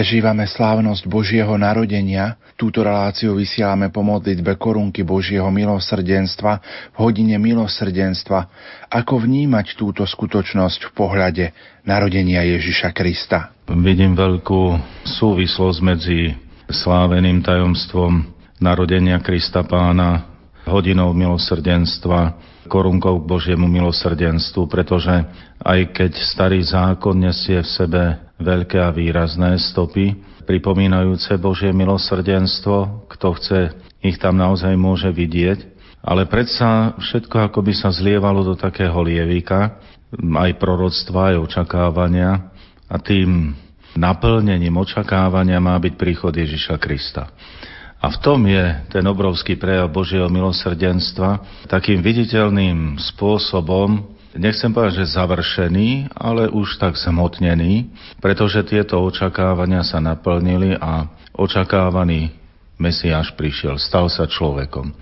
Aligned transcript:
Prežívame 0.00 0.48
slávnosť 0.48 1.04
Božieho 1.12 1.60
narodenia. 1.60 2.40
Túto 2.56 2.80
reláciu 2.80 3.36
vysielame 3.36 3.92
po 3.92 4.00
modlitbe 4.00 4.56
korunky 4.56 5.04
Božieho 5.04 5.52
milosrdenstva 5.52 6.56
v 6.96 7.04
hodine 7.04 7.36
milosrdenstva. 7.36 8.48
Ako 8.88 9.20
vnímať 9.20 9.76
túto 9.76 10.08
skutočnosť 10.08 10.88
v 10.88 10.92
pohľade 10.96 11.44
narodenia 11.84 12.40
Ježiša 12.48 12.96
Krista? 12.96 13.52
Vidím 13.68 14.16
veľkú 14.16 14.80
súvislosť 15.04 15.78
medzi 15.84 16.32
sláveným 16.72 17.44
tajomstvom 17.44 18.24
narodenia 18.56 19.20
Krista 19.20 19.68
Pána, 19.68 20.29
hodinou 20.70 21.10
milosrdenstva, 21.10 22.38
korunkou 22.70 23.18
k 23.20 23.28
Božiemu 23.28 23.66
milosrdenstvu, 23.66 24.70
pretože 24.70 25.12
aj 25.58 25.80
keď 25.90 26.12
starý 26.22 26.62
zákon 26.62 27.18
nesie 27.18 27.58
v 27.60 27.68
sebe 27.68 28.02
veľké 28.38 28.78
a 28.78 28.94
výrazné 28.94 29.58
stopy, 29.58 30.14
pripomínajúce 30.46 31.34
Božie 31.42 31.74
milosrdenstvo. 31.74 33.06
Kto 33.10 33.36
chce, 33.36 33.74
ich 34.00 34.16
tam 34.22 34.38
naozaj 34.38 34.72
môže 34.78 35.10
vidieť. 35.10 35.78
Ale 36.00 36.24
predsa 36.24 36.96
všetko 36.96 37.52
ako 37.52 37.60
by 37.60 37.72
sa 37.76 37.92
zlievalo 37.92 38.40
do 38.40 38.56
takého 38.56 38.96
lievika, 39.04 39.76
aj 40.16 40.56
proroctva, 40.56 41.36
aj 41.36 41.36
očakávania 41.44 42.50
a 42.90 42.96
tým 42.98 43.54
naplnením 43.94 44.74
očakávania 44.80 45.62
má 45.62 45.78
byť 45.78 45.94
príchod 45.94 46.34
Ježiša 46.34 46.80
Krista. 46.82 47.30
A 48.00 48.08
v 48.08 48.16
tom 48.24 48.40
je 48.48 48.64
ten 48.88 49.04
obrovský 49.04 49.60
prejav 49.60 49.92
Božieho 49.92 50.32
milosrdenstva 50.32 51.44
takým 51.68 52.00
viditeľným 52.00 52.96
spôsobom 53.12 54.16
nechcem 54.36 54.70
povedať, 54.70 55.02
že 55.02 55.16
završený, 55.18 56.14
ale 56.14 56.46
už 56.50 56.78
tak 56.78 56.94
zmotnený, 56.94 57.90
pretože 58.22 58.62
tieto 58.62 59.02
očakávania 59.02 59.82
sa 59.82 59.98
naplnili 59.98 60.78
a 60.78 61.10
očakávaný 61.34 62.30
Mesiáš 62.80 63.36
prišiel, 63.36 63.76
stal 63.76 64.08
sa 64.08 64.24
človekom. 64.24 64.94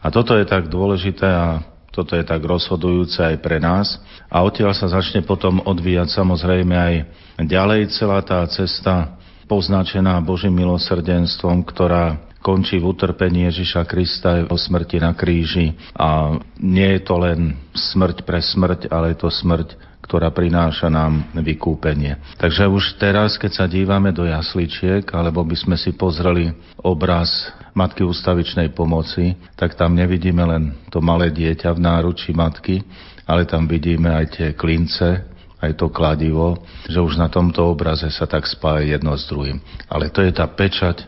A 0.00 0.06
toto 0.08 0.32
je 0.38 0.46
tak 0.48 0.70
dôležité 0.70 1.26
a 1.28 1.60
toto 1.92 2.14
je 2.14 2.22
tak 2.22 2.40
rozhodujúce 2.40 3.18
aj 3.18 3.36
pre 3.42 3.58
nás. 3.58 3.98
A 4.30 4.40
odtiaľ 4.46 4.72
sa 4.72 4.86
začne 4.86 5.26
potom 5.26 5.58
odvíjať 5.60 6.14
samozrejme 6.14 6.72
aj 6.72 6.94
ďalej 7.42 7.92
celá 7.98 8.22
tá 8.22 8.46
cesta 8.46 9.18
poznačená 9.50 10.22
Božím 10.22 10.54
milosrdenstvom, 10.54 11.66
ktorá 11.66 12.27
končí 12.42 12.78
v 12.78 12.88
utrpení 12.90 13.50
Ježiša 13.50 13.82
Krista 13.84 14.46
o 14.48 14.56
smrti 14.56 15.02
na 15.02 15.12
kríži. 15.14 15.74
A 15.94 16.38
nie 16.58 16.98
je 16.98 17.00
to 17.02 17.14
len 17.18 17.58
smrť 17.74 18.22
pre 18.22 18.38
smrť, 18.42 18.90
ale 18.90 19.14
je 19.14 19.18
to 19.22 19.30
smrť, 19.30 19.74
ktorá 20.08 20.32
prináša 20.32 20.88
nám 20.88 21.20
vykúpenie. 21.36 22.16
Takže 22.40 22.64
už 22.64 22.96
teraz, 22.96 23.36
keď 23.36 23.52
sa 23.52 23.66
dívame 23.68 24.08
do 24.08 24.24
jasličiek, 24.24 25.04
alebo 25.12 25.44
by 25.44 25.56
sme 25.58 25.76
si 25.76 25.92
pozreli 25.92 26.48
obraz 26.80 27.28
Matky 27.76 28.02
ústavičnej 28.02 28.74
pomoci, 28.74 29.38
tak 29.54 29.78
tam 29.78 29.94
nevidíme 29.94 30.42
len 30.42 30.74
to 30.90 30.98
malé 30.98 31.30
dieťa 31.30 31.70
v 31.76 31.84
náručí 31.84 32.34
matky, 32.34 32.82
ale 33.22 33.46
tam 33.46 33.70
vidíme 33.70 34.10
aj 34.10 34.26
tie 34.34 34.48
klince, 34.56 35.37
aj 35.58 35.74
to 35.74 35.90
kladivo, 35.90 36.62
že 36.86 37.02
už 37.02 37.18
na 37.18 37.26
tomto 37.26 37.66
obraze 37.66 38.06
sa 38.14 38.30
tak 38.30 38.46
spája 38.46 38.94
jedno 38.94 39.18
s 39.18 39.26
druhým. 39.26 39.58
Ale 39.90 40.06
to 40.06 40.22
je 40.22 40.30
tá 40.30 40.46
pečať 40.46 41.02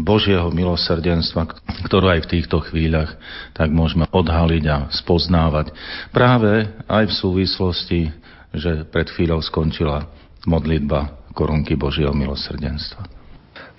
Božieho 0.00 0.48
milosrdenstva, 0.48 1.44
ktorú 1.84 2.08
aj 2.08 2.24
v 2.24 2.30
týchto 2.38 2.64
chvíľach 2.64 3.12
tak 3.52 3.68
môžeme 3.68 4.08
odhaliť 4.08 4.64
a 4.72 4.78
spoznávať. 4.88 5.76
Práve 6.16 6.72
aj 6.88 7.04
v 7.12 7.16
súvislosti, 7.16 8.00
že 8.56 8.88
pred 8.88 9.06
chvíľou 9.12 9.44
skončila 9.44 10.08
modlitba 10.48 11.20
korunky 11.36 11.76
Božieho 11.76 12.16
milosrdenstva. 12.16 13.19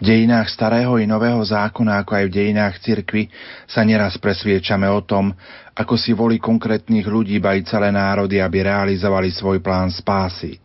V 0.02 0.10
dejinách 0.10 0.50
starého 0.50 0.98
i 0.98 1.06
nového 1.06 1.38
zákona, 1.46 2.02
ako 2.02 2.18
aj 2.18 2.26
v 2.26 2.34
dejinách 2.34 2.82
cirkvy, 2.82 3.30
sa 3.70 3.86
neraz 3.86 4.18
presviečame 4.18 4.90
o 4.90 5.06
tom, 5.06 5.30
ako 5.78 5.94
si 5.94 6.18
voli 6.18 6.42
konkrétnych 6.42 7.06
ľudí, 7.06 7.38
ba 7.38 7.54
i 7.54 7.62
celé 7.62 7.94
národy, 7.94 8.42
aby 8.42 8.66
realizovali 8.66 9.30
svoj 9.30 9.62
plán 9.62 9.94
spásy. 9.94 10.58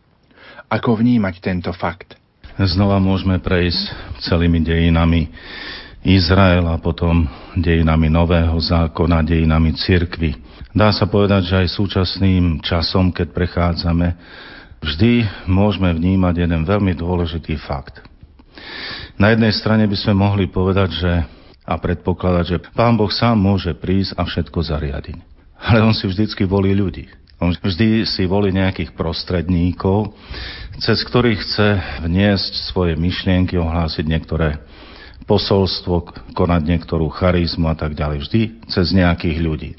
Ako 0.65 0.97
vnímať 0.97 1.37
tento 1.37 1.69
fakt? 1.69 2.17
Znova 2.57 2.97
môžeme 2.97 3.37
prejsť 3.37 4.17
celými 4.25 4.65
dejinami 4.65 5.29
Izraela, 6.01 6.81
potom 6.81 7.29
dejinami 7.53 8.09
nového 8.09 8.57
zákona, 8.57 9.21
dejinami 9.21 9.77
cirkvy. 9.77 10.33
Dá 10.73 10.89
sa 10.89 11.05
povedať, 11.05 11.53
že 11.53 11.55
aj 11.61 11.77
súčasným 11.77 12.65
časom, 12.65 13.13
keď 13.13 13.37
prechádzame, 13.37 14.17
vždy 14.81 15.29
môžeme 15.45 15.93
vnímať 15.93 16.41
jeden 16.41 16.65
veľmi 16.65 16.97
dôležitý 16.97 17.53
fakt– 17.61 18.01
na 19.17 19.33
jednej 19.33 19.53
strane 19.53 19.89
by 19.89 19.97
sme 19.97 20.13
mohli 20.13 20.45
povedať, 20.45 20.89
že 20.93 21.13
a 21.67 21.75
predpokladať, 21.75 22.45
že 22.47 22.57
Pán 22.71 22.95
Boh 22.95 23.11
sám 23.11 23.35
môže 23.35 23.75
prísť 23.75 24.15
a 24.15 24.23
všetko 24.23 24.63
zariadiť. 24.63 25.19
Ale 25.59 25.83
on 25.83 25.91
si 25.91 26.07
vždycky 26.07 26.47
volí 26.47 26.71
ľudí. 26.71 27.11
On 27.43 27.51
vždy 27.51 28.07
si 28.07 28.23
volí 28.23 28.55
nejakých 28.55 28.95
prostredníkov, 28.95 30.15
cez 30.79 31.03
ktorých 31.03 31.43
chce 31.43 31.67
vniesť 32.07 32.71
svoje 32.71 32.95
myšlienky, 32.95 33.59
ohlásiť 33.59 34.05
niektoré 34.07 34.63
posolstvo, 35.27 36.07
konať 36.33 36.61
niektorú 36.63 37.11
charizmu 37.11 37.67
a 37.67 37.75
tak 37.75 37.93
ďalej. 37.99 38.17
Vždy 38.25 38.41
cez 38.71 38.95
nejakých 38.95 39.37
ľudí. 39.43 39.71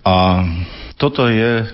A 0.00 0.42
toto 0.96 1.28
je 1.28 1.70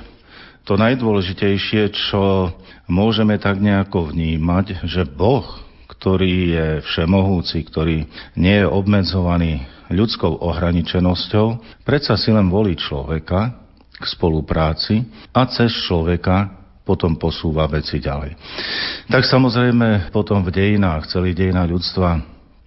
to 0.66 0.74
najdôležitejšie, 0.76 1.94
čo 1.94 2.52
môžeme 2.90 3.38
tak 3.38 3.62
nejako 3.62 4.10
vnímať, 4.10 4.82
že 4.84 5.06
Boh 5.06 5.46
ktorý 6.02 6.34
je 6.50 6.66
všemohúci, 6.82 7.62
ktorý 7.62 8.02
nie 8.34 8.56
je 8.58 8.66
obmedzovaný 8.66 9.62
ľudskou 9.86 10.42
ohraničenosťou, 10.42 11.78
predsa 11.86 12.18
si 12.18 12.34
len 12.34 12.50
volí 12.50 12.74
človeka 12.74 13.54
k 13.94 14.04
spolupráci 14.10 15.06
a 15.30 15.46
cez 15.46 15.70
človeka 15.86 16.58
potom 16.82 17.14
posúva 17.14 17.70
veci 17.70 18.02
ďalej. 18.02 18.34
Tak 19.06 19.22
samozrejme 19.22 20.10
potom 20.10 20.42
v 20.42 20.50
dejinách, 20.50 21.06
celý 21.06 21.38
dejina 21.38 21.62
ľudstva 21.70 22.18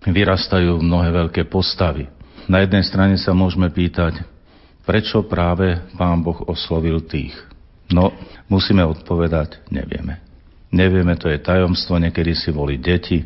vyrastajú 0.08 0.80
mnohé 0.80 1.12
veľké 1.12 1.52
postavy. 1.52 2.08
Na 2.48 2.64
jednej 2.64 2.88
strane 2.88 3.20
sa 3.20 3.36
môžeme 3.36 3.68
pýtať, 3.68 4.24
prečo 4.88 5.28
práve 5.28 5.76
Pán 6.00 6.24
Boh 6.24 6.40
oslovil 6.48 7.04
tých. 7.04 7.36
No, 7.92 8.16
musíme 8.48 8.88
odpovedať, 8.88 9.60
nevieme. 9.68 10.25
Nevieme, 10.76 11.16
to 11.16 11.32
je 11.32 11.40
tajomstvo, 11.40 11.96
niekedy 11.96 12.36
si 12.36 12.52
volí 12.52 12.76
deti, 12.76 13.24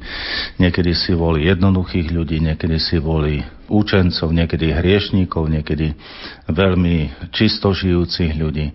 niekedy 0.62 0.94
si 0.94 1.18
volí 1.18 1.50
jednoduchých 1.50 2.14
ľudí, 2.14 2.38
niekedy 2.38 2.78
si 2.78 3.02
volí 3.02 3.42
účencov, 3.66 4.30
niekedy 4.30 4.70
hriešníkov, 4.70 5.50
niekedy 5.50 5.98
veľmi 6.46 7.26
čisto 7.34 7.74
žijúcich 7.74 8.38
ľudí. 8.38 8.70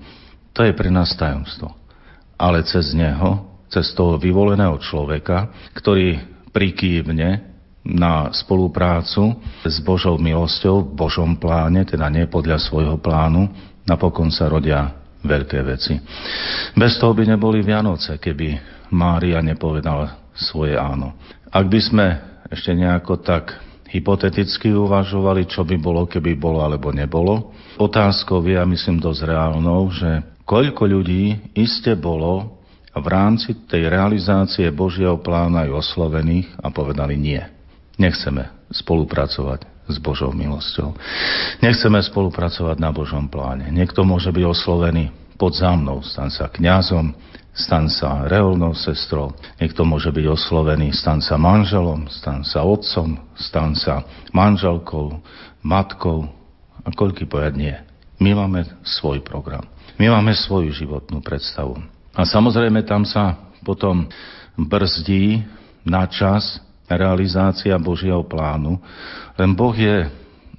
To 0.59 0.67
je 0.67 0.75
pre 0.75 0.91
nás 0.91 1.15
tajomstvo. 1.15 1.71
Ale 2.35 2.67
cez 2.67 2.91
neho, 2.99 3.63
cez 3.71 3.95
toho 3.95 4.19
vyvoleného 4.19 4.75
človeka, 4.83 5.55
ktorý 5.79 6.19
prikývne 6.51 7.47
na 7.87 8.35
spoluprácu 8.35 9.39
s 9.63 9.79
Božou 9.87 10.19
milosťou 10.19 10.83
v 10.83 10.99
Božom 10.99 11.39
pláne, 11.39 11.87
teda 11.87 12.11
nie 12.11 12.27
podľa 12.27 12.59
svojho 12.59 12.99
plánu, 12.99 13.55
napokon 13.87 14.35
sa 14.35 14.51
rodia 14.51 15.04
veľké 15.25 15.59
veci. 15.65 15.97
Bez 16.77 17.01
toho 17.01 17.17
by 17.17 17.25
neboli 17.25 17.65
Vianoce, 17.65 18.21
keby 18.21 18.61
Mária 18.93 19.41
nepovedala 19.41 20.31
svoje 20.37 20.77
áno. 20.77 21.17
Ak 21.49 21.67
by 21.67 21.81
sme 21.81 22.07
ešte 22.53 22.77
nejako 22.77 23.25
tak 23.25 23.57
hypoteticky 23.89 24.75
uvažovali, 24.75 25.49
čo 25.49 25.65
by 25.65 25.77
bolo, 25.81 26.05
keby 26.05 26.37
bolo 26.37 26.61
alebo 26.61 26.93
nebolo, 26.93 27.57
otázkou 27.81 28.45
je, 28.45 28.59
ja 28.59 28.67
myslím 28.69 29.01
dosť 29.01 29.21
reálnou, 29.27 29.91
že 29.91 30.23
koľko 30.45 30.87
ľudí 30.87 31.55
iste 31.57 31.97
bolo 31.97 32.63
v 32.95 33.07
rámci 33.11 33.67
tej 33.67 33.91
realizácie 33.91 34.71
Božieho 34.71 35.19
plána 35.19 35.67
aj 35.67 35.83
oslovených 35.83 36.47
a 36.63 36.71
povedali 36.71 37.19
nie. 37.19 37.43
Nechceme 37.99 38.71
spolupracovať 38.71 39.74
s 39.89 39.97
Božou 40.01 40.33
milosťou. 40.33 40.97
Nechceme 41.61 42.01
spolupracovať 42.01 42.77
na 42.81 42.91
Božom 42.91 43.29
pláne. 43.29 43.69
Niekto 43.69 44.05
môže 44.05 44.33
byť 44.33 44.45
oslovený 44.45 45.13
pod 45.37 45.53
za 45.53 45.75
mnou, 45.75 46.01
stan 46.01 46.31
sa 46.31 46.47
kňazom, 46.49 47.13
stan 47.55 47.87
sa 47.87 48.27
reholnou 48.27 48.75
sestrou, 48.75 49.31
niekto 49.63 49.87
môže 49.87 50.11
byť 50.11 50.27
oslovený, 50.27 50.91
stan 50.95 51.23
sa 51.23 51.39
manželom, 51.39 52.11
stan 52.11 52.43
sa 52.43 52.67
otcom, 52.67 53.19
stan 53.39 53.79
sa 53.79 54.03
manželkou, 54.35 55.23
matkou 55.63 56.27
a 56.83 56.89
koľky 56.91 57.27
povedať 57.27 57.55
nie. 57.55 57.77
My 58.19 58.35
máme 58.35 58.67
svoj 58.83 59.23
program. 59.23 59.67
My 59.99 60.11
máme 60.11 60.35
svoju 60.35 60.75
životnú 60.75 61.23
predstavu. 61.23 61.79
A 62.15 62.23
samozrejme 62.27 62.83
tam 62.87 63.07
sa 63.07 63.39
potom 63.63 64.07
brzdí 64.55 65.43
na 65.83 66.07
čas 66.07 66.63
realizácia 66.89 67.75
Božieho 67.81 68.25
plánu, 68.25 68.77
len 69.41 69.51
Boh 69.57 69.75
je 69.75 70.09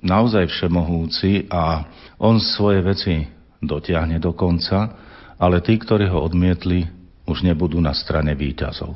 naozaj 0.02 0.50
všemohúci 0.50 1.50
a 1.50 1.86
On 2.22 2.38
svoje 2.38 2.80
veci 2.86 3.16
dotiahne 3.62 4.22
do 4.22 4.32
konca, 4.38 4.94
ale 5.36 5.60
tí, 5.60 5.76
ktorí 5.76 6.08
ho 6.08 6.24
odmietli, 6.24 6.88
už 7.26 7.42
nebudú 7.42 7.82
na 7.82 7.92
strane 7.92 8.38
výťazov. 8.38 8.96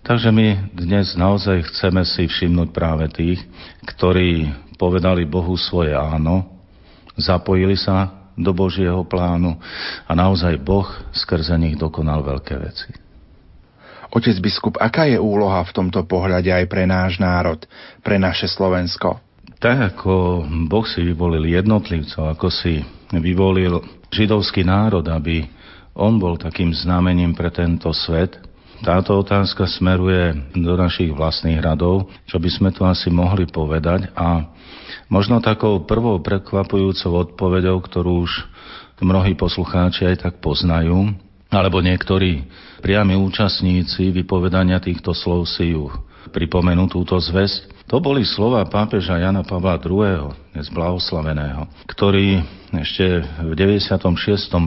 Takže 0.00 0.32
my 0.32 0.74
dnes 0.74 1.14
naozaj 1.14 1.70
chceme 1.70 2.02
si 2.08 2.26
všimnúť 2.26 2.68
práve 2.72 3.06
tých, 3.12 3.38
ktorí 3.84 4.48
povedali 4.80 5.28
Bohu 5.28 5.54
svoje 5.60 5.92
áno, 5.92 6.48
zapojili 7.20 7.76
sa 7.76 8.08
do 8.32 8.56
Božieho 8.56 9.04
plánu 9.04 9.60
a 10.08 10.12
naozaj 10.16 10.56
Boh 10.56 10.88
skrze 11.12 11.52
nich 11.60 11.76
dokonal 11.76 12.24
veľké 12.24 12.54
veci. 12.56 12.90
Otec 14.10 14.36
biskup, 14.42 14.74
aká 14.82 15.06
je 15.06 15.18
úloha 15.22 15.62
v 15.62 15.74
tomto 15.74 16.02
pohľade 16.02 16.50
aj 16.50 16.66
pre 16.66 16.82
náš 16.82 17.22
národ, 17.22 17.62
pre 18.02 18.18
naše 18.18 18.50
Slovensko? 18.50 19.22
Tak 19.62 19.94
ako 19.94 20.46
Boh 20.66 20.86
si 20.88 21.04
vyvolil 21.04 21.46
jednotlivcov, 21.46 22.34
ako 22.34 22.48
si 22.50 22.82
vyvolil 23.14 23.78
židovský 24.10 24.66
národ, 24.66 25.06
aby 25.06 25.46
on 25.94 26.18
bol 26.18 26.34
takým 26.34 26.74
znamením 26.74 27.36
pre 27.36 27.54
tento 27.54 27.92
svet, 27.94 28.40
táto 28.80 29.20
otázka 29.20 29.68
smeruje 29.68 30.32
do 30.56 30.72
našich 30.72 31.12
vlastných 31.12 31.60
radov, 31.60 32.08
čo 32.24 32.40
by 32.40 32.48
sme 32.48 32.70
tu 32.72 32.88
asi 32.88 33.12
mohli 33.12 33.44
povedať 33.44 34.08
a 34.16 34.48
možno 35.12 35.44
takou 35.44 35.84
prvou 35.84 36.16
prekvapujúcou 36.24 37.28
odpoveďou, 37.28 37.76
ktorú 37.76 38.24
už 38.24 38.32
mnohí 39.04 39.36
poslucháči 39.36 40.08
aj 40.08 40.16
tak 40.24 40.34
poznajú, 40.40 41.12
alebo 41.52 41.84
niektorí 41.84 42.48
priami 42.80 43.14
účastníci 43.14 44.10
vypovedania 44.10 44.80
týchto 44.80 45.12
slov 45.12 45.46
si 45.46 45.76
ju 45.76 45.92
pripomenú 46.32 46.88
túto 46.88 47.16
zväzť. 47.20 47.88
To 47.90 47.98
boli 47.98 48.22
slova 48.22 48.62
pápeža 48.70 49.18
Jana 49.18 49.42
Pavla 49.42 49.76
II., 49.76 50.32
dnes 50.54 50.68
blahoslaveného, 50.70 51.66
ktorý 51.90 52.40
ešte 52.70 53.26
v 53.42 53.52
96. 53.54 53.98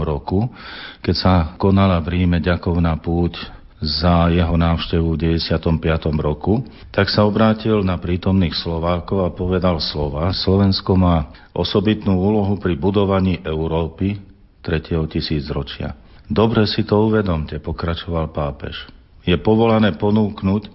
roku, 0.03 0.51
keď 0.99 1.15
sa 1.15 1.33
konala 1.55 2.03
v 2.03 2.19
Ríme 2.19 2.43
ďakovná 2.43 2.99
púť 2.99 3.39
za 3.83 4.31
jeho 4.31 4.55
návštevu 4.55 5.15
v 5.15 5.39
95. 5.39 6.07
roku, 6.19 6.63
tak 6.91 7.11
sa 7.11 7.27
obrátil 7.27 7.83
na 7.83 7.99
prítomných 7.99 8.55
Slovákov 8.55 9.27
a 9.27 9.35
povedal 9.35 9.79
slova. 9.83 10.31
Slovensko 10.31 10.95
má 10.95 11.31
osobitnú 11.51 12.15
úlohu 12.15 12.55
pri 12.59 12.79
budovaní 12.79 13.43
Európy 13.43 14.19
3. 14.63 15.03
tisícročia. 15.11 16.02
Dobre 16.29 16.63
si 16.67 16.87
to 16.87 17.07
uvedomte, 17.07 17.59
pokračoval 17.59 18.31
pápež. 18.31 18.87
Je 19.23 19.35
povolané 19.39 19.95
ponúknuť 19.95 20.71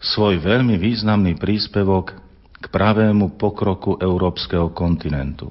svoj 0.00 0.40
veľmi 0.40 0.78
významný 0.78 1.36
príspevok 1.38 2.14
k 2.60 2.64
pravému 2.68 3.40
pokroku 3.40 3.96
európskeho 3.98 4.70
kontinentu 4.74 5.50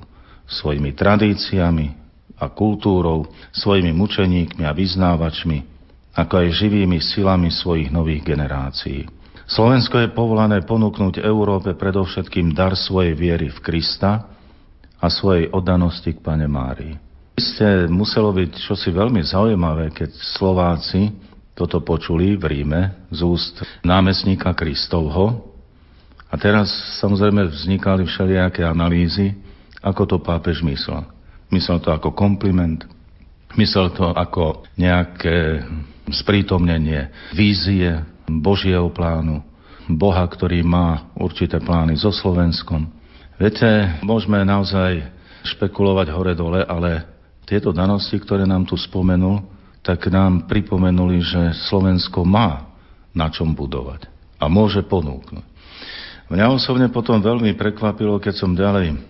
svojimi 0.50 0.98
tradíciami 0.98 1.88
a 2.42 2.50
kultúrou, 2.50 3.30
svojimi 3.54 3.94
mučeníkmi 3.94 4.66
a 4.66 4.74
vyznávačmi, 4.74 5.58
ako 6.18 6.34
aj 6.42 6.48
živými 6.58 6.98
silami 7.00 7.54
svojich 7.54 7.94
nových 7.94 8.26
generácií. 8.26 9.06
Slovensko 9.50 10.02
je 10.02 10.14
povolané 10.14 10.62
ponúknuť 10.66 11.22
Európe 11.22 11.74
predovšetkým 11.74 12.54
dar 12.54 12.74
svojej 12.78 13.14
viery 13.18 13.50
v 13.50 13.60
Krista 13.62 14.30
a 15.00 15.08
svojej 15.10 15.50
oddanosti 15.54 16.14
k 16.18 16.22
Pane 16.22 16.46
Márii. 16.46 17.09
Isté 17.40 17.88
muselo 17.88 18.36
byť 18.36 18.52
čosi 18.68 18.92
veľmi 18.92 19.24
zaujímavé, 19.24 19.96
keď 19.96 20.12
Slováci 20.36 21.08
toto 21.56 21.80
počuli 21.80 22.36
v 22.36 22.44
Ríme 22.52 23.08
z 23.16 23.24
úst 23.24 23.64
námestníka 23.80 24.52
Kristovho. 24.52 25.48
A 26.28 26.36
teraz 26.36 26.68
samozrejme 27.00 27.48
vznikali 27.48 28.04
všelijaké 28.04 28.68
analýzy, 28.68 29.40
ako 29.80 30.04
to 30.04 30.18
pápež 30.20 30.60
myslel. 30.68 31.08
Myslel 31.48 31.80
to 31.80 31.96
ako 31.96 32.12
kompliment, 32.12 32.84
myslel 33.56 33.96
to 33.96 34.12
ako 34.12 34.68
nejaké 34.76 35.64
sprítomnenie 36.12 37.08
vízie 37.32 38.04
Božieho 38.28 38.92
plánu, 38.92 39.40
Boha, 39.88 40.28
ktorý 40.28 40.60
má 40.60 41.08
určité 41.16 41.64
plány 41.64 41.96
so 41.96 42.12
Slovenskom. 42.12 42.84
Viete, 43.40 43.96
môžeme 44.04 44.44
naozaj 44.44 45.08
špekulovať 45.48 46.12
hore-dole, 46.12 46.68
ale 46.68 47.19
tieto 47.50 47.74
danosti, 47.74 48.22
ktoré 48.22 48.46
nám 48.46 48.70
tu 48.70 48.78
spomenul, 48.78 49.42
tak 49.82 50.06
nám 50.14 50.46
pripomenuli, 50.46 51.18
že 51.26 51.42
Slovensko 51.66 52.22
má 52.22 52.70
na 53.10 53.26
čom 53.34 53.58
budovať 53.58 54.06
a 54.38 54.46
môže 54.46 54.86
ponúknuť. 54.86 55.42
Mňa 56.30 56.46
osobne 56.54 56.94
potom 56.94 57.18
veľmi 57.18 57.58
prekvapilo, 57.58 58.22
keď 58.22 58.34
som 58.38 58.54
ďalej 58.54 59.02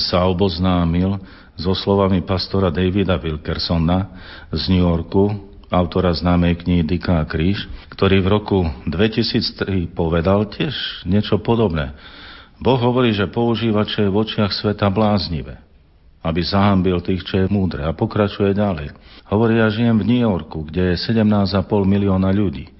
sa 0.00 0.24
oboznámil 0.24 1.20
so 1.60 1.76
slovami 1.76 2.24
pastora 2.24 2.72
Davida 2.72 3.20
Wilkersona 3.20 4.08
z 4.48 4.72
New 4.72 4.80
Yorku, 4.80 5.28
autora 5.68 6.14
známej 6.16 6.64
knihy 6.64 6.82
Dika 6.88 7.20
a 7.20 7.28
kríž, 7.28 7.68
ktorý 7.92 8.24
v 8.24 8.28
roku 8.32 8.58
2003 8.88 9.92
povedal 9.92 10.48
tiež 10.48 11.04
niečo 11.04 11.36
podobné. 11.36 11.92
Boh 12.62 12.80
hovorí, 12.80 13.12
že 13.12 13.28
používa, 13.28 13.84
čo 13.84 14.06
je 14.06 14.08
v 14.08 14.18
očiach 14.24 14.54
sveta 14.54 14.88
bláznivé, 14.88 15.58
aby 16.24 16.40
zahambil 16.40 17.04
tých, 17.04 17.20
čo 17.28 17.44
je 17.44 17.52
múdre. 17.52 17.84
A 17.84 17.92
pokračuje 17.92 18.56
ďalej. 18.56 18.96
Hovorí, 19.28 19.60
ja 19.60 19.68
žijem 19.68 20.00
v 20.00 20.08
New 20.08 20.22
Yorku, 20.24 20.64
kde 20.64 20.96
je 20.96 21.12
17,5 21.12 21.60
milióna 21.84 22.32
ľudí. 22.32 22.72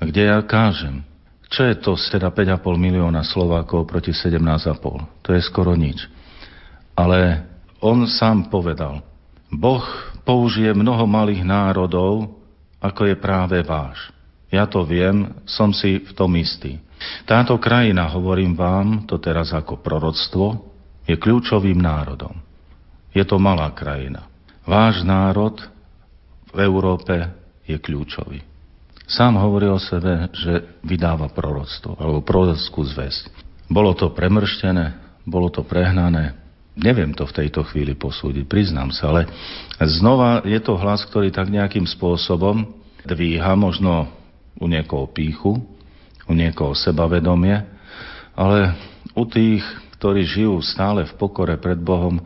A 0.00 0.08
kde 0.08 0.32
ja 0.32 0.40
kážem. 0.40 1.04
Čo 1.52 1.68
je 1.68 1.74
to 1.76 1.92
teda 2.00 2.32
5,5 2.32 2.80
milióna 2.80 3.20
Slovákov 3.28 3.84
proti 3.84 4.16
17,5? 4.16 4.80
To 5.20 5.30
je 5.36 5.40
skoro 5.44 5.76
nič. 5.76 6.08
Ale 6.96 7.44
on 7.84 8.08
sám 8.08 8.48
povedal, 8.48 9.04
Boh 9.52 9.84
použije 10.24 10.72
mnoho 10.72 11.04
malých 11.04 11.44
národov, 11.44 12.40
ako 12.80 13.12
je 13.12 13.16
práve 13.20 13.60
váš. 13.60 14.10
Ja 14.48 14.64
to 14.64 14.80
viem, 14.82 15.36
som 15.44 15.76
si 15.76 16.00
v 16.00 16.12
tom 16.16 16.32
istý. 16.40 16.80
Táto 17.28 17.60
krajina, 17.60 18.08
hovorím 18.08 18.56
vám, 18.56 19.04
to 19.04 19.20
teraz 19.20 19.52
ako 19.52 19.84
proroctvo, 19.84 20.72
je 21.04 21.14
kľúčovým 21.14 21.78
národom. 21.78 22.45
Je 23.16 23.24
to 23.24 23.40
malá 23.40 23.72
krajina. 23.72 24.28
Váš 24.68 25.00
národ 25.00 25.56
v 26.52 26.58
Európe 26.60 27.32
je 27.64 27.80
kľúčový. 27.80 28.44
Sám 29.08 29.40
hovorí 29.40 29.70
o 29.72 29.80
sebe, 29.80 30.28
že 30.36 30.76
vydáva 30.84 31.32
proroctvo 31.32 31.96
alebo 31.96 32.20
prorockú 32.20 32.84
zväzť. 32.84 33.32
Bolo 33.72 33.96
to 33.96 34.12
premrštené, 34.12 35.16
bolo 35.24 35.48
to 35.48 35.64
prehnané, 35.64 36.46
Neviem 36.76 37.16
to 37.16 37.24
v 37.24 37.36
tejto 37.40 37.64
chvíli 37.64 37.96
posúdiť, 37.96 38.44
priznám 38.44 38.92
sa, 38.92 39.08
ale 39.08 39.24
znova 39.80 40.44
je 40.44 40.60
to 40.60 40.76
hlas, 40.76 41.08
ktorý 41.08 41.32
tak 41.32 41.48
nejakým 41.48 41.88
spôsobom 41.88 42.68
dvíha 43.00 43.56
možno 43.56 44.12
u 44.60 44.68
niekoho 44.68 45.08
píchu, 45.08 45.56
u 46.28 46.32
niekoho 46.36 46.76
sebavedomie, 46.76 47.64
ale 48.36 48.76
u 49.16 49.24
tých, 49.24 49.64
ktorí 49.96 50.28
žijú 50.28 50.60
stále 50.60 51.08
v 51.08 51.16
pokore 51.16 51.56
pred 51.56 51.80
Bohom, 51.80 52.20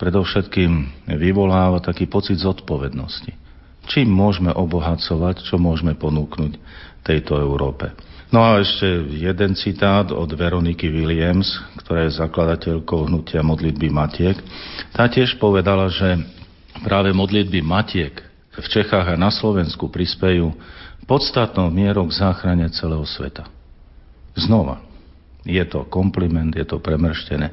predovšetkým 0.00 1.04
vyvoláva 1.20 1.84
taký 1.84 2.08
pocit 2.08 2.40
zodpovednosti. 2.40 3.36
Čím 3.84 4.08
môžeme 4.08 4.48
obohacovať, 4.48 5.44
čo 5.44 5.60
môžeme 5.60 5.92
ponúknuť 5.92 6.56
tejto 7.04 7.36
Európe. 7.36 7.92
No 8.30 8.46
a 8.46 8.62
ešte 8.62 8.86
jeden 9.10 9.58
citát 9.58 10.06
od 10.14 10.30
Veroniky 10.30 10.86
Williams, 10.86 11.58
ktorá 11.82 12.06
je 12.06 12.16
zakladateľkou 12.16 13.10
hnutia 13.10 13.42
modlitby 13.42 13.90
Matiek. 13.90 14.38
Tá 14.94 15.10
tiež 15.10 15.36
povedala, 15.36 15.90
že 15.90 16.14
práve 16.86 17.10
modlitby 17.10 17.58
Matiek 17.60 18.22
v 18.54 18.66
Čechách 18.70 19.14
a 19.14 19.18
na 19.18 19.34
Slovensku 19.34 19.90
prispejú 19.90 20.54
podstatnou 21.10 21.74
mierou 21.74 22.06
k 22.06 22.22
záchrane 22.22 22.70
celého 22.70 23.02
sveta. 23.02 23.50
Znova, 24.38 24.78
je 25.44 25.64
to 25.64 25.88
kompliment, 25.88 26.52
je 26.52 26.64
to 26.68 26.80
premrštené. 26.80 27.52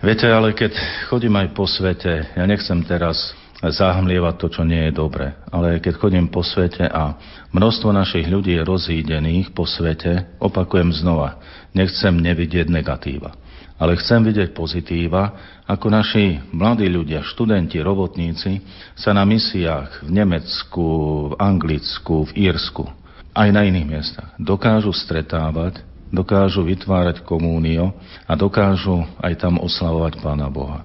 Viete, 0.00 0.26
ale 0.28 0.56
keď 0.56 0.72
chodím 1.12 1.36
aj 1.36 1.48
po 1.52 1.68
svete, 1.68 2.32
ja 2.32 2.44
nechcem 2.48 2.80
teraz 2.88 3.36
zahmlievať 3.62 4.34
to, 4.42 4.46
čo 4.50 4.62
nie 4.66 4.90
je 4.90 4.92
dobre. 4.96 5.38
Ale 5.54 5.78
keď 5.78 5.94
chodím 6.00 6.26
po 6.26 6.42
svete 6.42 6.82
a 6.88 7.14
množstvo 7.54 7.94
našich 7.94 8.26
ľudí 8.26 8.58
je 8.58 8.66
rozídených 8.66 9.54
po 9.54 9.68
svete, 9.68 10.34
opakujem 10.42 10.90
znova, 10.90 11.38
nechcem 11.70 12.10
nevidieť 12.18 12.66
negatíva. 12.66 13.38
Ale 13.78 13.98
chcem 13.98 14.22
vidieť 14.22 14.54
pozitíva, 14.54 15.34
ako 15.66 15.90
naši 15.90 16.38
mladí 16.54 16.86
ľudia, 16.86 17.22
študenti, 17.22 17.82
robotníci 17.82 18.62
sa 18.94 19.14
na 19.14 19.26
misiách 19.26 20.06
v 20.06 20.10
Nemecku, 20.10 20.86
v 21.30 21.34
Anglicku, 21.38 22.30
v 22.30 22.50
Írsku, 22.50 22.84
aj 23.32 23.48
na 23.50 23.64
iných 23.64 23.88
miestach 23.88 24.30
dokážu 24.38 24.92
stretávať, 24.92 25.91
dokážu 26.12 26.62
vytvárať 26.62 27.24
komúnio 27.24 27.96
a 28.28 28.36
dokážu 28.36 29.02
aj 29.18 29.32
tam 29.40 29.58
oslavovať 29.58 30.20
Pána 30.20 30.52
Boha. 30.52 30.84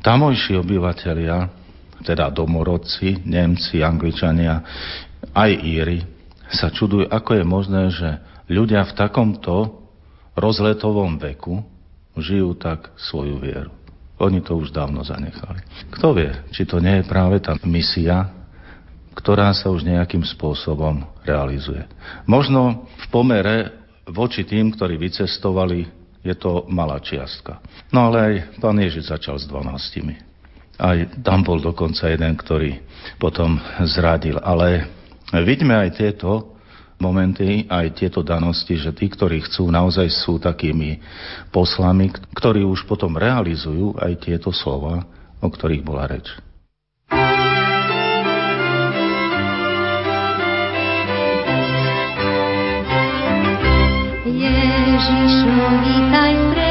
Tamojší 0.00 0.56
obyvateľia 0.56 1.52
teda 2.02 2.30
domorodci, 2.30 3.26
Nemci, 3.26 3.82
Angličania, 3.82 4.62
aj 5.34 5.50
Íry, 5.50 5.98
sa 6.48 6.72
čudujú, 6.72 7.10
ako 7.10 7.30
je 7.36 7.44
možné, 7.44 7.82
že 7.92 8.08
ľudia 8.48 8.86
v 8.88 8.96
takomto 8.96 9.84
rozletovom 10.38 11.20
veku 11.20 11.60
žijú 12.16 12.56
tak 12.56 12.94
svoju 12.96 13.36
vieru. 13.36 13.72
Oni 14.18 14.42
to 14.42 14.58
už 14.58 14.74
dávno 14.74 15.06
zanechali. 15.06 15.62
Kto 15.94 16.16
vie, 16.16 16.30
či 16.50 16.66
to 16.66 16.82
nie 16.82 17.02
je 17.02 17.04
práve 17.06 17.38
tá 17.38 17.54
misia, 17.62 18.34
ktorá 19.14 19.50
sa 19.54 19.70
už 19.70 19.86
nejakým 19.86 20.22
spôsobom 20.26 21.06
realizuje. 21.22 21.86
Možno 22.26 22.86
v 22.98 23.06
pomere 23.10 23.77
voči 24.10 24.44
tým, 24.44 24.72
ktorí 24.72 24.96
vycestovali, 24.96 25.86
je 26.24 26.34
to 26.34 26.66
malá 26.68 26.98
čiastka. 26.98 27.62
No 27.94 28.10
ale 28.10 28.16
aj 28.18 28.34
pán 28.58 28.76
Ježiš 28.76 29.12
začal 29.12 29.38
s 29.38 29.46
dvanáctimi. 29.46 30.18
Aj 30.78 30.98
tam 31.22 31.42
bol 31.42 31.58
dokonca 31.58 32.06
jeden, 32.10 32.34
ktorý 32.38 32.78
potom 33.18 33.58
zradil. 33.86 34.38
Ale 34.42 34.86
vidíme 35.42 35.74
aj 35.74 35.98
tieto 35.98 36.58
momenty, 36.98 37.66
aj 37.70 37.94
tieto 37.94 38.26
danosti, 38.26 38.74
že 38.74 38.90
tí, 38.90 39.06
ktorí 39.06 39.46
chcú, 39.46 39.70
naozaj 39.70 40.10
sú 40.10 40.42
takými 40.42 40.98
poslami, 41.54 42.10
ktorí 42.34 42.66
už 42.66 42.86
potom 42.86 43.14
realizujú 43.14 43.94
aj 43.98 44.12
tieto 44.22 44.50
slova, 44.50 45.06
o 45.38 45.48
ktorých 45.48 45.82
bola 45.86 46.10
reč. 46.10 46.26
Ježišu, 54.28 55.56
vítaj 55.80 56.67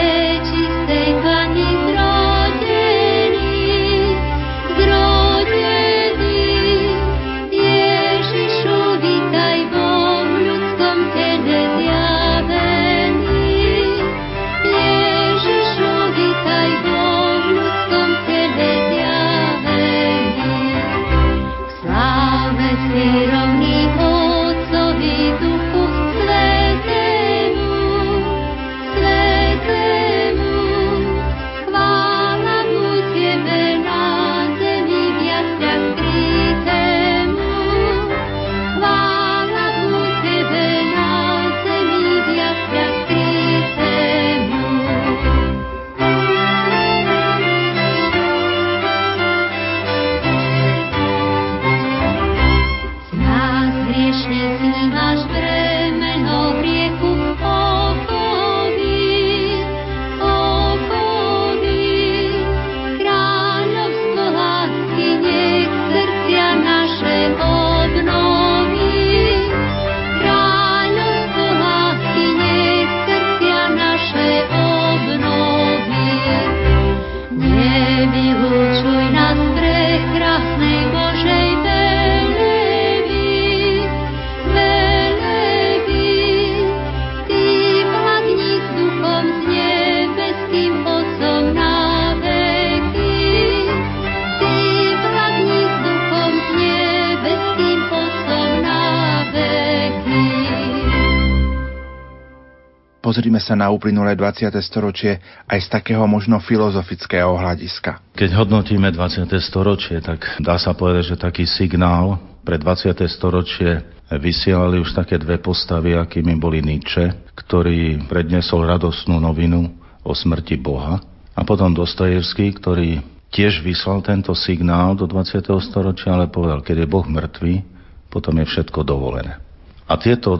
Pozrime 103.18 103.42
sa 103.42 103.58
na 103.58 103.74
uplynulé 103.74 104.14
20. 104.14 104.54
storočie 104.62 105.18
aj 105.50 105.58
z 105.66 105.68
takého 105.74 106.06
možno 106.06 106.38
filozofického 106.38 107.34
hľadiska. 107.34 108.14
Keď 108.14 108.30
hodnotíme 108.30 108.94
20. 108.94 109.26
storočie, 109.42 109.98
tak 110.06 110.38
dá 110.38 110.62
sa 110.62 110.78
povedať, 110.78 111.18
že 111.18 111.26
taký 111.26 111.50
signál 111.50 112.22
pre 112.46 112.62
20. 112.62 112.94
storočie 113.10 113.82
vysielali 114.22 114.78
už 114.78 114.94
také 114.94 115.18
dve 115.18 115.42
postavy, 115.42 115.98
akými 115.98 116.38
boli 116.38 116.62
Nietzsche, 116.62 117.10
ktorý 117.34 118.06
prednesol 118.06 118.70
radostnú 118.70 119.18
novinu 119.18 119.66
o 120.06 120.14
smrti 120.14 120.62
Boha, 120.62 121.02
a 121.34 121.42
potom 121.42 121.74
Dostojevský, 121.74 122.54
ktorý 122.54 123.02
tiež 123.34 123.66
vyslal 123.66 124.06
tento 124.06 124.38
signál 124.38 124.94
do 124.94 125.10
20. 125.10 125.42
storočia, 125.66 126.14
ale 126.14 126.30
povedal, 126.30 126.62
keď 126.62 126.86
je 126.86 126.94
Boh 126.94 127.08
mŕtvý, 127.10 127.66
potom 128.14 128.38
je 128.38 128.46
všetko 128.46 128.86
dovolené. 128.86 129.42
A 129.90 129.98
tieto 129.98 130.38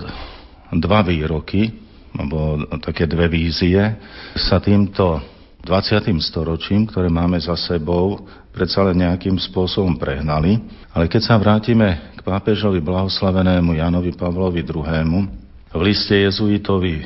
dva 0.70 1.02
výroky 1.02 1.87
alebo 2.16 2.64
také 2.80 3.10
dve 3.10 3.28
vízie, 3.28 3.80
sa 4.38 4.62
týmto 4.62 5.20
20. 5.68 6.16
storočím, 6.24 6.88
ktoré 6.88 7.12
máme 7.12 7.36
za 7.44 7.60
sebou, 7.60 8.24
predsa 8.56 8.88
len 8.88 9.04
nejakým 9.04 9.36
spôsobom 9.36 10.00
prehnali. 10.00 10.64
Ale 10.96 11.12
keď 11.12 11.22
sa 11.28 11.36
vrátime 11.36 12.16
k 12.16 12.24
pápežovi 12.24 12.80
blahoslavenému 12.80 13.76
Janovi 13.76 14.16
Pavlovi 14.16 14.64
II. 14.64 15.28
v 15.76 15.82
liste 15.84 16.16
jezuitovi 16.16 17.04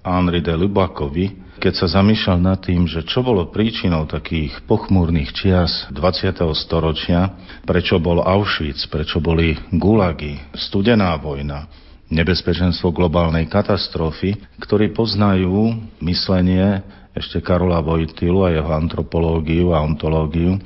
Henri 0.00 0.40
de 0.40 0.56
Lubakovi, 0.56 1.48
keď 1.58 1.74
sa 1.74 2.00
zamýšľal 2.00 2.38
nad 2.38 2.62
tým, 2.62 2.86
že 2.86 3.02
čo 3.02 3.20
bolo 3.20 3.50
príčinou 3.50 4.06
takých 4.06 4.62
pochmúrnych 4.64 5.34
čias 5.34 5.90
20. 5.90 6.38
storočia, 6.54 7.34
prečo 7.66 7.98
bol 7.98 8.22
Auschwitz, 8.22 8.86
prečo 8.86 9.18
boli 9.18 9.58
gulagy, 9.74 10.38
studená 10.54 11.18
vojna, 11.18 11.66
nebezpečenstvo 12.08 12.92
globálnej 12.92 13.46
katastrofy, 13.46 14.36
ktorí 14.60 14.96
poznajú 14.96 15.76
myslenie 16.00 16.80
ešte 17.12 17.42
Karola 17.42 17.82
Vojtilu 17.84 18.46
a 18.46 18.54
jeho 18.54 18.70
antropológiu 18.72 19.74
a 19.74 19.82
ontológiu, 19.84 20.56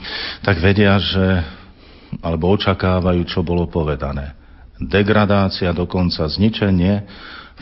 tak 0.44 0.60
vedia, 0.60 0.98
že 1.00 1.42
alebo 2.20 2.52
očakávajú, 2.52 3.24
čo 3.24 3.40
bolo 3.40 3.64
povedané. 3.72 4.36
Degradácia, 4.76 5.72
dokonca 5.72 6.28
zničenie 6.28 7.08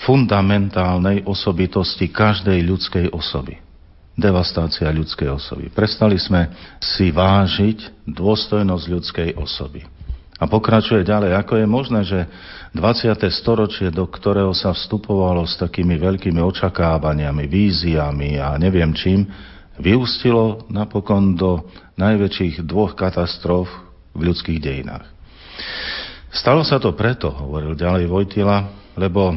fundamentálnej 0.02 1.22
osobitosti 1.22 2.10
každej 2.10 2.58
ľudskej 2.66 3.06
osoby. 3.14 3.60
Devastácia 4.16 4.90
ľudskej 4.90 5.28
osoby. 5.30 5.70
Prestali 5.70 6.18
sme 6.18 6.50
si 6.82 7.14
vážiť 7.14 8.08
dôstojnosť 8.10 8.84
ľudskej 8.90 9.28
osoby. 9.38 10.00
A 10.40 10.49
pokračuje 10.49 11.04
ďalej, 11.04 11.37
ako 11.37 11.52
je 11.61 11.66
možné, 11.68 12.00
že 12.09 12.25
20. 12.73 13.12
storočie, 13.28 13.92
do 13.92 14.09
ktorého 14.09 14.56
sa 14.56 14.73
vstupovalo 14.73 15.44
s 15.44 15.61
takými 15.61 16.00
veľkými 16.00 16.40
očakávaniami, 16.40 17.44
víziami 17.44 18.40
a 18.40 18.56
neviem 18.56 18.97
čím, 18.97 19.28
vyústilo 19.76 20.64
napokon 20.73 21.37
do 21.37 21.68
najväčších 22.00 22.64
dvoch 22.64 22.97
katastrof 22.97 23.68
v 24.16 24.20
ľudských 24.32 24.56
dejinách. 24.56 25.04
Stalo 26.32 26.64
sa 26.64 26.80
to 26.80 26.97
preto, 26.97 27.28
hovoril 27.28 27.76
ďalej 27.76 28.09
Vojtila, 28.09 28.70
lebo 28.97 29.37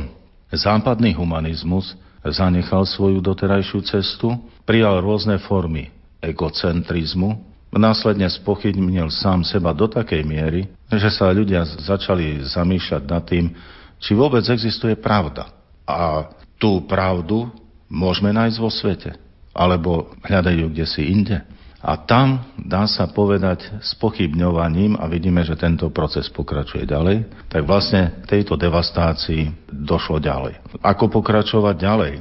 západný 0.54 1.12
humanizmus 1.18 1.98
zanechal 2.24 2.88
svoju 2.88 3.20
doterajšiu 3.20 3.84
cestu, 3.84 4.40
prijal 4.64 5.04
rôzne 5.04 5.36
formy 5.44 5.92
egocentrizmu, 6.24 7.53
následne 7.76 8.30
spochybnil 8.30 9.10
sám 9.10 9.42
seba 9.46 9.74
do 9.74 9.90
takej 9.90 10.22
miery, 10.24 10.70
že 10.90 11.10
sa 11.10 11.34
ľudia 11.34 11.66
začali 11.66 12.46
zamýšľať 12.46 13.04
nad 13.10 13.24
tým, 13.26 13.54
či 13.98 14.14
vôbec 14.14 14.44
existuje 14.50 14.94
pravda. 15.00 15.50
A 15.84 16.30
tú 16.60 16.84
pravdu 16.86 17.50
môžeme 17.92 18.32
nájsť 18.32 18.58
vo 18.60 18.72
svete, 18.72 19.12
alebo 19.52 20.14
hľadajú 20.24 20.72
kde 20.72 20.86
si 20.88 21.08
inde. 21.08 21.38
A 21.84 22.00
tam 22.00 22.40
dá 22.56 22.88
sa 22.88 23.12
povedať 23.12 23.68
s 23.84 23.92
pochybňovaním, 24.00 24.96
a 24.96 25.04
vidíme, 25.12 25.44
že 25.44 25.60
tento 25.60 25.92
proces 25.92 26.32
pokračuje 26.32 26.88
ďalej, 26.88 27.28
tak 27.52 27.68
vlastne 27.68 28.24
tejto 28.24 28.56
devastácii 28.56 29.68
došlo 29.68 30.24
ďalej. 30.24 30.80
Ako 30.80 31.12
pokračovať 31.12 31.76
ďalej, 31.76 32.14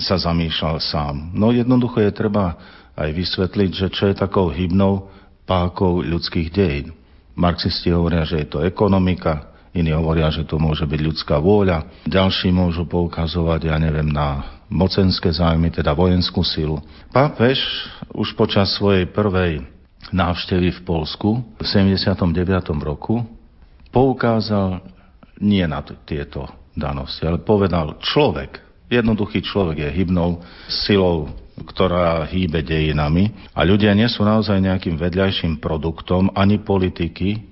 sa 0.00 0.16
zamýšľal 0.16 0.78
sám. 0.80 1.14
No 1.34 1.50
jednoducho 1.50 1.98
je 2.00 2.14
treba 2.14 2.54
aj 3.00 3.10
vysvetliť, 3.16 3.70
že 3.72 3.88
čo 3.88 4.12
je 4.12 4.20
takou 4.20 4.52
hybnou 4.52 5.08
pákou 5.48 6.04
ľudských 6.04 6.52
dejín. 6.52 6.92
Marxisti 7.32 7.88
hovoria, 7.88 8.28
že 8.28 8.44
je 8.44 8.48
to 8.52 8.60
ekonomika, 8.60 9.50
iní 9.72 9.96
hovoria, 9.96 10.28
že 10.28 10.44
to 10.44 10.60
môže 10.60 10.84
byť 10.84 11.00
ľudská 11.00 11.40
vôľa, 11.40 12.04
ďalší 12.04 12.52
môžu 12.52 12.84
poukazovať, 12.84 13.72
ja 13.72 13.76
neviem, 13.80 14.06
na 14.06 14.60
mocenské 14.68 15.32
zájmy, 15.32 15.72
teda 15.72 15.96
vojenskú 15.96 16.44
silu. 16.44 16.78
Pápež 17.10 17.58
už 18.12 18.36
počas 18.36 18.70
svojej 18.76 19.08
prvej 19.08 19.64
návštevy 20.12 20.74
v 20.76 20.80
Polsku 20.84 21.42
v 21.58 21.64
79. 21.64 22.20
roku 22.82 23.24
poukázal 23.90 24.84
nie 25.40 25.64
na 25.66 25.82
t- 25.82 25.96
tieto 26.06 26.46
danosti, 26.76 27.26
ale 27.26 27.42
povedal 27.42 27.98
človek, 27.98 28.62
jednoduchý 28.90 29.42
človek 29.42 29.86
je 29.86 29.90
hybnou 29.90 30.42
silou 30.66 31.30
ktorá 31.64 32.24
hýbe 32.28 32.64
dejinami 32.64 33.52
a 33.52 33.64
ľudia 33.64 33.92
nie 33.92 34.08
sú 34.08 34.24
naozaj 34.24 34.60
nejakým 34.60 34.96
vedľajším 34.96 35.60
produktom 35.60 36.32
ani 36.32 36.60
politiky, 36.60 37.50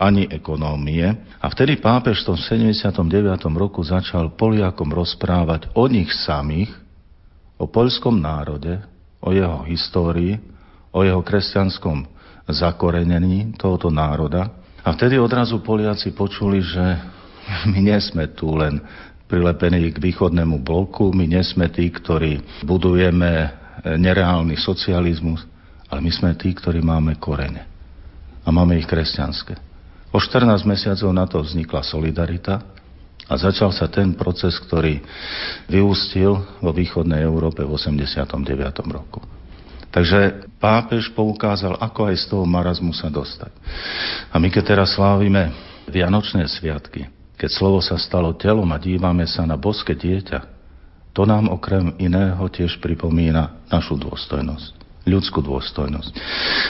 ani 0.00 0.24
ekonómie. 0.32 1.04
A 1.40 1.46
vtedy 1.52 1.76
pápež 1.76 2.24
v 2.24 2.32
tom 2.32 2.38
79. 2.40 2.96
roku 3.52 3.84
začal 3.84 4.32
Poliakom 4.32 4.88
rozprávať 4.88 5.68
o 5.76 5.84
nich 5.84 6.08
samých, 6.24 6.72
o 7.60 7.68
poľskom 7.68 8.16
národe, 8.16 8.80
o 9.20 9.36
jeho 9.36 9.68
histórii, 9.68 10.40
o 10.96 11.04
jeho 11.04 11.20
kresťanskom 11.20 12.08
zakorenení 12.48 13.54
tohoto 13.60 13.92
národa. 13.92 14.48
A 14.80 14.96
vtedy 14.96 15.20
odrazu 15.20 15.60
Poliaci 15.60 16.16
počuli, 16.16 16.64
že 16.64 16.84
my 17.70 17.78
nie 17.84 17.98
sme 18.00 18.32
tu 18.32 18.56
len 18.56 18.80
prilepení 19.30 19.94
k 19.94 20.02
východnému 20.02 20.58
bloku, 20.60 21.14
my 21.14 21.24
nie 21.30 21.40
sme 21.46 21.70
tí, 21.70 21.86
ktorí 21.86 22.66
budujeme 22.66 23.54
nereálny 23.86 24.58
socializmus, 24.58 25.46
ale 25.86 26.02
my 26.02 26.10
sme 26.10 26.30
tí, 26.34 26.50
ktorí 26.50 26.82
máme 26.82 27.16
korene. 27.16 27.64
A 28.42 28.50
máme 28.50 28.76
ich 28.76 28.90
kresťanské. 28.90 29.54
O 30.10 30.18
14 30.18 30.66
mesiacov 30.66 31.10
na 31.14 31.24
to 31.30 31.38
vznikla 31.38 31.86
solidarita 31.86 32.66
a 33.30 33.34
začal 33.38 33.70
sa 33.70 33.86
ten 33.86 34.10
proces, 34.18 34.58
ktorý 34.58 34.98
vyústil 35.70 36.34
vo 36.58 36.74
východnej 36.74 37.22
Európe 37.22 37.62
v 37.62 37.78
89. 37.78 38.26
roku. 38.90 39.22
Takže 39.90 40.50
pápež 40.58 41.10
poukázal, 41.14 41.78
ako 41.78 42.10
aj 42.10 42.16
z 42.18 42.24
toho 42.30 42.46
marazmu 42.46 42.94
sa 42.94 43.10
dostať. 43.10 43.50
A 44.30 44.38
my 44.38 44.50
keď 44.50 44.74
teraz 44.74 44.94
slávime 44.94 45.50
Vianočné 45.90 46.46
sviatky, 46.46 47.10
keď 47.40 47.50
slovo 47.56 47.80
sa 47.80 47.96
stalo 47.96 48.36
telom 48.36 48.68
a 48.68 48.76
dívame 48.76 49.24
sa 49.24 49.48
na 49.48 49.56
boské 49.56 49.96
dieťa, 49.96 50.44
to 51.16 51.24
nám 51.24 51.48
okrem 51.48 51.96
iného 51.96 52.44
tiež 52.52 52.76
pripomína 52.84 53.64
našu 53.72 53.96
dôstojnosť, 53.96 54.76
ľudskú 55.08 55.40
dôstojnosť 55.40 56.12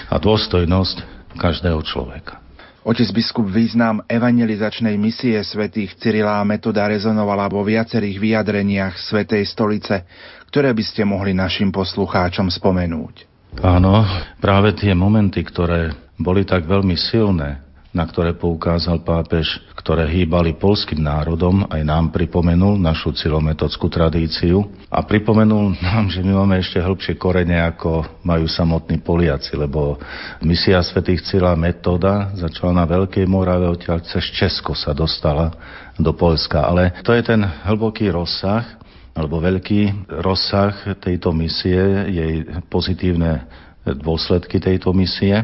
a 0.06 0.16
dôstojnosť 0.22 0.96
každého 1.34 1.82
človeka. 1.82 2.38
Otec 2.80 3.12
biskup 3.12 3.44
význam 3.50 4.00
evangelizačnej 4.08 4.96
misie 4.96 5.36
svätých 5.44 5.92
Cyrila 6.00 6.40
a 6.40 6.48
Metoda 6.48 6.88
rezonovala 6.88 7.50
vo 7.52 7.60
viacerých 7.60 8.16
vyjadreniach 8.16 8.96
Svetej 8.96 9.44
stolice, 9.44 10.08
ktoré 10.48 10.72
by 10.72 10.84
ste 10.86 11.04
mohli 11.04 11.36
našim 11.36 11.68
poslucháčom 11.68 12.48
spomenúť. 12.48 13.28
Áno, 13.60 14.06
práve 14.40 14.72
tie 14.78 14.96
momenty, 14.96 15.44
ktoré 15.44 15.92
boli 16.16 16.48
tak 16.48 16.64
veľmi 16.64 16.96
silné, 16.96 17.60
na 17.90 18.06
ktoré 18.06 18.38
poukázal 18.38 19.02
pápež, 19.02 19.58
ktoré 19.74 20.06
hýbali 20.06 20.54
polským 20.54 21.02
národom, 21.02 21.66
aj 21.66 21.82
nám 21.82 22.14
pripomenul 22.14 22.78
našu 22.78 23.10
cilometodskú 23.10 23.90
tradíciu 23.90 24.62
a 24.86 25.02
pripomenul 25.02 25.74
nám, 25.82 26.06
že 26.06 26.22
my 26.22 26.38
máme 26.38 26.62
ešte 26.62 26.78
hĺbšie 26.78 27.18
korene, 27.18 27.58
ako 27.58 28.22
majú 28.22 28.46
samotní 28.46 29.02
Poliaci, 29.02 29.58
lebo 29.58 29.98
misia 30.38 30.78
svätých 30.86 31.26
Cila 31.26 31.58
metóda 31.58 32.30
začala 32.38 32.78
na 32.78 32.84
Veľkej 32.86 33.26
Morave, 33.26 33.66
odtiaľ 33.66 34.06
cez 34.06 34.22
Česko 34.38 34.78
sa 34.78 34.94
dostala 34.94 35.50
do 35.98 36.14
Polska. 36.14 36.62
Ale 36.62 37.02
to 37.02 37.10
je 37.10 37.26
ten 37.26 37.42
hlboký 37.42 38.06
rozsah, 38.14 38.78
alebo 39.18 39.42
veľký 39.42 40.06
rozsah 40.22 40.94
tejto 41.02 41.34
misie, 41.34 42.06
jej 42.06 42.34
pozitívne 42.70 43.50
dôsledky 43.82 44.62
tejto 44.62 44.94
misie. 44.94 45.42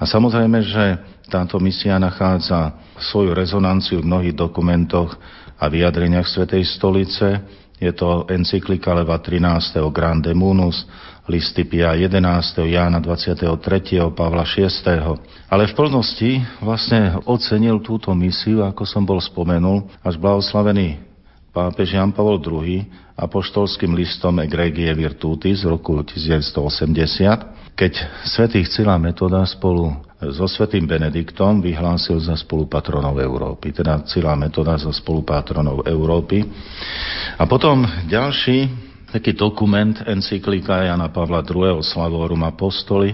A 0.00 0.08
samozrejme, 0.08 0.58
že 0.64 1.11
táto 1.32 1.56
misia 1.56 1.96
nachádza 1.96 2.76
svoju 3.00 3.32
rezonanciu 3.32 4.04
v 4.04 4.08
mnohých 4.12 4.36
dokumentoch 4.36 5.16
a 5.56 5.64
vyjadreniach 5.72 6.28
Svetej 6.28 6.68
stolice. 6.68 7.40
Je 7.80 7.88
to 7.96 8.28
encyklika 8.28 8.92
Leva 8.92 9.16
13. 9.16 9.80
Grande 9.88 10.36
Munus, 10.36 10.84
listy 11.24 11.64
Pia 11.64 11.96
11. 11.96 12.20
Jána 12.68 13.00
23. 13.00 13.48
Pavla 14.12 14.44
6. 14.44 14.84
Ale 15.48 15.64
v 15.64 15.72
plnosti 15.72 16.44
vlastne 16.60 17.16
ocenil 17.24 17.80
túto 17.80 18.12
misiu, 18.12 18.60
ako 18.60 18.84
som 18.84 19.02
bol 19.02 19.18
spomenul, 19.18 19.88
až 20.04 20.20
blahoslavený 20.20 21.00
pápež 21.52 21.96
Jan 21.96 22.12
Pavel 22.16 22.40
II 22.40 22.84
apoštolským 23.12 23.92
listom 23.92 24.40
Egregie 24.40 24.88
Virtutis 24.96 25.62
z 25.62 25.68
roku 25.68 26.00
1980, 26.00 27.76
keď 27.76 27.92
svätý 28.24 28.64
Cila 28.64 28.96
Metoda 28.96 29.44
spolu 29.44 30.11
so 30.30 30.46
svetým 30.46 30.86
Benediktom 30.86 31.58
vyhlásil 31.58 32.22
za 32.22 32.38
spolupatronov 32.38 33.18
Európy, 33.18 33.74
teda 33.74 34.06
celá 34.06 34.38
metóda 34.38 34.78
za 34.78 34.94
spolupatronov 34.94 35.82
Európy. 35.82 36.46
A 37.34 37.42
potom 37.50 37.82
ďalší 38.06 38.70
taký 39.10 39.34
dokument, 39.34 39.92
encyklika 40.06 40.86
Jana 40.86 41.10
Pavla 41.10 41.42
II. 41.42 41.82
Slavorum 41.82 42.46
Apostoli, 42.46 43.12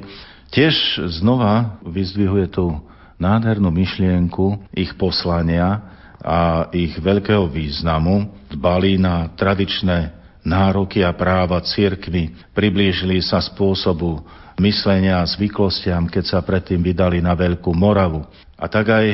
tiež 0.52 1.00
znova 1.18 1.80
vyzdvihuje 1.82 2.46
tú 2.52 2.76
nádhernú 3.18 3.72
myšlienku 3.74 4.70
ich 4.70 4.94
poslania 4.94 5.82
a 6.22 6.70
ich 6.70 6.94
veľkého 6.94 7.50
významu, 7.50 8.30
dbali 8.52 8.94
na 8.98 9.26
tradičné 9.34 10.14
nároky 10.46 11.02
a 11.02 11.10
práva 11.12 11.58
cirkvy, 11.60 12.30
priblížili 12.54 13.18
sa 13.20 13.42
spôsobu 13.42 14.22
myslenia 14.58 15.22
a 15.22 15.30
zvyklostiam, 15.30 16.06
keď 16.10 16.24
sa 16.26 16.38
predtým 16.42 16.82
vydali 16.82 17.22
na 17.22 17.34
Veľkú 17.34 17.70
Moravu. 17.74 18.26
A 18.58 18.66
tak 18.66 18.90
aj 18.90 19.06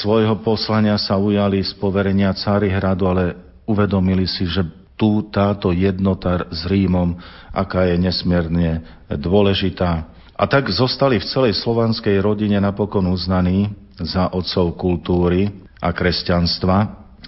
svojho 0.00 0.40
poslania 0.44 1.00
sa 1.00 1.16
ujali 1.16 1.64
z 1.64 1.72
poverenia 1.80 2.36
Cárihradu, 2.36 3.04
ale 3.08 3.24
uvedomili 3.64 4.28
si, 4.28 4.44
že 4.44 4.66
tu 5.00 5.24
táto 5.32 5.72
jednota 5.72 6.44
s 6.52 6.68
Rímom, 6.68 7.16
aká 7.56 7.88
je 7.88 7.96
nesmierne 7.96 8.84
dôležitá. 9.08 10.04
A 10.36 10.44
tak 10.44 10.68
zostali 10.68 11.16
v 11.16 11.28
celej 11.28 11.56
slovanskej 11.60 12.20
rodine 12.20 12.60
napokon 12.60 13.08
uznaní 13.08 13.72
za 13.96 14.28
otcov 14.32 14.76
kultúry 14.76 15.48
a 15.80 15.92
kresťanstva. 15.92 16.76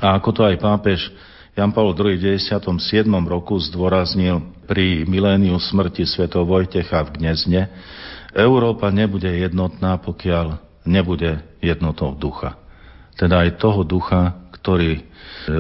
A 0.01 0.17
ako 0.21 0.31
to 0.37 0.43
aj 0.45 0.57
pápež 0.61 1.01
Jan 1.53 1.69
Paul 1.77 1.93
II 1.93 2.17
v 2.17 2.41
97. 2.41 3.05
roku 3.29 3.61
zdôraznil 3.61 4.41
pri 4.65 5.05
miléniu 5.05 5.61
smrti 5.61 6.09
svätého 6.09 6.49
Vojtecha 6.49 7.05
v 7.05 7.21
Gnezne, 7.21 7.69
Európa 8.33 8.89
nebude 8.89 9.29
jednotná, 9.29 10.01
pokiaľ 10.01 10.57
nebude 10.89 11.45
jednotou 11.61 12.17
ducha. 12.17 12.57
Teda 13.21 13.45
aj 13.45 13.61
toho 13.61 13.85
ducha, 13.85 14.49
ktorý 14.57 15.05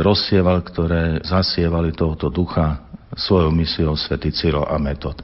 rozsieval, 0.01 0.65
ktoré 0.65 1.21
zasievali 1.21 1.93
tohoto 1.93 2.33
ducha 2.33 2.89
svojou 3.17 3.53
misiou 3.53 3.93
Svetý 3.97 4.33
Cyril 4.33 4.65
a 4.65 4.77
Metod. 4.81 5.21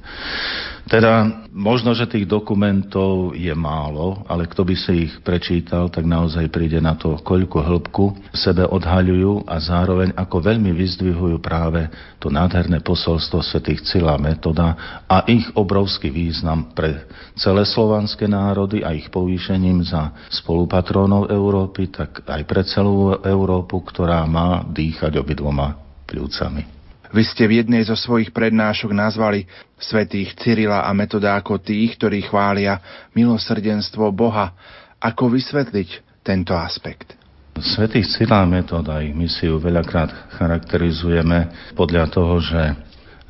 Teda 0.88 1.44
možno, 1.52 1.92
že 1.92 2.08
tých 2.08 2.24
dokumentov 2.24 3.36
je 3.36 3.52
málo, 3.52 4.24
ale 4.24 4.48
kto 4.48 4.64
by 4.64 4.72
si 4.72 5.04
ich 5.04 5.20
prečítal, 5.20 5.92
tak 5.92 6.08
naozaj 6.08 6.48
príde 6.48 6.80
na 6.80 6.96
to, 6.96 7.20
koľko 7.20 7.60
hĺbku 7.60 8.04
sebe 8.32 8.64
odhaľujú 8.64 9.44
a 9.44 9.60
zároveň 9.60 10.16
ako 10.16 10.36
veľmi 10.40 10.72
vyzdvihujú 10.72 11.44
práve 11.44 11.92
to 12.16 12.32
nádherné 12.32 12.80
posolstvo 12.80 13.44
svätých 13.44 13.84
Cila 13.84 14.16
Metoda 14.16 15.04
a 15.04 15.28
ich 15.28 15.44
obrovský 15.52 16.08
význam 16.08 16.72
pre 16.72 17.04
celé 17.36 17.68
slovanské 17.68 18.24
národy 18.24 18.80
a 18.80 18.96
ich 18.96 19.12
povýšením 19.12 19.84
za 19.84 20.16
spolupatrónov 20.32 21.28
Európy, 21.28 21.92
tak 21.92 22.24
aj 22.24 22.42
pre 22.48 22.64
celú 22.64 23.12
Európu, 23.20 23.84
ktorá 23.84 24.24
má 24.24 24.64
dýchať 24.64 25.20
obidvoma 25.20 25.76
pľúcami. 26.08 26.77
Vy 27.08 27.22
ste 27.24 27.48
v 27.48 27.64
jednej 27.64 27.82
zo 27.88 27.96
svojich 27.96 28.32
prednášok 28.36 28.92
nazvali 28.92 29.48
svetých 29.80 30.36
Cyrila 30.36 30.84
a 30.84 30.90
Metoda 30.92 31.36
ako 31.40 31.56
tých, 31.56 31.96
ktorí 31.96 32.28
chvália 32.28 32.80
milosrdenstvo 33.16 34.12
Boha. 34.12 34.52
Ako 35.00 35.32
vysvetliť 35.32 36.20
tento 36.20 36.52
aspekt? 36.52 37.16
Svetých 37.56 38.06
Cyrila 38.12 38.44
a 38.44 38.50
Metoda 38.50 39.00
ich 39.00 39.16
misiu 39.16 39.56
veľakrát 39.56 40.36
charakterizujeme 40.36 41.72
podľa 41.72 42.04
toho, 42.12 42.44
že 42.44 42.62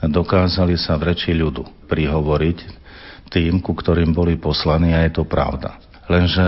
dokázali 0.03 0.75
sa 0.75 0.99
v 0.99 1.14
reči 1.14 1.31
ľudu 1.35 1.87
prihovoriť 1.87 2.59
tým, 3.31 3.62
ku 3.62 3.77
ktorým 3.79 4.11
boli 4.11 4.41
poslaní 4.41 4.91
a 4.95 5.07
je 5.07 5.12
to 5.14 5.25
pravda. 5.25 5.79
Lenže 6.09 6.45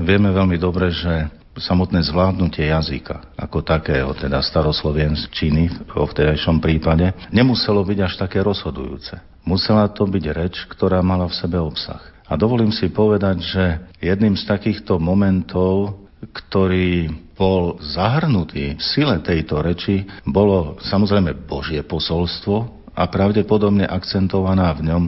vieme 0.00 0.32
veľmi 0.32 0.56
dobre, 0.56 0.88
že 0.90 1.28
samotné 1.56 2.00
zvládnutie 2.04 2.72
jazyka 2.72 3.36
ako 3.36 3.60
takého, 3.60 4.12
teda 4.16 4.40
staroslovenčiny 4.40 5.62
v 5.88 5.92
vtedajšom 5.92 6.62
prípade, 6.62 7.12
nemuselo 7.28 7.84
byť 7.84 7.98
až 8.00 8.14
také 8.16 8.40
rozhodujúce. 8.40 9.20
Musela 9.42 9.90
to 9.90 10.06
byť 10.06 10.24
reč, 10.32 10.54
ktorá 10.70 11.02
mala 11.02 11.26
v 11.26 11.36
sebe 11.36 11.58
obsah. 11.58 12.00
A 12.30 12.38
dovolím 12.38 12.72
si 12.72 12.88
povedať, 12.88 13.36
že 13.44 13.64
jedným 14.00 14.38
z 14.38 14.48
takýchto 14.48 14.96
momentov, 14.96 16.00
ktorý 16.22 17.10
bol 17.34 17.82
zahrnutý 17.82 18.78
v 18.78 18.82
sile 18.82 19.18
tejto 19.20 19.60
reči, 19.60 20.06
bolo 20.22 20.78
samozrejme 20.80 21.34
Božie 21.44 21.82
posolstvo 21.82 22.86
a 22.94 23.02
pravdepodobne 23.10 23.84
akcentovaná 23.84 24.70
v 24.78 24.88
ňom 24.88 25.04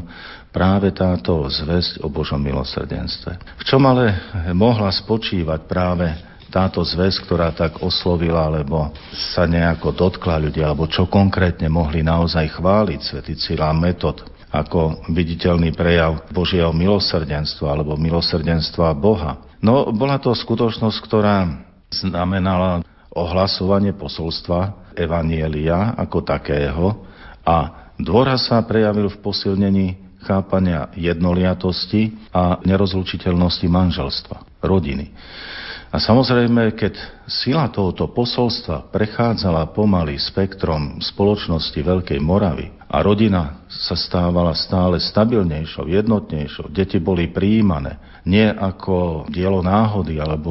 práve 0.51 0.91
táto 0.95 1.47
zväzť 1.51 2.03
o 2.03 2.09
Božom 2.11 2.39
milosrdenstve. 2.39 3.59
V 3.59 3.65
čom 3.67 3.83
ale 3.87 4.19
mohla 4.55 4.91
spočívať 4.91 5.61
práve 5.67 6.11
táto 6.55 6.87
zväz, 6.87 7.19
ktorá 7.27 7.51
tak 7.51 7.83
oslovila, 7.83 8.47
alebo 8.47 8.95
sa 9.11 9.43
nejako 9.43 9.91
dotkla 9.91 10.39
ľudia, 10.39 10.71
alebo 10.71 10.87
čo 10.87 11.11
konkrétne 11.11 11.67
mohli 11.67 12.07
naozaj 12.07 12.55
chváliť 12.55 13.01
svätý 13.03 13.35
Cyril 13.35 13.75
Metod 13.75 14.23
ako 14.55 15.11
viditeľný 15.11 15.75
prejav 15.75 16.31
Božieho 16.31 16.71
milosrdenstva 16.71 17.75
alebo 17.75 17.99
milosrdenstva 17.99 18.95
Boha. 18.95 19.43
No, 19.59 19.91
bola 19.91 20.23
to 20.23 20.31
skutočnosť, 20.31 20.99
ktorá 21.03 21.67
znamenala 21.91 22.87
ohlasovanie 23.11 23.91
posolstva 23.99 24.95
Evanielia 24.95 25.99
ako 25.99 26.23
takého 26.23 27.03
a 27.43 27.91
dôraz 27.99 28.47
sa 28.47 28.63
prejavil 28.63 29.11
v 29.11 29.19
posilnení 29.19 29.87
chápania 30.23 30.87
jednoliatosti 30.95 32.31
a 32.31 32.63
nerozlučiteľnosti 32.63 33.67
manželstva, 33.67 34.63
rodiny. 34.63 35.11
A 35.95 36.03
samozrejme, 36.03 36.75
keď 36.75 36.99
sila 37.31 37.71
tohoto 37.71 38.11
posolstva 38.11 38.91
prechádzala 38.91 39.71
pomaly 39.71 40.19
spektrom 40.19 40.99
spoločnosti 40.99 41.79
Veľkej 41.79 42.19
Moravy 42.19 42.75
a 42.91 42.99
rodina 42.99 43.63
sa 43.71 43.95
stávala 43.95 44.59
stále 44.59 44.99
stabilnejšou, 44.99 45.87
jednotnejšou, 45.87 46.75
deti 46.75 46.99
boli 46.99 47.31
prijímané 47.31 48.03
nie 48.27 48.43
ako 48.43 49.31
dielo 49.31 49.63
náhody 49.63 50.19
alebo 50.19 50.51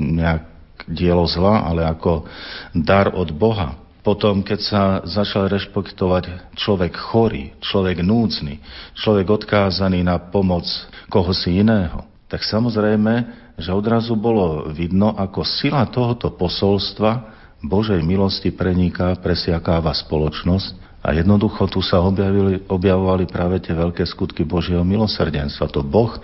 nejak 0.00 0.48
dielo 0.88 1.28
zla, 1.28 1.68
ale 1.68 1.84
ako 1.84 2.24
dar 2.72 3.12
od 3.12 3.28
Boha. 3.28 3.76
Potom, 4.00 4.40
keď 4.40 4.60
sa 4.64 4.82
začal 5.04 5.52
rešpektovať 5.52 6.56
človek 6.56 6.96
chorý, 6.96 7.52
človek 7.60 8.00
núdzny, 8.00 8.56
človek 8.96 9.28
odkázaný 9.36 10.00
na 10.00 10.16
pomoc 10.16 10.64
koho 11.12 11.36
si 11.36 11.60
iného, 11.60 12.08
tak 12.32 12.40
samozrejme 12.40 13.51
že 13.62 13.70
odrazu 13.70 14.18
bolo 14.18 14.66
vidno, 14.74 15.14
ako 15.14 15.46
sila 15.46 15.86
tohoto 15.86 16.34
posolstva 16.34 17.30
Božej 17.62 18.02
milosti 18.02 18.50
preniká, 18.50 19.14
presiakáva 19.22 19.94
spoločnosť 19.94 21.00
a 21.02 21.14
jednoducho 21.14 21.66
tu 21.70 21.78
sa 21.82 22.02
objavili, 22.02 22.62
objavovali 22.66 23.30
práve 23.30 23.62
tie 23.62 23.74
veľké 23.74 24.02
skutky 24.06 24.42
Božieho 24.42 24.82
milosrdenstva. 24.82 25.70
To 25.70 25.86
Boh 25.86 26.14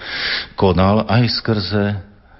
konal 0.59 1.07
aj 1.07 1.23
skrze 1.39 1.85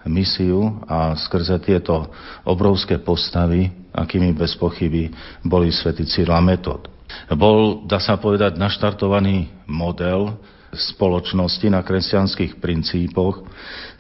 misiu 0.07 0.83
a 0.87 1.15
skrze 1.15 1.59
tieto 1.63 2.11
obrovské 2.43 2.99
postavy, 2.99 3.71
akými 3.95 4.35
bez 4.35 4.55
pochyby 4.55 5.11
boli 5.43 5.71
svätý 5.75 6.07
Cyril 6.07 6.39
Metod. 6.43 6.87
Bol, 7.35 7.87
dá 7.89 7.99
sa 7.99 8.21
povedať, 8.21 8.55
naštartovaný 8.61 9.51
model 9.67 10.39
spoločnosti 10.75 11.67
na 11.73 11.81
kresťanských 11.81 12.61
princípoch. 12.61 13.45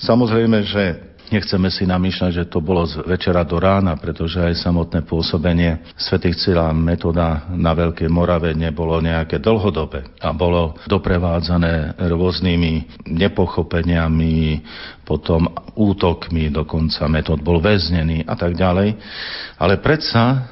Samozrejme, 0.01 0.59
že 0.69 0.85
Nechceme 1.29 1.69
si 1.69 1.85
namýšľať, 1.85 2.31
že 2.33 2.49
to 2.49 2.65
bolo 2.65 2.89
z 2.89 3.05
večera 3.05 3.45
do 3.45 3.61
rána, 3.61 4.01
pretože 4.01 4.41
aj 4.41 4.65
samotné 4.65 5.05
pôsobenie 5.05 5.85
svätých 6.01 6.41
Cila 6.41 6.73
metoda 6.73 7.45
na 7.53 7.77
Veľkej 7.77 8.09
Morave 8.09 8.57
nebolo 8.57 8.97
nejaké 9.05 9.37
dlhodobé 9.37 10.09
a 10.25 10.33
bolo 10.33 10.81
doprevádzané 10.89 12.01
rôznymi 12.01 13.05
nepochopeniami, 13.13 14.65
potom 15.05 15.53
útokmi, 15.77 16.49
dokonca 16.49 17.05
metód 17.13 17.45
bol 17.45 17.61
väznený 17.61 18.25
a 18.25 18.33
tak 18.33 18.57
ďalej. 18.57 18.97
Ale 19.61 19.85
predsa 19.85 20.49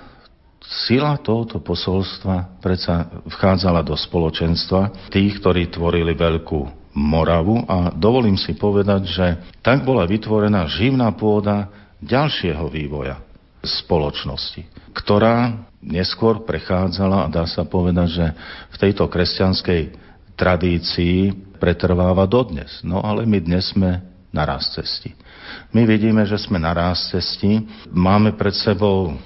Sila 0.76 1.16
tohoto 1.16 1.64
posolstva 1.64 2.60
predsa 2.60 3.08
vchádzala 3.24 3.80
do 3.80 3.96
spoločenstva 3.96 5.08
tých, 5.08 5.40
ktorí 5.40 5.72
tvorili 5.72 6.12
veľkú 6.12 6.84
Moravu 6.96 7.64
a 7.68 7.92
dovolím 7.92 8.36
si 8.36 8.56
povedať, 8.56 9.02
že 9.08 9.26
tak 9.60 9.84
bola 9.84 10.04
vytvorená 10.04 10.68
živná 10.68 11.12
pôda 11.16 11.68
ďalšieho 12.00 12.68
vývoja 12.68 13.20
spoločnosti, 13.64 14.64
ktorá 14.92 15.64
neskôr 15.80 16.44
prechádzala 16.44 17.26
a 17.26 17.32
dá 17.32 17.44
sa 17.48 17.64
povedať, 17.64 18.08
že 18.12 18.26
v 18.72 18.76
tejto 18.80 19.08
kresťanskej 19.08 19.82
tradícii 20.36 21.32
pretrváva 21.56 22.28
dodnes. 22.28 22.84
No 22.84 23.00
ale 23.00 23.24
my 23.24 23.38
dnes 23.40 23.72
sme 23.72 24.04
na 24.28 24.44
raz 24.44 24.68
cesti. 24.76 25.16
My 25.72 25.88
vidíme, 25.88 26.28
že 26.28 26.36
sme 26.36 26.60
na 26.60 26.76
raz 26.76 27.08
cesti. 27.08 27.64
Máme 27.88 28.36
pred 28.36 28.52
sebou 28.52 29.16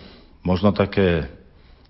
možno 0.47 0.71
také 0.71 1.40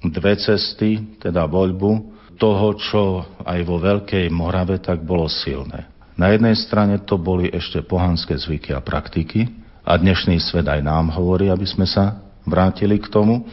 dve 0.05 0.37
cesty, 0.41 1.21
teda 1.21 1.45
voľbu 1.45 2.21
toho, 2.41 2.69
čo 2.81 3.03
aj 3.45 3.61
vo 3.69 3.77
Veľkej 3.77 4.33
Morave 4.33 4.81
tak 4.81 5.05
bolo 5.05 5.29
silné. 5.29 5.85
Na 6.17 6.33
jednej 6.33 6.57
strane 6.57 7.01
to 7.05 7.21
boli 7.21 7.53
ešte 7.53 7.85
pohanské 7.85 8.37
zvyky 8.37 8.73
a 8.73 8.81
praktiky 8.81 9.49
a 9.85 9.97
dnešný 9.97 10.41
svet 10.41 10.69
aj 10.69 10.81
nám 10.81 11.13
hovorí, 11.13 11.53
aby 11.53 11.65
sme 11.69 11.85
sa 11.85 12.21
vrátili 12.49 12.97
k 12.97 13.13
tomu, 13.13 13.45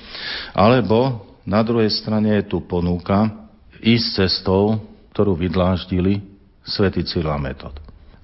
alebo 0.55 1.27
na 1.43 1.63
druhej 1.63 1.91
strane 1.91 2.39
je 2.39 2.55
tu 2.55 2.63
ponúka 2.63 3.27
ísť 3.83 4.23
cestou, 4.23 4.79
ktorú 5.11 5.35
vydláždili 5.35 6.23
svätý 6.63 7.03
Cyril 7.03 7.35
Metod. 7.39 7.75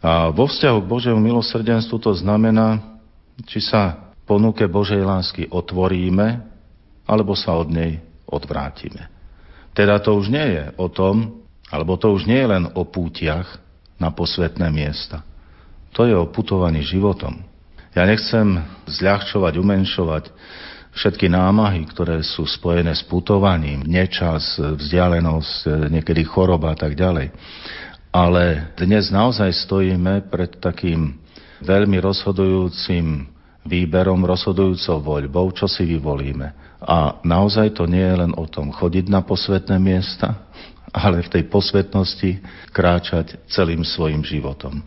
A 0.03 0.27
vo 0.31 0.47
vzťahu 0.47 0.83
k 0.83 0.91
Božiemu 0.91 1.19
milosrdenstvu 1.23 1.95
to 1.99 2.12
znamená, 2.12 2.99
či 3.47 3.63
sa 3.63 4.12
ponuke 4.27 4.67
Božej 4.67 4.99
lásky 4.99 5.47
otvoríme, 5.47 6.43
alebo 7.07 7.36
sa 7.36 7.55
od 7.55 7.71
nej 7.71 8.03
odvrátime. 8.33 9.13
Teda 9.77 10.01
to 10.01 10.17
už 10.17 10.33
nie 10.33 10.47
je 10.57 10.63
o 10.77 10.89
tom, 10.89 11.45
alebo 11.69 11.97
to 11.97 12.13
už 12.13 12.25
nie 12.25 12.37
je 12.37 12.49
len 12.49 12.65
o 12.73 12.85
pútiach 12.85 13.61
na 14.01 14.09
posvetné 14.13 14.69
miesta. 14.73 15.21
To 15.93 16.09
je 16.09 16.13
o 16.17 16.29
putovaní 16.29 16.81
životom. 16.81 17.45
Ja 17.93 18.09
nechcem 18.09 18.57
zľahčovať, 18.89 19.53
umenšovať 19.61 20.23
všetky 20.93 21.29
námahy, 21.29 21.85
ktoré 21.89 22.21
sú 22.21 22.45
spojené 22.45 22.93
s 22.93 23.05
putovaním, 23.05 23.85
nečas, 23.85 24.57
vzdialenosť, 24.57 25.89
niekedy 25.89 26.25
choroba 26.25 26.73
a 26.73 26.77
tak 26.77 26.93
ďalej. 26.97 27.33
Ale 28.13 28.73
dnes 28.77 29.09
naozaj 29.09 29.49
stojíme 29.65 30.29
pred 30.29 30.61
takým 30.61 31.17
veľmi 31.65 31.97
rozhodujúcim 31.97 33.25
výberom, 33.65 34.21
rozhodujúcou 34.21 35.01
voľbou, 35.01 35.49
čo 35.57 35.65
si 35.65 35.85
vyvolíme. 35.85 36.62
A 36.83 37.23
naozaj 37.23 37.79
to 37.79 37.87
nie 37.87 38.03
je 38.03 38.15
len 38.27 38.31
o 38.35 38.43
tom 38.47 38.71
chodiť 38.71 39.07
na 39.07 39.23
posvetné 39.23 39.79
miesta, 39.79 40.47
ale 40.93 41.25
v 41.25 41.31
tej 41.39 41.43
posvetnosti 41.49 42.43
kráčať 42.69 43.39
celým 43.49 43.81
svojim 43.81 44.21
životom. 44.21 44.83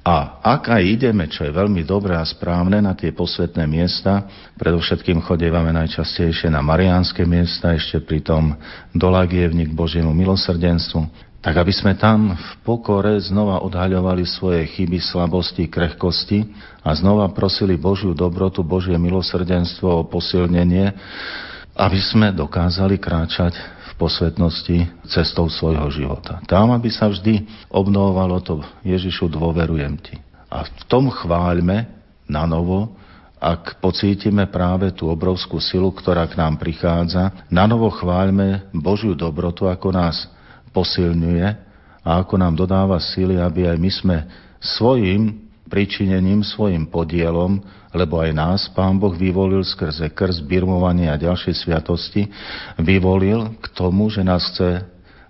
A 0.00 0.40
ak 0.40 0.72
aj 0.72 0.82
ideme, 0.82 1.28
čo 1.28 1.44
je 1.44 1.52
veľmi 1.52 1.84
dobré 1.84 2.16
a 2.16 2.24
správne, 2.24 2.80
na 2.80 2.96
tie 2.96 3.12
posvetné 3.12 3.68
miesta, 3.68 4.24
predovšetkým 4.56 5.20
chodievame 5.20 5.76
najčastejšie 5.76 6.48
na 6.48 6.64
mariánske 6.64 7.28
miesta, 7.28 7.76
ešte 7.76 8.00
pritom 8.00 8.56
do 8.96 9.06
Lagievnik 9.12 9.68
Božiemu 9.76 10.16
milosrdenstvu, 10.16 11.04
tak 11.40 11.56
aby 11.56 11.72
sme 11.72 11.96
tam 11.96 12.36
v 12.36 12.50
pokore 12.60 13.16
znova 13.24 13.64
odhaľovali 13.64 14.28
svoje 14.28 14.68
chyby, 14.76 15.00
slabosti, 15.00 15.72
krehkosti 15.72 16.44
a 16.84 16.92
znova 16.92 17.32
prosili 17.32 17.80
Božiu 17.80 18.12
dobrotu, 18.12 18.60
Božie 18.60 18.96
milosrdenstvo 19.00 19.88
o 19.88 20.06
posilnenie, 20.08 20.92
aby 21.80 22.00
sme 22.12 22.28
dokázali 22.36 23.00
kráčať 23.00 23.56
v 23.56 23.90
posvetnosti 23.96 24.78
cestou 25.08 25.48
svojho 25.48 25.88
života. 25.88 26.44
Tam, 26.44 26.76
aby 26.76 26.92
sa 26.92 27.08
vždy 27.08 27.48
obnovovalo 27.72 28.44
to 28.44 28.60
Ježišu, 28.84 29.32
dôverujem 29.32 29.96
ti. 29.96 30.20
A 30.52 30.68
v 30.68 30.82
tom 30.92 31.08
chváľme 31.08 31.88
na 32.28 32.44
novo, 32.44 32.92
ak 33.40 33.80
pocítime 33.80 34.44
práve 34.44 34.92
tú 34.92 35.08
obrovskú 35.08 35.56
silu, 35.56 35.88
ktorá 35.88 36.28
k 36.28 36.36
nám 36.36 36.60
prichádza, 36.60 37.48
na 37.48 37.64
novo 37.64 37.88
chváľme 37.88 38.68
Božiu 38.76 39.16
dobrotu, 39.16 39.64
ako 39.64 39.88
nás 39.96 40.28
posilňuje 40.70 41.46
a 42.00 42.08
ako 42.20 42.34
nám 42.40 42.56
dodáva 42.56 42.96
síly, 42.98 43.36
aby 43.36 43.68
aj 43.68 43.76
my 43.76 43.90
sme 43.90 44.16
svojim 44.60 45.50
pričinením, 45.70 46.42
svojim 46.42 46.88
podielom, 46.90 47.62
lebo 47.94 48.18
aj 48.18 48.30
nás 48.34 48.60
Pán 48.74 48.98
Boh 48.98 49.14
vyvolil 49.14 49.62
skrze 49.62 50.10
krst, 50.10 50.42
birmovanie 50.42 51.06
a 51.06 51.20
ďalšie 51.20 51.54
sviatosti, 51.54 52.26
vyvolil 52.78 53.54
k 53.62 53.66
tomu, 53.74 54.10
že 54.10 54.26
nás 54.26 54.42
chce 54.50 54.82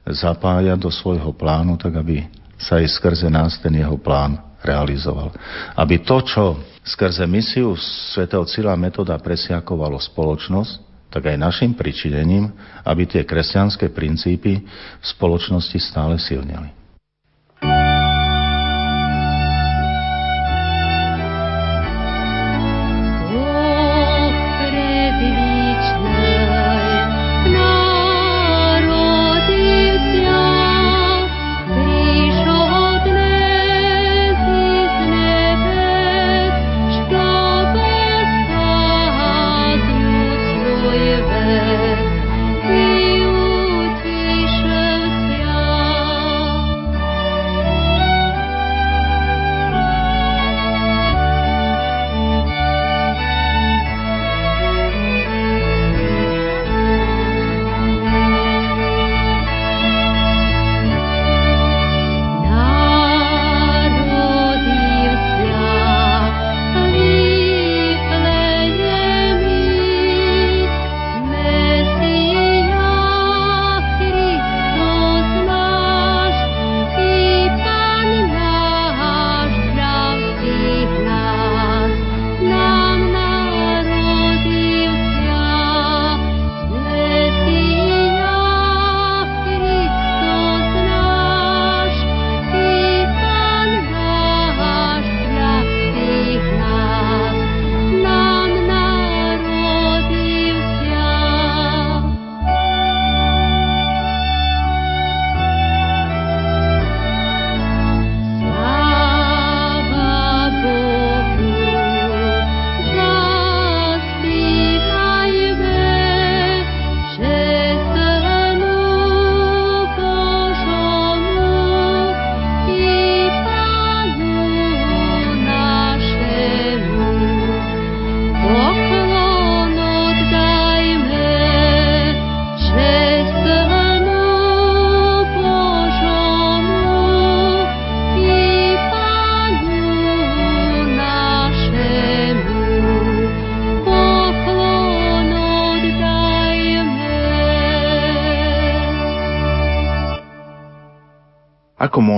zapájať 0.08 0.80
do 0.80 0.88
svojho 0.88 1.36
plánu, 1.36 1.76
tak 1.76 2.00
aby 2.00 2.24
sa 2.56 2.80
aj 2.80 2.88
skrze 2.96 3.28
nás 3.28 3.60
ten 3.60 3.76
jeho 3.76 4.00
plán 4.00 4.40
realizoval. 4.64 5.32
Aby 5.76 6.00
to, 6.04 6.20
čo 6.24 6.44
skrze 6.84 7.24
misiu 7.28 7.76
svätého 8.12 8.44
Cila 8.48 8.76
metoda 8.76 9.16
presiakovalo 9.20 10.00
spoločnosť, 10.00 10.89
tak 11.10 11.26
aj 11.26 11.36
našim 11.36 11.74
pričinením, 11.74 12.48
aby 12.86 13.02
tie 13.04 13.26
kresťanské 13.26 13.90
princípy 13.90 14.62
v 14.62 15.04
spoločnosti 15.04 15.76
stále 15.82 16.16
silnili. 16.16 16.79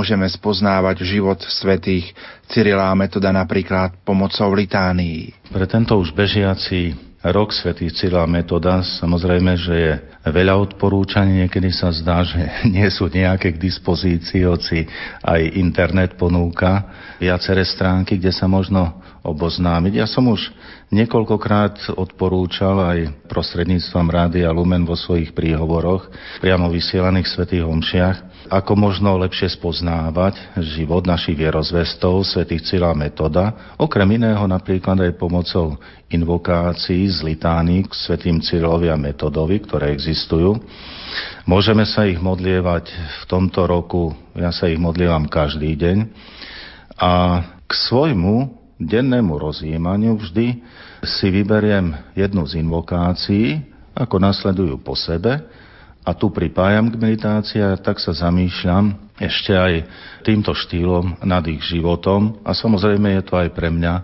Môžeme 0.02 0.26
spoznávať 0.26 1.06
život 1.06 1.38
svetých 1.46 2.10
Cyrila 2.50 2.90
a 2.90 2.98
Metoda 2.98 3.30
napríklad 3.30 4.02
pomocou 4.02 4.50
litánii? 4.50 5.30
Pre 5.46 5.62
tento 5.70 5.94
už 5.94 6.10
bežiaci 6.10 6.90
rok 7.22 7.54
svätý 7.54 7.86
Cyrila 7.86 8.26
Metoda, 8.26 8.82
samozrejme, 8.82 9.54
že 9.54 9.74
je 9.78 9.92
veľa 10.26 10.58
odporúčaní, 10.58 11.46
niekedy 11.46 11.70
sa 11.70 11.94
zdá, 11.94 12.26
že 12.26 12.42
nie 12.74 12.82
sú 12.90 13.06
nejaké 13.06 13.54
k 13.54 13.62
dispozícii, 13.62 14.42
hoci 14.42 14.90
aj 15.22 15.54
internet 15.54 16.18
ponúka 16.18 16.82
viaceré 17.22 17.62
stránky, 17.62 18.18
kde 18.18 18.34
sa 18.34 18.50
možno 18.50 18.98
oboznámiť. 19.22 20.02
Ja 20.02 20.10
som 20.10 20.26
už 20.26 20.50
niekoľkokrát 20.92 21.96
odporúčal 21.96 22.76
aj 22.76 22.98
prostredníctvom 23.26 24.06
Rádia 24.12 24.52
Lumen 24.52 24.84
vo 24.84 24.92
svojich 24.92 25.32
príhovoroch, 25.32 26.12
priamo 26.44 26.68
vysielaných 26.68 27.32
svätých 27.32 27.64
homšiach, 27.64 28.16
ako 28.52 28.72
možno 28.76 29.16
lepšie 29.16 29.48
spoznávať 29.56 30.60
život 30.60 31.08
našich 31.08 31.34
vierozvestov, 31.40 32.28
svätých 32.28 32.68
Cyrila 32.68 32.92
Metoda, 32.92 33.74
okrem 33.80 34.20
iného 34.20 34.44
napríklad 34.44 35.00
aj 35.00 35.16
pomocou 35.16 35.80
invokácií 36.12 37.08
z 37.08 37.24
litány 37.24 37.88
k 37.88 37.92
svätým 37.96 38.44
Cyrilovi 38.44 38.92
a 38.92 39.00
Metodovi, 39.00 39.64
ktoré 39.64 39.96
existujú. 39.96 40.60
Môžeme 41.48 41.88
sa 41.88 42.04
ich 42.04 42.20
modlievať 42.20 42.92
v 42.92 43.24
tomto 43.24 43.64
roku, 43.64 44.12
ja 44.36 44.52
sa 44.52 44.68
ich 44.68 44.76
modlievam 44.76 45.24
každý 45.24 45.72
deň. 45.72 45.98
A 47.00 47.12
k 47.64 47.72
svojmu 47.88 48.61
dennému 48.80 49.36
rozjímaniu 49.36 50.16
vždy 50.16 50.60
si 51.02 51.26
vyberiem 51.28 51.92
jednu 52.14 52.46
z 52.46 52.62
invokácií, 52.62 53.64
ako 53.92 54.16
nasledujú 54.22 54.80
po 54.80 54.96
sebe 54.96 55.42
a 56.02 56.10
tu 56.16 56.32
pripájam 56.32 56.90
k 56.90 56.98
meditácii 56.98 57.60
a 57.62 57.78
tak 57.78 58.00
sa 58.02 58.16
zamýšľam 58.16 58.98
ešte 59.20 59.54
aj 59.54 59.86
týmto 60.26 60.56
štýlom 60.56 61.22
nad 61.22 61.44
ich 61.46 61.62
životom 61.62 62.42
a 62.42 62.56
samozrejme 62.56 63.20
je 63.20 63.22
to 63.22 63.34
aj 63.38 63.48
pre 63.54 63.70
mňa 63.70 63.94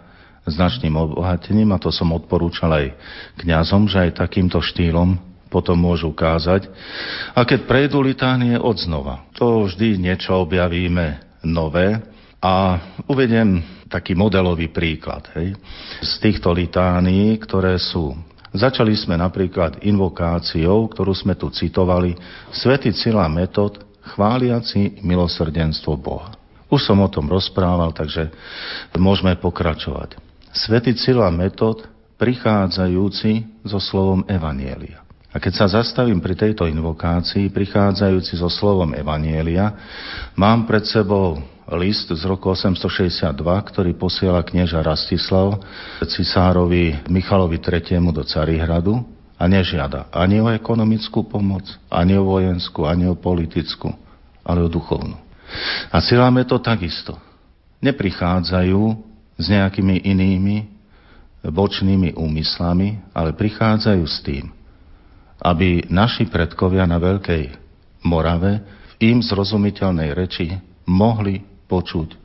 značným 0.49 0.95
obohatením 0.97 1.75
a 1.75 1.83
to 1.83 1.93
som 1.93 2.15
odporúčal 2.15 2.73
aj 2.73 2.97
kňazom, 3.43 3.91
že 3.91 4.09
aj 4.09 4.21
takýmto 4.23 4.63
štýlom 4.63 5.19
potom 5.49 5.81
môžu 5.81 6.13
kázať. 6.13 6.69
A 7.33 7.43
keď 7.45 7.65
prejdú 7.65 8.05
litánie 8.05 8.61
od 8.61 8.77
znova, 8.77 9.25
to 9.33 9.65
vždy 9.65 9.97
niečo 9.97 10.45
objavíme 10.45 11.21
nové 11.41 12.05
a 12.39 12.79
uvedem 13.11 13.63
taký 13.91 14.15
modelový 14.15 14.71
príklad. 14.71 15.27
Hej. 15.35 15.59
Z 16.03 16.13
týchto 16.23 16.55
litánií, 16.55 17.35
ktoré 17.43 17.79
sú 17.79 18.15
Začali 18.49 18.97
sme 18.97 19.21
napríklad 19.21 19.85
invokáciou, 19.85 20.89
ktorú 20.89 21.13
sme 21.13 21.37
tu 21.37 21.53
citovali, 21.53 22.17
Svetý 22.49 22.97
Cila 22.97 23.29
Metod, 23.29 23.77
chváliaci 24.17 25.05
milosrdenstvo 25.05 26.01
Boha. 26.01 26.33
Už 26.73 26.81
som 26.81 26.97
o 27.05 27.13
tom 27.13 27.29
rozprával, 27.29 27.93
takže 27.93 28.33
môžeme 28.97 29.37
pokračovať. 29.37 30.17
Svetý 30.57 30.97
Cila 30.97 31.29
Metod, 31.29 31.85
prichádzajúci 32.17 33.63
so 33.69 33.77
slovom 33.77 34.25
Evanielia. 34.25 35.05
A 35.29 35.37
keď 35.37 35.53
sa 35.53 35.67
zastavím 35.69 36.25
pri 36.25 36.33
tejto 36.33 36.65
invokácii, 36.65 37.53
prichádzajúci 37.53 38.41
so 38.41 38.49
slovom 38.49 38.97
Evanielia, 38.97 39.77
mám 40.41 40.65
pred 40.65 40.89
sebou 40.89 41.37
list 41.77 42.09
z 42.09 42.23
roku 42.25 42.49
862, 42.49 43.37
ktorý 43.45 43.93
posiela 43.93 44.41
knieža 44.41 44.81
Rastislav 44.81 45.61
cisárovi 46.01 47.05
Michalovi 47.13 47.61
III. 47.61 48.01
do 48.09 48.25
Carihradu 48.25 49.05
a 49.37 49.45
nežiada 49.45 50.09
ani 50.09 50.41
o 50.41 50.49
ekonomickú 50.49 51.29
pomoc, 51.29 51.69
ani 51.93 52.17
o 52.17 52.25
vojenskú, 52.25 52.89
ani 52.89 53.07
o 53.07 53.15
politickú, 53.15 53.93
ale 54.41 54.65
o 54.65 54.69
duchovnú. 54.73 55.15
A 55.93 56.01
siláme 56.01 56.45
to 56.49 56.57
takisto. 56.61 57.17
Neprichádzajú 57.85 58.83
s 59.39 59.45
nejakými 59.47 60.03
inými 60.03 60.57
bočnými 61.47 62.19
úmyslami, 62.19 63.15
ale 63.15 63.31
prichádzajú 63.37 64.05
s 64.05 64.19
tým, 64.27 64.51
aby 65.39 65.87
naši 65.87 66.27
predkovia 66.27 66.83
na 66.83 66.99
Veľkej 66.99 67.55
Morave 68.03 68.65
v 68.99 69.15
im 69.15 69.19
zrozumiteľnej 69.23 70.11
reči 70.11 70.59
mohli 70.83 71.47
počuť 71.69 72.17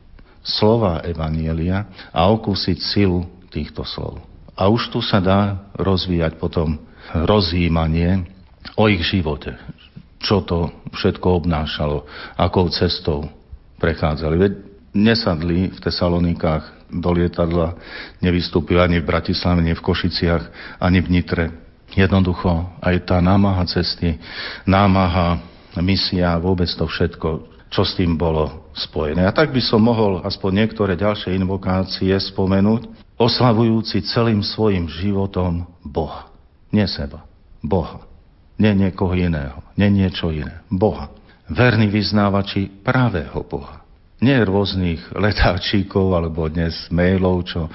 slova 0.43 1.03
Evanielia 1.03 1.88
a 2.12 2.27
okúsiť 2.32 2.77
silu 2.79 3.27
týchto 3.51 3.86
slov. 3.88 4.19
A 4.53 4.67
už 4.69 4.89
tu 4.89 4.99
sa 4.99 5.21
dá 5.23 5.71
rozvíjať 5.77 6.39
potom 6.39 6.79
rozjímanie 7.12 8.27
o 8.79 8.88
ich 8.88 9.03
živote. 9.03 9.56
Čo 10.23 10.41
to 10.43 10.71
všetko 10.95 11.43
obnášalo, 11.43 12.08
akou 12.39 12.71
cestou 12.71 13.27
prechádzali. 13.77 14.36
Veď 14.39 14.53
nesadli 14.95 15.73
v 15.73 15.79
Tesalonikách 15.84 16.88
do 16.93 17.10
lietadla, 17.12 17.75
nevystúpili 18.21 18.79
ani 18.79 19.01
v 19.01 19.10
Bratislave, 19.10 19.65
ani 19.65 19.73
v 19.73 19.84
Košiciach, 19.84 20.43
ani 20.79 21.01
v 21.01 21.12
Nitre. 21.12 21.45
Jednoducho 21.93 22.73
aj 22.79 23.10
tá 23.10 23.17
námaha 23.19 23.65
cesty, 23.69 24.17
námaha 24.63 25.41
misia, 25.82 26.38
vôbec 26.38 26.69
to 26.69 26.86
všetko, 26.86 27.53
čo 27.73 27.81
s 27.81 27.97
tým 27.97 28.13
bolo 28.13 28.69
spojené. 28.77 29.25
A 29.25 29.33
tak 29.33 29.49
by 29.49 29.57
som 29.57 29.81
mohol 29.81 30.21
aspoň 30.21 30.63
niektoré 30.63 30.93
ďalšie 30.93 31.33
invokácie 31.33 32.13
spomenúť, 32.13 32.86
oslavujúci 33.17 34.05
celým 34.05 34.45
svojim 34.45 34.86
životom 34.86 35.65
Boha. 35.81 36.29
Nie 36.69 36.86
seba, 36.86 37.25
Boha. 37.65 38.05
Nie 38.62 38.77
niekoho 38.77 39.17
iného, 39.17 39.65
nie 39.73 39.89
niečo 39.89 40.29
iné. 40.29 40.62
Boha. 40.69 41.09
Verní 41.49 41.89
vyznávači 41.89 42.69
pravého 42.86 43.41
Boha. 43.41 43.81
Nie 44.21 44.39
rôznych 44.45 45.12
letáčikov 45.17 46.13
alebo 46.15 46.47
dnes 46.47 46.88
mailov, 46.93 47.43
čo 47.43 47.67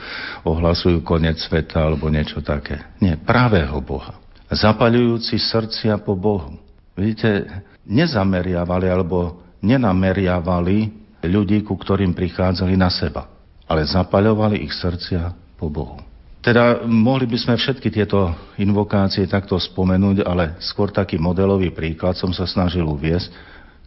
ohlasujú 0.46 1.04
koniec 1.04 1.36
sveta 1.42 1.84
alebo 1.84 2.08
niečo 2.08 2.40
také. 2.40 2.80
Nie, 3.02 3.18
pravého 3.18 3.82
Boha. 3.82 4.16
Zapaľujúci 4.48 5.36
srdcia 5.36 6.00
po 6.00 6.16
Bohu. 6.16 6.56
Vidíte, 6.96 7.44
nezameriavali 7.84 8.88
alebo 8.88 9.47
nenameriavali 9.62 10.90
ľudí, 11.26 11.66
ku 11.66 11.74
ktorým 11.74 12.14
prichádzali 12.14 12.78
na 12.78 12.90
seba, 12.90 13.26
ale 13.66 13.82
zapaľovali 13.84 14.62
ich 14.62 14.74
srdcia 14.74 15.34
po 15.58 15.66
Bohu. 15.66 15.98
Teda 16.38 16.86
mohli 16.86 17.26
by 17.26 17.34
sme 17.34 17.54
všetky 17.58 17.90
tieto 17.90 18.30
invokácie 18.56 19.26
takto 19.26 19.58
spomenúť, 19.58 20.22
ale 20.22 20.54
skôr 20.62 20.94
taký 20.94 21.18
modelový 21.18 21.74
príklad 21.74 22.14
som 22.14 22.30
sa 22.30 22.46
snažil 22.46 22.86
uviesť, 22.86 23.34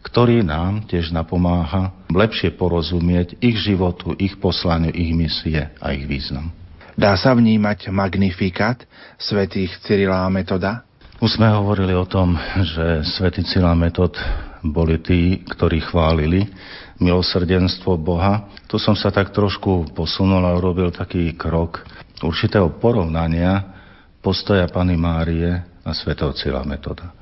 ktorý 0.04 0.44
nám 0.44 0.84
tiež 0.84 1.14
napomáha 1.14 1.94
lepšie 2.12 2.52
porozumieť 2.58 3.40
ich 3.40 3.56
životu, 3.56 4.12
ich 4.20 4.36
poslaniu, 4.36 4.92
ich 4.92 5.14
misie 5.16 5.72
a 5.80 5.96
ich 5.96 6.04
význam. 6.04 6.52
Dá 6.92 7.16
sa 7.16 7.32
vnímať 7.32 7.88
magnifikát 7.88 8.84
svätých 9.16 9.72
Cyrila 9.80 10.28
a 10.28 10.28
Metoda? 10.28 10.84
Už 11.22 11.38
sme 11.38 11.54
hovorili 11.54 11.94
o 11.94 12.02
tom, 12.02 12.34
že 12.66 13.06
svätý 13.06 13.46
Cyril 13.46 13.78
Metod 13.78 14.18
boli 14.58 14.98
tí, 14.98 15.38
ktorí 15.46 15.78
chválili 15.78 16.50
milosrdenstvo 16.98 17.94
Boha. 17.94 18.50
Tu 18.66 18.74
som 18.82 18.98
sa 18.98 19.14
tak 19.14 19.30
trošku 19.30 19.94
posunul 19.94 20.42
a 20.42 20.58
urobil 20.58 20.90
taký 20.90 21.30
krok 21.38 21.86
určitého 22.26 22.74
porovnania 22.82 23.70
postoja 24.18 24.66
Pany 24.66 24.98
Márie 24.98 25.62
a 25.86 25.94
svätého 25.94 26.34
Cila 26.34 26.66
Metoda. 26.66 27.14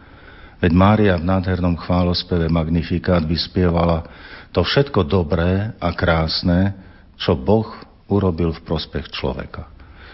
Veď 0.65 0.73
Mária 0.73 1.21
v 1.21 1.29
nádhernom 1.29 1.77
chválospeve 1.77 2.49
Magnifikát 2.49 3.21
vyspievala 3.21 4.09
to 4.57 4.65
všetko 4.65 5.05
dobré 5.05 5.77
a 5.77 5.93
krásne, 5.93 6.73
čo 7.21 7.37
Boh 7.37 7.69
urobil 8.09 8.57
v 8.57 8.65
prospech 8.65 9.13
človeka. 9.13 9.69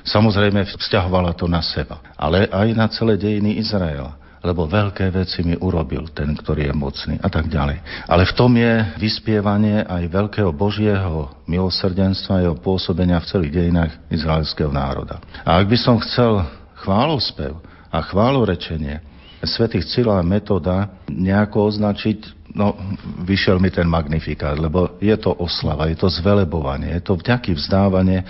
Samozrejme 0.06 0.78
vzťahovala 0.78 1.34
to 1.34 1.50
na 1.50 1.60
seba, 1.60 1.98
ale 2.14 2.46
aj 2.46 2.68
na 2.78 2.86
celé 2.86 3.18
dejiny 3.18 3.58
Izraela 3.58 4.26
lebo 4.46 4.70
veľké 4.70 5.10
veci 5.10 5.42
mi 5.42 5.58
urobil 5.58 6.06
ten, 6.14 6.30
ktorý 6.30 6.70
je 6.70 6.74
mocný 6.78 7.14
a 7.18 7.26
tak 7.26 7.50
ďalej. 7.50 7.82
Ale 8.06 8.22
v 8.22 8.36
tom 8.38 8.54
je 8.54 8.74
vyspievanie 8.94 9.82
aj 9.82 10.06
veľkého 10.06 10.54
Božieho 10.54 11.34
milosrdenstva 11.50 12.46
jeho 12.46 12.54
pôsobenia 12.54 13.18
v 13.18 13.26
celých 13.26 13.52
dejinách 13.58 13.92
izraelského 14.06 14.70
národa. 14.70 15.18
A 15.42 15.58
ak 15.58 15.66
by 15.66 15.74
som 15.74 15.98
chcel 15.98 16.46
chválospev 16.78 17.58
a 17.90 17.98
chválorečenie 18.06 19.02
svetých 19.46 19.86
Cila 19.90 20.18
a 20.18 20.26
Metoda 20.26 20.90
nejako 21.10 21.70
označiť, 21.70 22.35
no 22.56 22.72
vyšiel 23.20 23.60
mi 23.60 23.68
ten 23.68 23.84
magnifikát, 23.84 24.56
lebo 24.56 24.96
je 24.96 25.12
to 25.20 25.28
oslava, 25.36 25.92
je 25.92 26.00
to 26.00 26.08
zvelebovanie, 26.08 26.96
je 26.96 27.02
to 27.04 27.20
vďaky 27.20 27.52
vzdávanie 27.52 28.24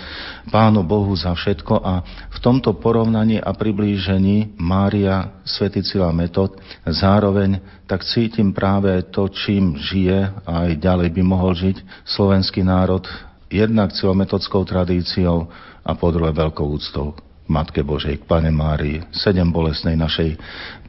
Pánu 0.50 0.82
Bohu 0.82 1.14
za 1.14 1.30
všetko 1.30 1.74
a 1.78 2.02
v 2.34 2.38
tomto 2.42 2.74
porovnaní 2.82 3.38
a 3.38 3.54
priblížení 3.54 4.58
Mária 4.58 5.38
Sveticila 5.46 6.10
Metod 6.10 6.58
zároveň 6.82 7.62
tak 7.86 8.02
cítim 8.02 8.50
práve 8.50 9.06
to, 9.14 9.30
čím 9.30 9.78
žije 9.78 10.42
a 10.42 10.66
aj 10.66 10.82
ďalej 10.82 11.08
by 11.14 11.22
mohol 11.22 11.54
žiť 11.54 11.86
slovenský 12.02 12.66
národ 12.66 13.06
jednak 13.46 13.94
celometodskou 13.94 14.66
tradíciou 14.66 15.46
a 15.86 15.94
po 15.94 16.10
druhé 16.10 16.34
veľkou 16.34 16.66
úctou 16.66 17.14
Matke 17.46 17.86
Božej, 17.86 18.18
k 18.18 18.26
Pane 18.26 18.50
Márii, 18.50 19.06
sedem 19.14 19.46
bolesnej 19.54 19.94
našej 19.94 20.34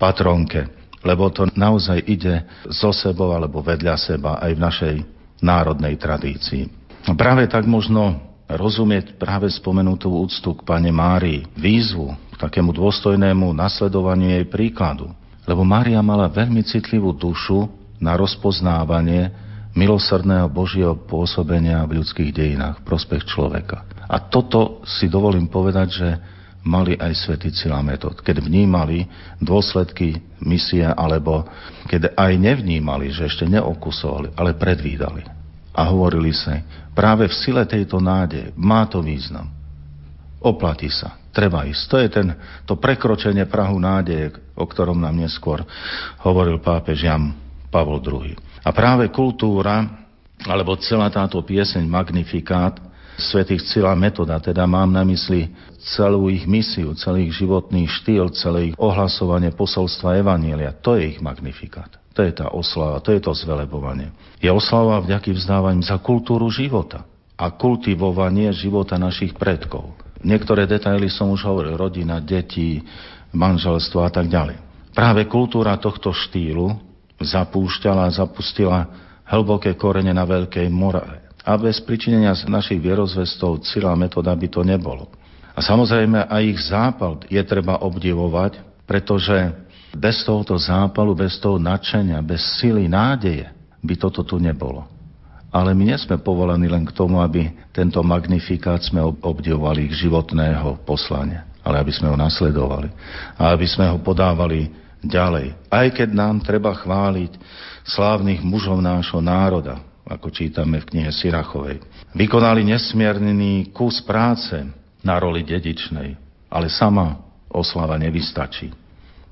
patronke. 0.01 0.76
Lebo 1.05 1.29
to 1.29 1.49
naozaj 1.53 2.01
ide 2.05 2.45
zo 2.69 2.89
sebou 2.93 3.33
alebo 3.33 3.61
vedľa 3.61 3.95
seba 3.97 4.31
aj 4.41 4.51
v 4.53 4.63
našej 4.63 4.95
národnej 5.41 5.95
tradícii. 5.97 6.69
Práve 7.13 7.47
tak 7.47 7.69
možno 7.69 8.19
rozumieť 8.47 9.19
práve 9.19 9.51
spomenutú 9.51 10.11
úctu 10.11 10.55
k 10.55 10.61
pane 10.63 10.91
Márii, 10.91 11.43
výzvu 11.55 12.15
k 12.33 12.35
takému 12.39 12.71
dôstojnému 12.71 13.51
nasledovaniu 13.51 14.39
jej 14.39 14.45
príkladu. 14.47 15.11
Lebo 15.47 15.63
Mária 15.63 15.99
mala 16.03 16.27
veľmi 16.27 16.63
citlivú 16.63 17.15
dušu 17.15 17.67
na 17.99 18.15
rozpoznávanie 18.19 19.31
milosrdného 19.77 20.49
Božieho 20.49 20.95
pôsobenia 20.95 21.85
v 21.85 22.01
ľudských 22.01 22.31
dejinách 22.33 22.81
prospech 22.81 23.29
človeka. 23.29 23.85
A 24.07 24.17
toto 24.23 24.81
si 24.87 25.11
dovolím 25.11 25.51
povedať, 25.51 25.87
že 25.91 26.09
mali 26.65 26.97
aj 26.99 27.13
svätí 27.15 27.49
Cila 27.53 27.79
Metod, 27.79 28.19
keď 28.19 28.43
vnímali 28.43 29.07
dôsledky 29.39 30.19
misie, 30.43 30.83
alebo 30.83 31.47
keď 31.87 32.13
aj 32.17 32.31
nevnímali, 32.35 33.09
že 33.13 33.29
ešte 33.31 33.47
neokusovali, 33.47 34.35
ale 34.35 34.57
predvídali. 34.57 35.23
A 35.77 35.81
hovorili 35.87 36.33
sa, 36.33 36.59
práve 36.97 37.29
v 37.29 37.37
sile 37.37 37.63
tejto 37.63 38.01
nádeje 38.01 38.51
má 38.57 38.83
to 38.89 38.99
význam. 38.99 39.47
Oplatí 40.41 40.89
sa, 40.89 41.17
treba 41.33 41.65
ísť. 41.65 41.83
To 41.89 41.97
je 42.01 42.07
ten, 42.09 42.27
to 42.65 42.77
prekročenie 42.77 43.45
Prahu 43.45 43.77
nádeje, 43.77 44.33
o 44.57 44.65
ktorom 44.65 44.97
nám 44.97 45.17
neskôr 45.17 45.61
hovoril 46.25 46.61
pápež 46.61 47.05
Jan 47.05 47.33
Pavol 47.69 48.01
II. 48.01 48.33
A 48.65 48.69
práve 48.73 49.09
kultúra, 49.13 49.85
alebo 50.45 50.77
celá 50.81 51.09
táto 51.09 51.41
pieseň 51.41 51.85
Magnifikát, 51.85 52.86
svetých 53.17 53.65
Cila 53.65 53.97
metoda, 53.97 54.37
teda 54.37 54.69
mám 54.69 54.93
na 54.93 55.01
mysli 55.01 55.49
celú 55.81 56.29
ich 56.29 56.45
misiu, 56.45 56.93
celý 56.93 57.27
ich 57.27 57.35
životný 57.41 57.89
štýl, 57.89 58.29
celé 58.37 58.71
ich 58.71 58.75
ohlasovanie 58.77 59.49
posolstva 59.51 60.21
Evanielia. 60.21 60.77
To 60.85 60.95
je 60.95 61.17
ich 61.17 61.19
magnifikát. 61.19 61.89
To 62.13 62.21
je 62.21 62.33
tá 62.33 62.49
oslava, 62.53 63.01
to 63.01 63.13
je 63.13 63.21
to 63.21 63.33
zvelebovanie. 63.33 64.13
Je 64.41 64.49
oslava 64.49 65.01
vďaky 65.01 65.33
vzdávaním 65.33 65.85
za 65.85 65.97
kultúru 66.01 66.49
života 66.49 67.05
a 67.37 67.53
kultivovanie 67.53 68.53
života 68.53 68.97
našich 68.97 69.37
predkov. 69.37 69.93
Niektoré 70.25 70.65
detaily 70.65 71.13
som 71.13 71.29
už 71.29 71.45
hovoril, 71.45 71.77
rodina, 71.77 72.17
deti, 72.17 72.81
manželstvo 73.33 74.01
a 74.01 74.09
tak 74.09 74.29
ďalej. 74.29 74.57
Práve 74.97 75.29
kultúra 75.29 75.77
tohto 75.77 76.09
štýlu 76.09 76.73
zapúšťala 77.21 78.09
a 78.09 78.13
zapustila 78.13 78.79
hlboké 79.29 79.77
korene 79.77 80.09
na 80.09 80.25
Veľkej 80.25 80.65
Morave 80.73 81.26
a 81.47 81.55
bez 81.55 81.79
pričinenia 81.79 82.35
našich 82.43 82.75
vierozvestov 82.83 83.63
cíla 83.63 83.95
metóda 83.95 84.35
by 84.35 84.47
to 84.51 84.67
nebolo. 84.67 85.07
A 85.55 85.63
samozrejme 85.63 86.27
aj 86.27 86.43
ich 86.43 86.59
zápal 86.67 87.23
je 87.31 87.39
treba 87.47 87.79
obdivovať, 87.79 88.59
pretože 88.83 89.55
bez 89.95 90.27
tohoto 90.27 90.59
zápalu, 90.59 91.15
bez 91.15 91.39
toho 91.39 91.55
nadšenia, 91.55 92.19
bez 92.19 92.43
sily 92.59 92.91
nádeje 92.91 93.47
by 93.79 93.95
toto 93.95 94.27
tu 94.27 94.35
nebolo. 94.43 94.83
Ale 95.47 95.71
my 95.71 95.87
nie 95.87 95.97
sme 95.97 96.19
povolení 96.19 96.67
len 96.67 96.83
k 96.83 96.91
tomu, 96.91 97.23
aby 97.23 97.47
tento 97.71 98.03
magnifikát 98.03 98.83
sme 98.83 98.99
obdivovali 99.23 99.87
ich 99.87 99.95
životného 100.03 100.83
poslania, 100.83 101.47
ale 101.63 101.79
aby 101.79 101.95
sme 101.95 102.11
ho 102.11 102.19
nasledovali 102.19 102.91
a 103.39 103.55
aby 103.55 103.63
sme 103.63 103.87
ho 103.87 103.97
podávali 104.03 104.67
ďalej. 104.99 105.55
Aj 105.71 105.87
keď 105.95 106.11
nám 106.11 106.43
treba 106.43 106.75
chváliť 106.75 107.39
slávnych 107.87 108.43
mužov 108.43 108.83
nášho 108.83 109.23
národa, 109.23 109.86
ako 110.07 110.27
čítame 110.31 110.79
v 110.79 110.89
knihe 110.95 111.11
Sirachovej. 111.11 111.83
Vykonali 112.15 112.63
nesmierný 112.63 113.75
kus 113.75 113.99
práce 114.01 114.55
na 115.03 115.19
roli 115.19 115.43
dedičnej, 115.43 116.15
ale 116.47 116.67
sama 116.71 117.19
oslava 117.51 117.99
nevystačí. 117.99 118.71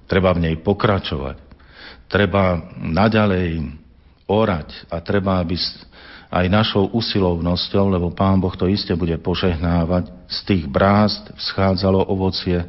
Treba 0.05 0.35
v 0.35 0.51
nej 0.51 0.55
pokračovať. 0.61 1.41
Treba 2.05 2.61
naďalej 2.77 3.73
orať 4.29 4.69
a 4.93 5.01
treba, 5.01 5.41
aby 5.41 5.57
aj 6.29 6.45
našou 6.51 6.91
usilovnosťou, 6.93 7.95
lebo 7.95 8.13
Pán 8.13 8.37
Boh 8.37 8.53
to 8.53 8.69
iste 8.69 8.93
bude 8.93 9.15
požehnávať, 9.23 10.11
z 10.27 10.39
tých 10.45 10.63
brázd 10.67 11.33
vzchádzalo 11.37 12.11
ovocie 12.11 12.65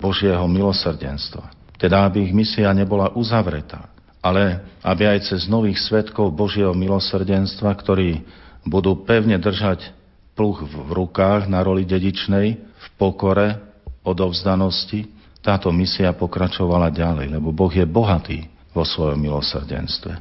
Božieho 0.00 0.48
milosrdenstva. 0.48 1.52
Teda, 1.76 2.08
aby 2.08 2.24
ich 2.24 2.32
misia 2.32 2.72
nebola 2.72 3.12
uzavretá, 3.12 3.92
ale 4.20 4.60
aby 4.84 5.16
aj 5.16 5.32
cez 5.32 5.48
nových 5.48 5.80
svetkov 5.80 6.32
Božieho 6.36 6.76
milosrdenstva, 6.76 7.72
ktorí 7.72 8.24
budú 8.68 9.04
pevne 9.08 9.40
držať 9.40 9.96
pluch 10.36 10.64
v 10.64 10.92
rukách 10.92 11.48
na 11.48 11.64
roli 11.64 11.88
dedičnej, 11.88 12.46
v 12.60 12.86
pokore, 12.96 13.60
odovzdanosti, 14.04 15.08
táto 15.40 15.72
misia 15.72 16.12
pokračovala 16.12 16.92
ďalej, 16.92 17.32
lebo 17.32 17.52
Boh 17.52 17.72
je 17.72 17.84
bohatý 17.88 18.44
vo 18.76 18.84
svojom 18.84 19.16
milosrdenstve. 19.16 20.12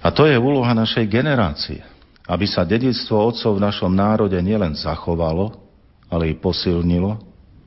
A 0.00 0.08
to 0.14 0.24
je 0.24 0.38
úloha 0.38 0.70
našej 0.72 1.04
generácie, 1.10 1.82
aby 2.30 2.46
sa 2.46 2.62
dedictvo 2.62 3.20
otcov 3.20 3.58
v 3.58 3.64
našom 3.66 3.90
národe 3.90 4.38
nielen 4.38 4.72
zachovalo, 4.78 5.58
ale 6.06 6.30
i 6.30 6.38
posilnilo 6.38 7.18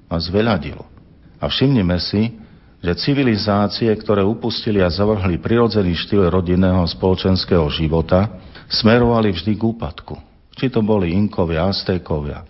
a 0.07 0.15
zveľadilo. 0.19 0.83
A 1.39 1.51
všimnime 1.51 1.99
si, 1.99 2.31
že 2.84 2.99
civilizácie, 2.99 3.88
ktoré 3.95 4.27
upustili 4.27 4.84
a 4.84 4.91
zavrhli 4.91 5.39
prirodzený 5.39 5.95
štýl 6.03 6.27
rodinného 6.27 6.84
spoločenského 6.84 7.63
života, 7.71 8.27
smerovali 8.67 9.31
vždy 9.31 9.55
k 9.55 9.63
úpadku. 9.63 10.19
Či 10.59 10.67
to 10.67 10.84
boli 10.84 11.15
Inkovia, 11.15 11.71
Aztékovia. 11.71 12.43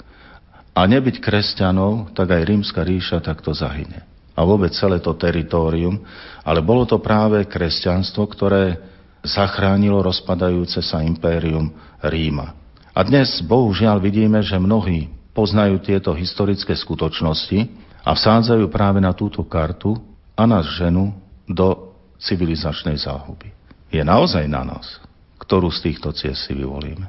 A 0.74 0.90
nebyť 0.90 1.22
kresťanov, 1.22 2.18
tak 2.18 2.34
aj 2.34 2.50
rímska 2.50 2.82
ríša 2.82 3.22
takto 3.22 3.54
zahyne. 3.54 4.02
A 4.34 4.42
vôbec 4.42 4.74
celé 4.74 4.98
to 4.98 5.14
teritorium. 5.14 6.02
Ale 6.42 6.66
bolo 6.66 6.90
to 6.90 6.98
práve 6.98 7.46
kresťanstvo, 7.46 8.26
ktoré 8.26 8.82
zachránilo 9.22 10.02
rozpadajúce 10.02 10.82
sa 10.82 11.06
impérium 11.06 11.70
Ríma. 12.02 12.58
A 12.98 13.06
dnes, 13.06 13.38
bohužiaľ, 13.46 14.02
vidíme, 14.02 14.42
že 14.42 14.58
mnohí 14.58 15.14
poznajú 15.38 15.78
tieto 15.86 16.18
historické 16.18 16.74
skutočnosti 16.74 17.70
a 18.02 18.18
vsádzajú 18.18 18.66
práve 18.74 18.98
na 18.98 19.14
túto 19.14 19.46
kartu 19.46 20.13
a 20.34 20.44
nás 20.50 20.66
ženu 20.78 21.14
do 21.46 21.94
civilizačnej 22.18 22.98
záhuby. 22.98 23.52
Je 23.94 24.02
naozaj 24.02 24.50
na 24.50 24.66
nás, 24.66 24.98
ktorú 25.38 25.70
z 25.70 25.92
týchto 25.92 26.10
ciest 26.16 26.50
si 26.50 26.58
vyvolíme. 26.58 27.06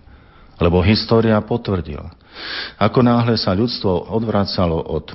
Lebo 0.60 0.84
história 0.84 1.40
potvrdila. 1.40 2.12
Ako 2.78 3.02
náhle 3.02 3.38
sa 3.38 3.54
ľudstvo 3.54 4.10
odvracalo 4.10 4.78
od 4.78 5.14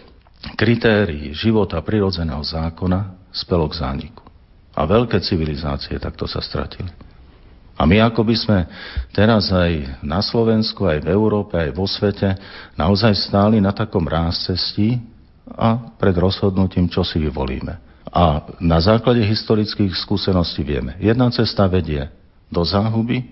kritérií 0.56 1.36
života 1.36 1.80
prirodzeného 1.84 2.42
zákona, 2.42 3.20
spelo 3.30 3.70
k 3.70 3.78
zániku. 3.78 4.24
A 4.74 4.88
veľké 4.88 5.20
civilizácie 5.22 6.00
takto 6.00 6.26
sa 6.26 6.40
stratili. 6.40 6.90
A 7.80 7.88
my 7.88 8.04
ako 8.04 8.28
by 8.28 8.36
sme 8.36 8.60
teraz 9.16 9.56
aj 9.56 10.04
na 10.04 10.20
Slovensku, 10.20 10.84
aj 10.84 11.08
v 11.08 11.12
Európe, 11.16 11.56
aj 11.56 11.72
vo 11.72 11.88
svete 11.88 12.36
naozaj 12.76 13.16
stáli 13.16 13.64
na 13.64 13.72
takom 13.72 14.04
ráz 14.04 14.44
cestí 14.44 15.00
a 15.48 15.96
pred 15.96 16.16
rozhodnutím, 16.20 16.92
čo 16.92 17.08
si 17.08 17.24
vyvolíme. 17.24 17.89
A 18.10 18.42
na 18.58 18.82
základe 18.82 19.22
historických 19.22 19.94
skúseností 19.94 20.66
vieme, 20.66 20.98
jedna 20.98 21.30
cesta 21.30 21.70
vedie 21.70 22.10
do 22.50 22.66
záhuby, 22.66 23.30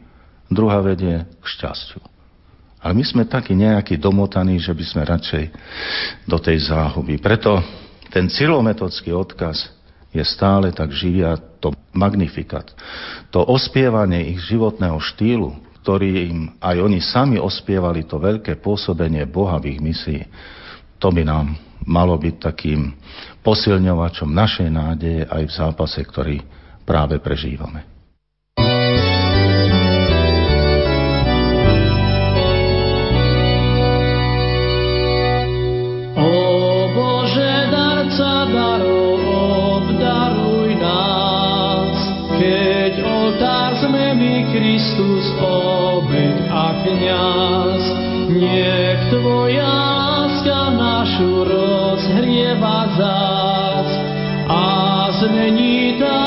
druhá 0.47 0.79
vedie 0.85 1.25
k 1.41 1.45
šťastiu. 1.45 2.01
Ale 2.77 2.93
my 2.93 3.03
sme 3.03 3.23
takí 3.25 3.57
nejakí 3.57 3.97
domotaní, 3.97 4.61
že 4.61 4.71
by 4.71 4.85
sme 4.85 5.01
radšej 5.01 5.43
do 6.29 6.37
tej 6.37 6.69
záhuby. 6.69 7.17
Preto 7.17 7.57
ten 8.13 8.29
cilometodský 8.29 9.11
odkaz 9.11 9.73
je 10.13 10.23
stále 10.23 10.69
tak 10.71 10.93
živý 10.93 11.25
a 11.25 11.35
to 11.35 11.73
magnifikat. 11.91 12.69
To 13.33 13.43
ospievanie 13.43 14.29
ich 14.31 14.45
životného 14.45 15.01
štýlu, 15.01 15.57
ktorý 15.81 16.09
im 16.29 16.39
aj 16.61 16.77
oni 16.83 16.99
sami 17.01 17.37
ospievali 17.41 18.05
to 18.05 18.21
veľké 18.21 18.61
pôsobenie 18.61 19.25
Boha 19.25 19.57
v 19.57 19.75
ich 19.75 19.81
misii, 19.81 20.21
to 21.01 21.09
by 21.13 21.25
nám 21.25 21.57
malo 21.85 22.17
byť 22.17 22.35
takým 22.41 22.91
posilňovačom 23.41 24.29
našej 24.29 24.69
nádeje 24.69 25.21
aj 25.27 25.43
v 25.47 25.51
zápase, 25.53 25.99
ktorý 26.03 26.37
práve 26.85 27.19
prežívame. 27.19 27.97
Kristus, 44.57 45.25
obed 45.37 46.37
a 46.49 46.73
kniaz, 46.81 47.83
nech 48.33 49.01
Tvoja 49.13 49.69
láska 49.69 50.73
našu 50.73 51.56
rozhrieva 52.57 52.87
zás 52.97 53.89
a 54.49 55.07
zmení 55.19 55.95
tak 55.99 56.26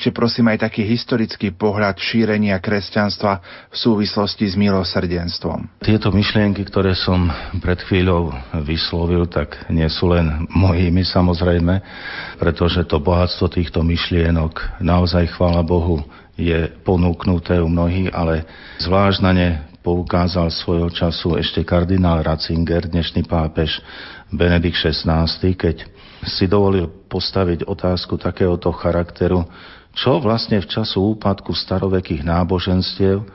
Približte 0.00 0.16
prosím 0.16 0.48
aj 0.48 0.64
taký 0.64 0.88
historický 0.88 1.52
pohľad 1.52 2.00
šírenia 2.00 2.56
kresťanstva 2.56 3.36
v 3.68 3.76
súvislosti 3.76 4.48
s 4.48 4.56
milosrdenstvom. 4.56 5.76
Tieto 5.76 6.08
myšlienky, 6.08 6.64
ktoré 6.64 6.96
som 6.96 7.28
pred 7.60 7.76
chvíľou 7.84 8.32
vyslovil, 8.64 9.28
tak 9.28 9.68
nie 9.68 9.84
sú 9.92 10.08
len 10.08 10.48
mojimi 10.56 11.04
samozrejme, 11.04 11.84
pretože 12.40 12.88
to 12.88 12.96
bohatstvo 12.96 13.52
týchto 13.52 13.84
myšlienok 13.84 14.80
naozaj, 14.80 15.36
chvála 15.36 15.60
Bohu, 15.60 16.00
je 16.32 16.72
ponúknuté 16.80 17.60
u 17.60 17.68
mnohých, 17.68 18.08
ale 18.16 18.48
zvlášť 18.80 19.20
na 19.20 19.32
ne 19.36 19.48
poukázal 19.84 20.48
svojho 20.48 20.88
času 20.88 21.36
ešte 21.36 21.60
kardinál 21.60 22.24
Ratzinger, 22.24 22.88
dnešný 22.88 23.28
pápež 23.28 23.84
Benedikt 24.32 24.80
XVI, 24.80 25.28
keď 25.52 25.84
si 26.24 26.48
dovolil 26.48 26.88
postaviť 26.88 27.68
otázku 27.68 28.16
takéhoto 28.16 28.72
charakteru, 28.72 29.44
čo 29.94 30.22
vlastne 30.22 30.62
v 30.62 30.70
času 30.70 31.16
úpadku 31.16 31.50
starovekých 31.54 32.22
náboženstiev 32.22 33.26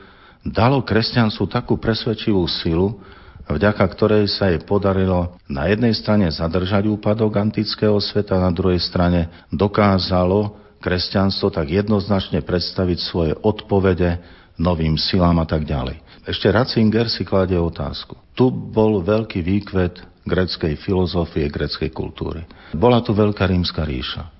dalo 0.46 0.86
kresťanstvu 0.86 1.46
takú 1.50 1.76
presvedčivú 1.76 2.46
silu, 2.46 3.02
vďaka 3.50 3.82
ktorej 3.82 4.30
sa 4.30 4.54
jej 4.54 4.62
podarilo 4.62 5.38
na 5.50 5.70
jednej 5.70 5.94
strane 5.98 6.30
zadržať 6.30 6.86
úpadok 6.90 7.38
antického 7.38 7.98
sveta, 7.98 8.38
na 8.38 8.54
druhej 8.54 8.80
strane 8.82 9.30
dokázalo 9.50 10.58
kresťanstvo 10.82 11.50
tak 11.50 11.74
jednoznačne 11.74 12.46
predstaviť 12.46 13.00
svoje 13.02 13.34
odpovede 13.42 14.22
novým 14.62 14.96
silám 15.02 15.42
a 15.42 15.46
tak 15.50 15.66
ďalej. 15.66 15.98
Ešte 16.26 16.50
Ratzinger 16.50 17.10
si 17.10 17.22
kladie 17.22 17.58
otázku. 17.58 18.18
Tu 18.34 18.50
bol 18.50 19.02
veľký 19.02 19.46
výkvet 19.46 20.26
greckej 20.26 20.74
filozofie, 20.82 21.46
greckej 21.54 21.94
kultúry. 21.94 22.42
Bola 22.74 23.02
tu 23.06 23.14
veľká 23.14 23.46
rímska 23.46 23.86
ríša. 23.86 24.35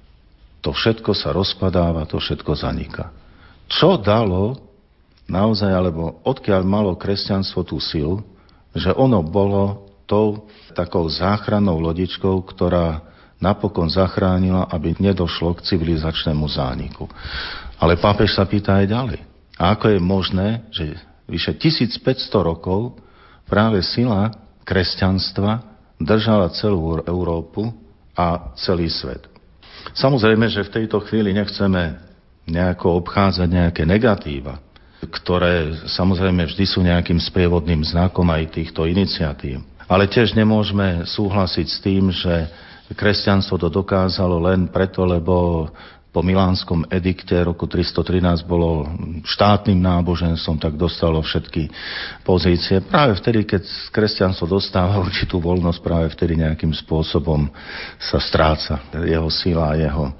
To 0.66 0.74
všetko 0.74 1.14
sa 1.14 1.30
rozpadáva, 1.30 2.10
to 2.10 2.18
všetko 2.18 2.58
zaniká. 2.58 3.14
Čo 3.70 4.02
dalo 4.02 4.58
naozaj, 5.30 5.70
alebo 5.70 6.18
odkiaľ 6.26 6.66
malo 6.66 6.98
kresťanstvo 6.98 7.62
tú 7.62 7.78
silu, 7.78 8.26
že 8.74 8.90
ono 8.98 9.22
bolo 9.22 9.86
tou 10.10 10.50
takou 10.74 11.06
záchrannou 11.06 11.78
lodičkou, 11.78 12.42
ktorá 12.50 13.02
napokon 13.38 13.94
zachránila, 13.94 14.66
aby 14.74 14.98
nedošlo 14.98 15.54
k 15.54 15.66
civilizačnému 15.70 16.46
zániku. 16.50 17.06
Ale 17.78 18.02
pápež 18.02 18.34
sa 18.34 18.46
pýta 18.50 18.82
aj 18.82 18.86
ďalej. 18.90 19.20
A 19.62 19.78
ako 19.78 19.86
je 19.94 20.00
možné, 20.02 20.48
že 20.74 20.98
vyše 21.30 21.54
1500 21.54 22.02
rokov 22.42 22.98
práve 23.46 23.86
sila 23.86 24.34
kresťanstva 24.66 25.62
držala 26.02 26.50
celú 26.58 27.06
Európu 27.06 27.70
a 28.18 28.56
celý 28.58 28.90
svet. 28.90 29.35
Samozrejme, 29.96 30.50
že 30.52 30.66
v 30.66 30.74
tejto 30.82 31.00
chvíli 31.06 31.32
nechceme 31.32 31.98
nejako 32.46 33.02
obchádzať 33.02 33.48
nejaké 33.50 33.84
negatíva, 33.88 34.62
ktoré 35.02 35.74
samozrejme 35.90 36.46
vždy 36.46 36.66
sú 36.66 36.80
nejakým 36.86 37.18
sprievodným 37.18 37.82
znakom 37.82 38.26
aj 38.30 38.54
týchto 38.54 38.86
iniciatív. 38.86 39.66
Ale 39.86 40.10
tiež 40.10 40.34
nemôžeme 40.34 41.06
súhlasiť 41.06 41.68
s 41.70 41.78
tým, 41.82 42.10
že 42.10 42.50
kresťanstvo 42.94 43.58
to 43.58 43.70
dokázalo 43.70 44.42
len 44.42 44.70
preto, 44.70 45.06
lebo 45.06 45.70
po 46.16 46.24
milánskom 46.24 46.88
edikte 46.88 47.36
roku 47.44 47.68
313 47.68 48.48
bolo 48.48 48.88
štátnym 49.28 49.76
náboženstvom, 49.76 50.64
tak 50.64 50.80
dostalo 50.80 51.20
všetky 51.20 51.68
pozície. 52.24 52.80
Práve 52.88 53.20
vtedy, 53.20 53.44
keď 53.44 53.68
kresťanstvo 53.92 54.48
dostáva 54.48 54.96
určitú 55.04 55.44
voľnosť, 55.44 55.84
práve 55.84 56.08
vtedy 56.16 56.40
nejakým 56.40 56.72
spôsobom 56.72 57.52
sa 58.00 58.24
stráca 58.24 58.80
jeho 58.96 59.28
sila 59.28 59.76
jeho 59.76 60.16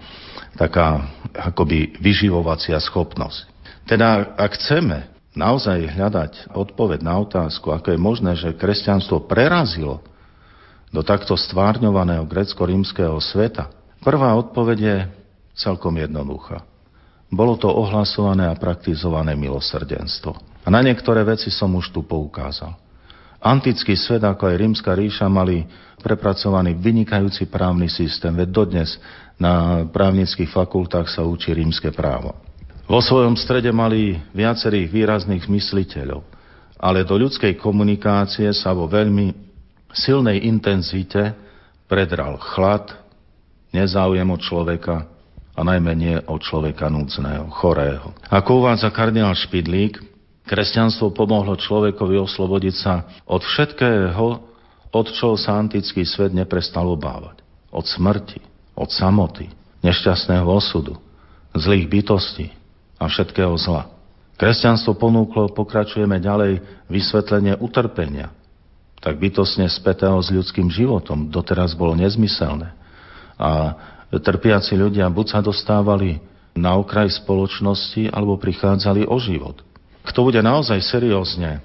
taká 0.60 1.16
akoby 1.32 1.96
vyživovacia 2.04 2.76
schopnosť. 2.76 3.48
Teda 3.88 4.36
ak 4.36 4.60
chceme 4.60 5.08
naozaj 5.32 5.96
hľadať 5.96 6.52
odpoveď 6.52 7.08
na 7.08 7.24
otázku, 7.24 7.72
ako 7.72 7.96
je 7.96 8.00
možné, 8.00 8.32
že 8.36 8.56
kresťanstvo 8.56 9.32
prerazilo 9.32 10.04
do 10.92 11.04
takto 11.08 11.40
stvárňovaného 11.40 12.28
grecko-rímskeho 12.28 13.16
sveta, 13.20 13.72
prvá 14.04 14.36
odpoveď 14.36 14.80
je 14.80 14.98
celkom 15.56 15.96
jednoduchá. 15.96 16.62
Bolo 17.32 17.58
to 17.58 17.72
ohlasované 17.72 18.46
a 18.46 18.60
praktizované 18.60 19.34
milosrdenstvo. 19.34 20.38
A 20.62 20.68
na 20.70 20.84
niektoré 20.86 21.26
veci 21.26 21.50
som 21.50 21.74
už 21.74 21.90
tu 21.90 22.06
poukázal. 22.06 22.76
Antický 23.42 23.94
svet, 23.94 24.26
ako 24.26 24.50
aj 24.50 24.56
rímska 24.58 24.92
ríša, 24.94 25.30
mali 25.30 25.66
prepracovaný 26.02 26.78
vynikajúci 26.78 27.50
právny 27.50 27.90
systém, 27.90 28.34
veď 28.34 28.50
dodnes 28.50 28.98
na 29.38 29.86
právnických 29.86 30.50
fakultách 30.50 31.10
sa 31.10 31.26
učí 31.26 31.54
rímske 31.54 31.94
právo. 31.94 32.34
Vo 32.86 33.02
svojom 33.02 33.34
strede 33.38 33.74
mali 33.74 34.18
viacerých 34.34 34.90
výrazných 34.90 35.46
mysliteľov, 35.50 36.22
ale 36.78 37.02
do 37.02 37.18
ľudskej 37.18 37.58
komunikácie 37.58 38.50
sa 38.54 38.74
vo 38.74 38.86
veľmi 38.86 39.34
silnej 39.94 40.46
intenzite 40.46 41.34
predral 41.90 42.38
chlad, 42.38 42.94
nezáujem 43.74 44.30
od 44.30 44.42
človeka 44.42 45.15
a 45.56 45.62
najmä 45.64 45.92
nie 45.96 46.16
od 46.28 46.44
človeka 46.44 46.92
núdzneho, 46.92 47.48
chorého. 47.48 48.12
Ako 48.28 48.60
uvádza 48.60 48.92
kardinál 48.92 49.34
Špidlík, 49.34 50.04
Kresťanstvo 50.46 51.10
pomohlo 51.10 51.58
človekovi 51.58 52.22
oslobodiť 52.22 52.76
sa 52.78 53.10
od 53.26 53.42
všetkého, 53.42 54.26
od 54.94 55.08
čoho 55.10 55.34
sa 55.42 55.58
antický 55.58 56.06
svet 56.06 56.38
neprestal 56.38 56.86
obávať. 56.86 57.42
Od 57.74 57.82
smrti, 57.82 58.40
od 58.78 58.94
samoty, 58.94 59.50
nešťastného 59.82 60.46
osudu, 60.46 61.02
zlých 61.58 61.90
bytostí 61.90 62.54
a 63.02 63.10
všetkého 63.10 63.58
zla. 63.58 63.90
Kresťanstvo 64.38 64.94
ponúklo, 65.00 65.50
pokračujeme 65.56 66.20
ďalej, 66.22 66.62
vysvetlenie 66.92 67.58
utrpenia, 67.58 68.30
tak 69.02 69.18
bytosne 69.18 69.66
spätého 69.72 70.20
s 70.22 70.30
ľudským 70.30 70.70
životom, 70.70 71.32
doteraz 71.32 71.74
bolo 71.74 71.98
nezmyselné. 71.98 72.70
A 73.36 73.50
trpiaci 74.12 74.78
ľudia 74.78 75.10
buď 75.10 75.26
sa 75.38 75.40
dostávali 75.42 76.22
na 76.56 76.80
okraj 76.80 77.12
spoločnosti, 77.20 78.10
alebo 78.16 78.40
prichádzali 78.40 79.04
o 79.06 79.20
život. 79.20 79.60
Kto 80.08 80.24
bude 80.24 80.40
naozaj 80.40 80.80
seriózne 80.86 81.60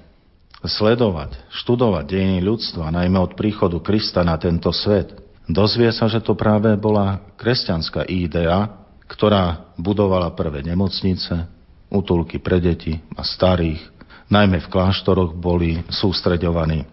sledovať, 0.61 1.37
študovať 1.49 2.05
dejiny 2.05 2.39
ľudstva, 2.43 2.93
najmä 2.93 3.17
od 3.17 3.33
príchodu 3.33 3.79
Krista 3.81 4.21
na 4.21 4.35
tento 4.37 4.69
svet, 4.75 5.15
dozvie 5.49 5.89
sa, 5.95 6.05
že 6.11 6.21
to 6.21 6.37
práve 6.37 6.75
bola 6.77 7.23
kresťanská 7.39 8.05
idea, 8.05 8.69
ktorá 9.09 9.73
budovala 9.79 10.35
prvé 10.37 10.61
nemocnice, 10.61 11.49
útulky 11.91 12.37
pre 12.39 12.61
deti 12.61 12.99
a 13.17 13.25
starých, 13.25 13.81
najmä 14.31 14.63
v 14.63 14.71
kláštoroch 14.71 15.35
boli 15.35 15.83
sústreďovaní. 15.91 16.87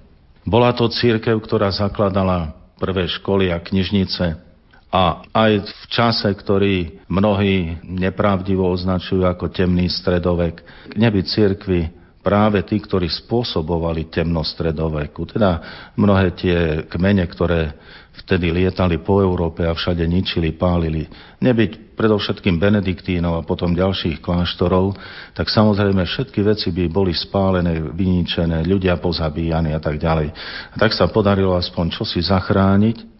Bola 0.48 0.72
to 0.72 0.88
církev, 0.88 1.38
ktorá 1.44 1.68
zakladala 1.70 2.56
prvé 2.80 3.06
školy 3.06 3.52
a 3.52 3.60
knižnice, 3.60 4.47
a 4.88 5.20
aj 5.36 5.52
v 5.68 5.84
čase, 5.92 6.28
ktorý 6.32 7.04
mnohí 7.12 7.76
nepravdivo 7.84 8.64
označujú 8.72 9.28
ako 9.28 9.52
temný 9.52 9.92
stredovek, 9.92 10.64
nebyť 10.96 11.24
cirkvi 11.28 11.80
práve 12.24 12.64
tí, 12.64 12.80
ktorí 12.80 13.08
spôsobovali 13.08 14.08
temnosť 14.08 14.48
stredoveku. 14.48 15.28
Teda 15.28 15.60
mnohé 15.96 16.32
tie 16.32 16.58
kmene, 16.88 17.24
ktoré 17.28 17.76
vtedy 18.24 18.50
lietali 18.50 18.98
po 18.98 19.20
Európe 19.22 19.62
a 19.62 19.76
všade 19.76 20.02
ničili, 20.08 20.56
pálili. 20.56 21.06
Nebyť 21.38 21.94
predovšetkým 21.94 22.56
Benediktínov 22.56 23.38
a 23.38 23.46
potom 23.46 23.76
ďalších 23.76 24.24
kláštorov, 24.24 24.96
tak 25.36 25.52
samozrejme 25.52 26.02
všetky 26.02 26.40
veci 26.42 26.68
by 26.74 26.84
boli 26.90 27.14
spálené, 27.14 27.78
vyničené, 27.80 28.64
ľudia 28.66 28.98
pozabíjani 28.98 29.76
a 29.76 29.80
tak 29.80 30.00
ďalej. 30.00 30.28
A 30.72 30.76
tak 30.80 30.96
sa 30.96 31.06
podarilo 31.08 31.54
aspoň 31.54 31.92
čosi 31.92 32.24
zachrániť 32.24 33.17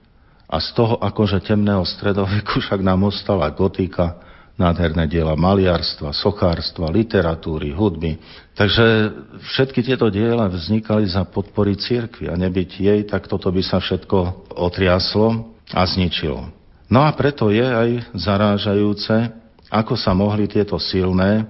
a 0.48 0.56
z 0.64 0.68
toho 0.72 0.96
akože 0.96 1.44
temného 1.44 1.84
stredoveku 1.84 2.64
však 2.64 2.80
nám 2.80 3.04
ostala 3.04 3.52
gotika, 3.52 4.16
nádherné 4.58 5.06
diela 5.06 5.38
maliarstva, 5.38 6.10
sochárstva, 6.10 6.90
literatúry, 6.90 7.70
hudby. 7.70 8.18
Takže 8.58 9.12
všetky 9.54 9.86
tieto 9.86 10.10
diela 10.10 10.50
vznikali 10.50 11.06
za 11.06 11.22
podpory 11.28 11.78
cirkvi 11.78 12.26
a 12.26 12.34
nebyť 12.34 12.70
jej, 12.74 13.00
tak 13.06 13.30
toto 13.30 13.54
by 13.54 13.62
sa 13.62 13.78
všetko 13.78 14.50
otriaslo 14.58 15.54
a 15.70 15.86
zničilo. 15.86 16.50
No 16.90 17.04
a 17.04 17.12
preto 17.14 17.52
je 17.52 17.62
aj 17.62 18.16
zarážajúce, 18.16 19.30
ako 19.68 19.94
sa 19.94 20.16
mohli 20.16 20.48
tieto 20.48 20.80
silné, 20.80 21.44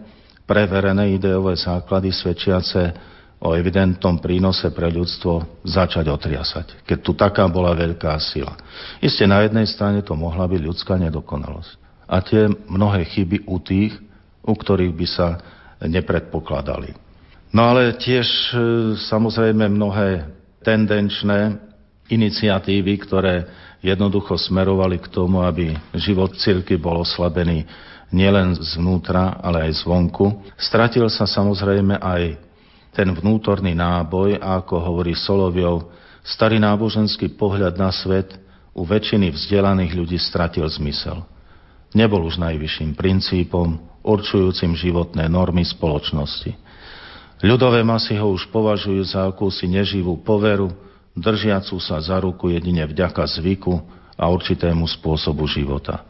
preverené 0.44 1.14
ideové 1.14 1.54
základy 1.54 2.10
svedčiace 2.10 2.92
o 3.38 3.54
evidentnom 3.54 4.18
prínose 4.18 4.66
pre 4.74 4.90
ľudstvo 4.90 5.62
začať 5.62 6.10
otriasať, 6.10 6.82
keď 6.82 6.98
tu 6.98 7.14
taká 7.14 7.46
bola 7.46 7.70
veľká 7.70 8.18
sila. 8.18 8.58
Isté 8.98 9.30
na 9.30 9.46
jednej 9.46 9.66
strane 9.70 10.02
to 10.02 10.18
mohla 10.18 10.50
byť 10.50 10.60
ľudská 10.62 10.98
nedokonalosť. 10.98 11.70
A 12.10 12.18
tie 12.18 12.50
mnohé 12.50 13.06
chyby 13.06 13.46
u 13.46 13.62
tých, 13.62 13.94
u 14.42 14.54
ktorých 14.56 14.94
by 14.96 15.06
sa 15.06 15.28
nepredpokladali. 15.84 16.96
No 17.54 17.70
ale 17.70 17.94
tiež 17.96 18.26
e, 18.26 18.52
samozrejme 19.08 19.70
mnohé 19.70 20.26
tendenčné 20.64 21.56
iniciatívy, 22.10 22.92
ktoré 23.06 23.46
jednoducho 23.84 24.34
smerovali 24.34 24.98
k 24.98 25.08
tomu, 25.12 25.44
aby 25.46 25.76
život 25.94 26.34
cirky 26.40 26.74
bol 26.74 27.04
oslabený 27.06 27.68
nielen 28.10 28.56
zvnútra, 28.56 29.38
ale 29.38 29.68
aj 29.68 29.84
zvonku. 29.84 30.42
Stratil 30.56 31.06
sa 31.12 31.28
samozrejme 31.28 32.00
aj 32.00 32.47
ten 32.98 33.14
vnútorný 33.14 33.78
náboj 33.78 34.42
ako 34.42 34.82
hovorí 34.82 35.14
Soloviov, 35.14 35.86
starý 36.26 36.58
náboženský 36.58 37.38
pohľad 37.38 37.78
na 37.78 37.94
svet 37.94 38.34
u 38.74 38.82
väčšiny 38.82 39.30
vzdelaných 39.30 39.94
ľudí 39.94 40.18
stratil 40.18 40.66
zmysel. 40.66 41.22
Nebol 41.94 42.26
už 42.26 42.42
najvyšším 42.42 42.98
princípom, 42.98 43.78
určujúcim 44.02 44.74
životné 44.74 45.30
normy 45.30 45.62
spoločnosti. 45.62 46.58
Ľudové 47.38 47.86
masy 47.86 48.18
ho 48.18 48.34
už 48.34 48.50
považujú 48.50 49.06
za 49.06 49.30
akúsi 49.30 49.70
neživú 49.70 50.18
poveru, 50.18 50.74
držiacu 51.14 51.78
sa 51.78 52.02
za 52.02 52.18
ruku 52.18 52.50
jedine 52.50 52.82
vďaka 52.82 53.22
zvyku 53.38 53.78
a 54.18 54.26
určitému 54.26 54.90
spôsobu 54.90 55.46
života. 55.46 56.02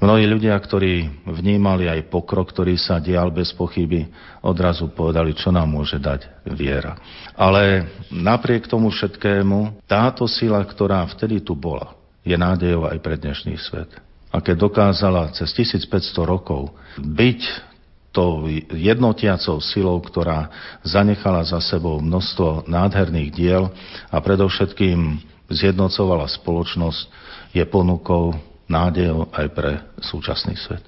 Mnohí 0.00 0.24
ľudia, 0.24 0.56
ktorí 0.56 1.12
vnímali 1.28 1.84
aj 1.84 2.08
pokrok, 2.08 2.48
ktorý 2.56 2.72
sa 2.80 2.96
dial 2.96 3.28
bez 3.28 3.52
pochyby, 3.52 4.08
odrazu 4.40 4.88
povedali, 4.88 5.36
čo 5.36 5.52
nám 5.52 5.68
môže 5.68 6.00
dať 6.00 6.48
viera. 6.56 6.96
Ale 7.36 7.84
napriek 8.08 8.64
tomu 8.64 8.88
všetkému, 8.88 9.84
táto 9.84 10.24
sila, 10.24 10.64
ktorá 10.64 11.04
vtedy 11.04 11.44
tu 11.44 11.52
bola, 11.52 11.92
je 12.24 12.32
nádejou 12.32 12.88
aj 12.88 12.96
pre 13.04 13.20
dnešný 13.20 13.60
svet. 13.60 13.92
A 14.32 14.40
keď 14.40 14.72
dokázala 14.72 15.36
cez 15.36 15.52
1500 15.52 16.16
rokov 16.24 16.72
byť 16.96 17.40
tou 18.08 18.48
jednotiacou 18.72 19.60
silou, 19.60 20.00
ktorá 20.00 20.48
zanechala 20.80 21.44
za 21.44 21.60
sebou 21.60 22.00
množstvo 22.00 22.64
nádherných 22.64 23.30
diel 23.36 23.68
a 24.08 24.16
predovšetkým 24.16 25.20
zjednocovala 25.52 26.24
spoločnosť, 26.40 27.00
je 27.52 27.62
ponukou 27.66 28.49
nádejou 28.70 29.34
aj 29.34 29.46
pre 29.50 29.72
súčasný 29.98 30.54
svet. 30.54 30.86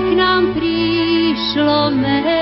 K 0.00 0.10
nám 0.16 0.56
prišlo 0.56 1.92
Mesiáš 1.92 2.39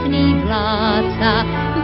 mocný 0.00 0.32
vládca, 0.48 1.32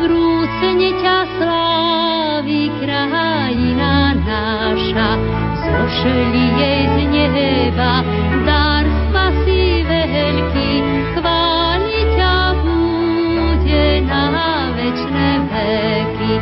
vrúcne 0.01 0.89
ťa 1.05 1.19
slávi 1.37 2.73
krajina 2.81 4.17
naša, 4.25 5.21
zošli 5.61 6.45
jej 6.57 6.83
z 6.89 6.97
neba 7.13 8.01
dar 8.49 8.89
spasí 8.89 9.85
veľký, 9.85 10.73
chváli 11.13 12.01
ťa 12.17 12.37
bude 12.65 13.87
na 14.09 14.25
večné 14.73 15.29
veky. 15.53 16.33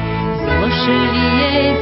Zošli 0.46 1.26
jej 1.42 1.73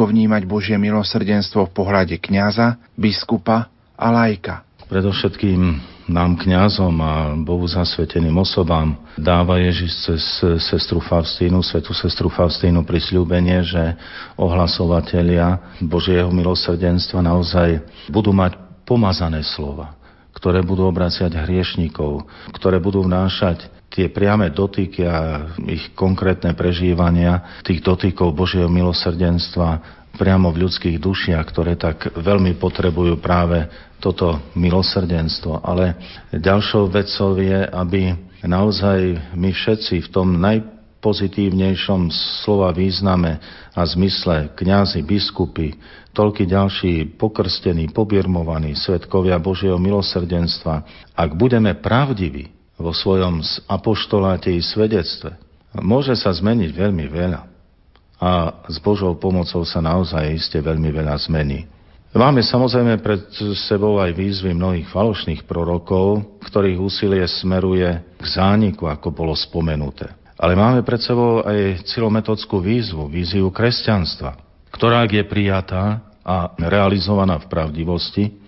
Ako 0.00 0.16
vnímať 0.16 0.48
Božie 0.48 0.80
milosrdenstvo 0.80 1.68
v 1.68 1.76
pohľade 1.76 2.16
kňaza, 2.16 2.80
biskupa 2.96 3.68
a 4.00 4.08
lajka? 4.08 4.64
Predovšetkým 4.88 5.60
nám 6.08 6.40
kňazom 6.40 6.96
a 7.04 7.36
Bohu 7.36 7.68
zasveteným 7.68 8.32
osobám 8.40 8.96
dáva 9.20 9.60
Ježiš 9.60 9.92
cez 10.00 10.24
sestru 10.72 11.04
Faustínu, 11.04 11.60
svetu 11.60 11.92
sestru 11.92 12.32
Faustínu 12.32 12.80
prisľúbenie, 12.80 13.60
že 13.60 14.00
ohlasovatelia 14.40 15.76
Božieho 15.84 16.32
milosrdenstva 16.32 17.20
naozaj 17.20 17.84
budú 18.08 18.32
mať 18.32 18.56
pomazané 18.88 19.44
slova, 19.44 20.00
ktoré 20.32 20.64
budú 20.64 20.88
obraciať 20.88 21.36
hriešnikov, 21.44 22.24
ktoré 22.56 22.80
budú 22.80 23.04
vnášať 23.04 23.68
tie 23.90 24.06
priame 24.06 24.54
dotyky 24.54 25.02
a 25.02 25.50
ich 25.66 25.90
konkrétne 25.98 26.54
prežívania 26.54 27.60
tých 27.66 27.82
dotykov 27.82 28.32
Božieho 28.32 28.70
milosrdenstva 28.70 30.00
priamo 30.14 30.54
v 30.54 30.66
ľudských 30.66 30.96
dušiach, 31.02 31.44
ktoré 31.50 31.74
tak 31.74 32.14
veľmi 32.14 32.54
potrebujú 32.58 33.18
práve 33.18 33.66
toto 33.98 34.38
milosrdenstvo. 34.54 35.60
Ale 35.60 35.98
ďalšou 36.30 36.86
vecou 36.90 37.34
je, 37.36 37.66
aby 37.66 38.14
naozaj 38.46 39.18
my 39.34 39.50
všetci 39.50 40.06
v 40.06 40.08
tom 40.08 40.38
najpozitívnejšom 40.38 42.10
slova 42.42 42.70
význame 42.70 43.42
a 43.74 43.80
zmysle 43.82 44.54
kňazi, 44.54 45.02
biskupy, 45.02 45.74
toľky 46.14 46.46
ďalší 46.46 46.94
pokrstení, 47.18 47.90
pobirmovaní, 47.90 48.74
svetkovia 48.74 49.38
Božieho 49.38 49.78
milosrdenstva, 49.78 50.86
ak 51.14 51.30
budeme 51.34 51.74
pravdiví 51.78 52.59
vo 52.80 52.96
svojom 52.96 53.44
apoštoláte 53.68 54.48
i 54.48 54.64
svedectve, 54.64 55.36
môže 55.78 56.16
sa 56.16 56.32
zmeniť 56.32 56.70
veľmi 56.72 57.06
veľa 57.06 57.40
a 58.20 58.30
s 58.68 58.76
Božou 58.80 59.16
pomocou 59.16 59.64
sa 59.64 59.80
naozaj 59.80 60.36
iste 60.36 60.60
veľmi 60.60 60.92
veľa 60.92 61.16
zmení. 61.28 61.64
Máme 62.10 62.42
samozrejme 62.42 62.98
pred 63.00 63.22
sebou 63.70 64.02
aj 64.02 64.10
výzvy 64.12 64.50
mnohých 64.50 64.90
falošných 64.90 65.46
prorokov, 65.46 66.26
ktorých 66.42 66.82
úsilie 66.82 67.22
smeruje 67.22 67.86
k 68.18 68.24
zániku, 68.26 68.90
ako 68.90 69.14
bolo 69.14 69.32
spomenuté. 69.32 70.10
Ale 70.34 70.58
máme 70.58 70.82
pred 70.82 70.98
sebou 70.98 71.46
aj 71.46 71.86
cilometodskú 71.86 72.58
výzvu, 72.58 73.06
víziu 73.06 73.46
kresťanstva, 73.54 74.36
ktorá 74.74 75.06
je 75.06 75.22
prijatá 75.22 76.02
a 76.26 76.50
realizovaná 76.58 77.38
v 77.38 77.46
pravdivosti, 77.46 78.39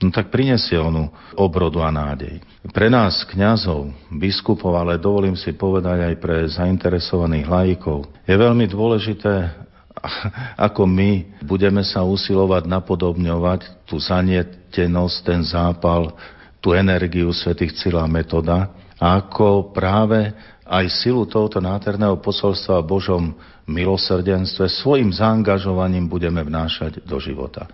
no 0.00 0.08
tak 0.08 0.32
prinesie 0.32 0.80
onu 0.80 1.12
obrodu 1.36 1.84
a 1.84 1.92
nádej. 1.92 2.40
Pre 2.72 2.88
nás, 2.88 3.24
kňazov, 3.28 3.92
biskupov, 4.12 4.76
ale 4.76 5.00
dovolím 5.00 5.36
si 5.36 5.52
povedať 5.52 6.12
aj 6.12 6.14
pre 6.20 6.48
zainteresovaných 6.48 7.46
laikov, 7.46 8.08
je 8.24 8.34
veľmi 8.36 8.66
dôležité 8.68 9.68
ako 10.68 10.88
my 10.88 11.40
budeme 11.44 11.84
sa 11.84 12.04
usilovať 12.04 12.66
napodobňovať 12.66 13.84
tú 13.84 14.00
zanietenosť, 14.00 15.16
ten 15.24 15.40
zápal, 15.44 16.14
tú 16.60 16.76
energiu 16.76 17.32
svetých 17.32 17.72
Cila 17.80 18.04
metoda 18.04 18.68
a 19.00 19.16
ako 19.16 19.72
práve 19.72 20.28
aj 20.70 20.86
silu 21.02 21.26
tohoto 21.26 21.58
náterného 21.58 22.22
posolstva 22.22 22.78
o 22.78 22.86
Božom 22.86 23.34
milosrdenstve 23.66 24.70
svojim 24.70 25.10
zaangažovaním 25.10 26.06
budeme 26.06 26.46
vnášať 26.46 27.02
do 27.02 27.18
života. 27.18 27.66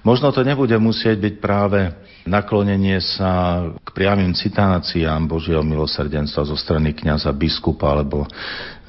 Možno 0.00 0.32
to 0.32 0.40
nebude 0.40 0.72
musieť 0.80 1.20
byť 1.20 1.34
práve 1.44 1.92
naklonenie 2.24 3.00
sa 3.04 3.64
k 3.84 3.88
priamým 3.92 4.32
citáciám 4.32 5.28
Božieho 5.28 5.60
milosrdenstva 5.60 6.48
zo 6.48 6.56
strany 6.56 6.96
kniaza 6.96 7.32
biskupa 7.36 7.92
alebo 7.92 8.24
e, 8.24 8.28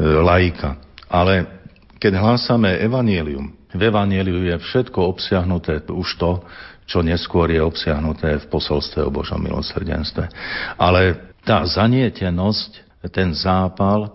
laika, 0.03 0.79
ale 1.11 1.59
keď 1.99 2.15
hlásame 2.15 2.79
evanielium, 2.79 3.59
v 3.75 3.81
evanieliu 3.85 4.49
je 4.49 4.55
všetko 4.55 5.03
obsiahnuté, 5.03 5.83
už 5.91 6.09
to, 6.15 6.31
čo 6.89 7.05
neskôr 7.05 7.51
je 7.53 7.61
obsiahnuté 7.61 8.41
v 8.41 8.45
posolstve 8.49 9.05
o 9.05 9.13
Božom 9.13 9.37
milosrdenstve. 9.37 10.25
Ale 10.79 11.35
tá 11.45 11.61
zanietenosť, 11.61 12.88
ten 13.07 13.31
zápal, 13.31 14.11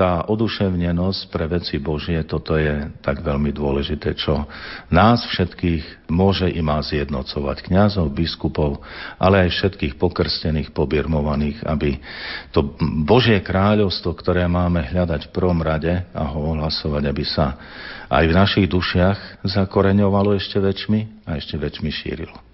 tá 0.00 0.24
oduševnenosť 0.32 1.28
pre 1.28 1.44
veci 1.44 1.76
Božie, 1.76 2.24
toto 2.24 2.56
je 2.56 2.88
tak 3.04 3.20
veľmi 3.20 3.52
dôležité, 3.52 4.16
čo 4.16 4.48
nás 4.88 5.28
všetkých 5.28 6.08
môže 6.08 6.48
i 6.48 6.64
má 6.64 6.80
zjednocovať, 6.80 7.68
kňazov, 7.68 8.08
biskupov, 8.08 8.80
ale 9.20 9.44
aj 9.44 9.60
všetkých 9.60 10.00
pokrstených, 10.00 10.72
pobirmovaných, 10.72 11.60
aby 11.68 12.00
to 12.48 12.72
Božie 13.04 13.44
kráľovstvo, 13.44 14.16
ktoré 14.16 14.48
máme 14.48 14.88
hľadať 14.88 15.28
v 15.28 15.34
prvom 15.36 15.60
rade 15.60 15.92
a 16.16 16.22
ho 16.24 16.56
ohlasovať, 16.56 17.02
aby 17.04 17.24
sa 17.28 17.60
aj 18.08 18.24
v 18.24 18.32
našich 18.32 18.66
dušiach 18.72 19.44
zakoreňovalo 19.44 20.32
ešte 20.32 20.56
väčšmi 20.56 21.28
a 21.28 21.36
ešte 21.36 21.60
väčšmi 21.60 21.90
šírilo. 21.92 22.49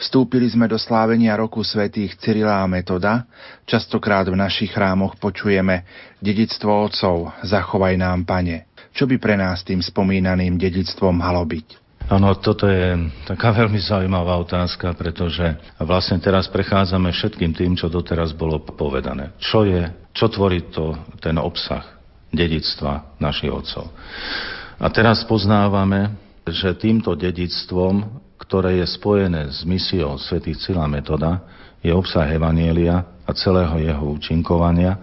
Vstúpili 0.00 0.48
sme 0.48 0.66
do 0.66 0.80
slávenia 0.80 1.36
roku 1.36 1.60
svätých 1.60 2.16
Cyrila 2.18 2.62
a 2.62 2.70
Metoda. 2.70 3.28
Častokrát 3.68 4.28
v 4.28 4.38
našich 4.38 4.72
chrámoch 4.72 5.20
počujeme 5.20 5.84
dedictvo 6.18 6.88
otcov, 6.88 7.30
zachovaj 7.44 7.94
nám, 8.00 8.24
pane. 8.24 8.70
Čo 8.90 9.06
by 9.06 9.16
pre 9.22 9.38
nás 9.38 9.62
tým 9.62 9.84
spomínaným 9.84 10.58
dedictvom 10.58 11.14
malo 11.14 11.44
byť? 11.46 11.80
Áno, 12.10 12.34
toto 12.34 12.66
je 12.66 13.06
taká 13.22 13.54
veľmi 13.60 13.78
zaujímavá 13.78 14.34
otázka, 14.42 14.90
pretože 14.98 15.46
vlastne 15.78 16.18
teraz 16.18 16.50
prechádzame 16.50 17.14
všetkým 17.14 17.54
tým, 17.54 17.72
čo 17.78 17.86
doteraz 17.86 18.34
bolo 18.34 18.58
povedané. 18.58 19.30
Čo 19.38 19.62
je, 19.62 19.86
čo 20.10 20.26
tvorí 20.26 20.72
to, 20.74 20.98
ten 21.22 21.38
obsah 21.38 21.86
dedictva 22.34 23.14
našich 23.22 23.50
otcov. 23.50 23.90
A 24.80 24.86
teraz 24.88 25.22
poznávame, 25.26 26.14
že 26.48 26.72
týmto 26.74 27.12
dedictvom 27.14 28.06
ktoré 28.50 28.82
je 28.82 28.86
spojené 28.98 29.46
s 29.54 29.62
misiou 29.62 30.18
svätých 30.18 30.58
Cila 30.58 30.90
Metoda, 30.90 31.38
je 31.86 31.94
obsah 31.94 32.26
Evanielia 32.26 33.06
a 33.22 33.30
celého 33.30 33.78
jeho 33.78 34.10
účinkovania, 34.10 34.98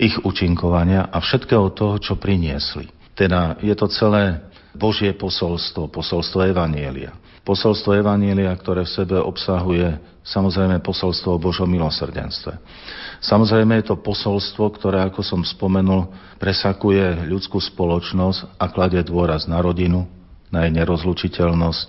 ich 0.00 0.16
účinkovania 0.24 1.12
a 1.12 1.20
všetkého 1.20 1.68
toho, 1.76 2.00
čo 2.00 2.16
priniesli. 2.16 2.88
Teda 3.12 3.60
je 3.60 3.76
to 3.76 3.92
celé 3.92 4.40
Božie 4.72 5.12
posolstvo, 5.12 5.92
posolstvo 5.92 6.48
Evanielia. 6.48 7.12
Posolstvo 7.44 7.92
Evanielia, 7.92 8.56
ktoré 8.56 8.88
v 8.88 8.94
sebe 9.04 9.20
obsahuje 9.20 10.00
samozrejme 10.24 10.80
posolstvo 10.80 11.36
o 11.36 11.42
Božom 11.44 11.68
milosrdenstve. 11.68 12.56
Samozrejme 13.20 13.84
je 13.84 13.92
to 13.92 14.00
posolstvo, 14.00 14.64
ktoré, 14.80 15.04
ako 15.04 15.20
som 15.20 15.44
spomenul, 15.44 16.08
presakuje 16.40 17.28
ľudskú 17.28 17.60
spoločnosť 17.60 18.56
a 18.56 18.64
kladie 18.72 19.04
dôraz 19.04 19.44
na 19.44 19.60
rodinu, 19.60 20.08
na 20.48 20.64
jej 20.64 20.72
nerozlučiteľnosť, 20.72 21.80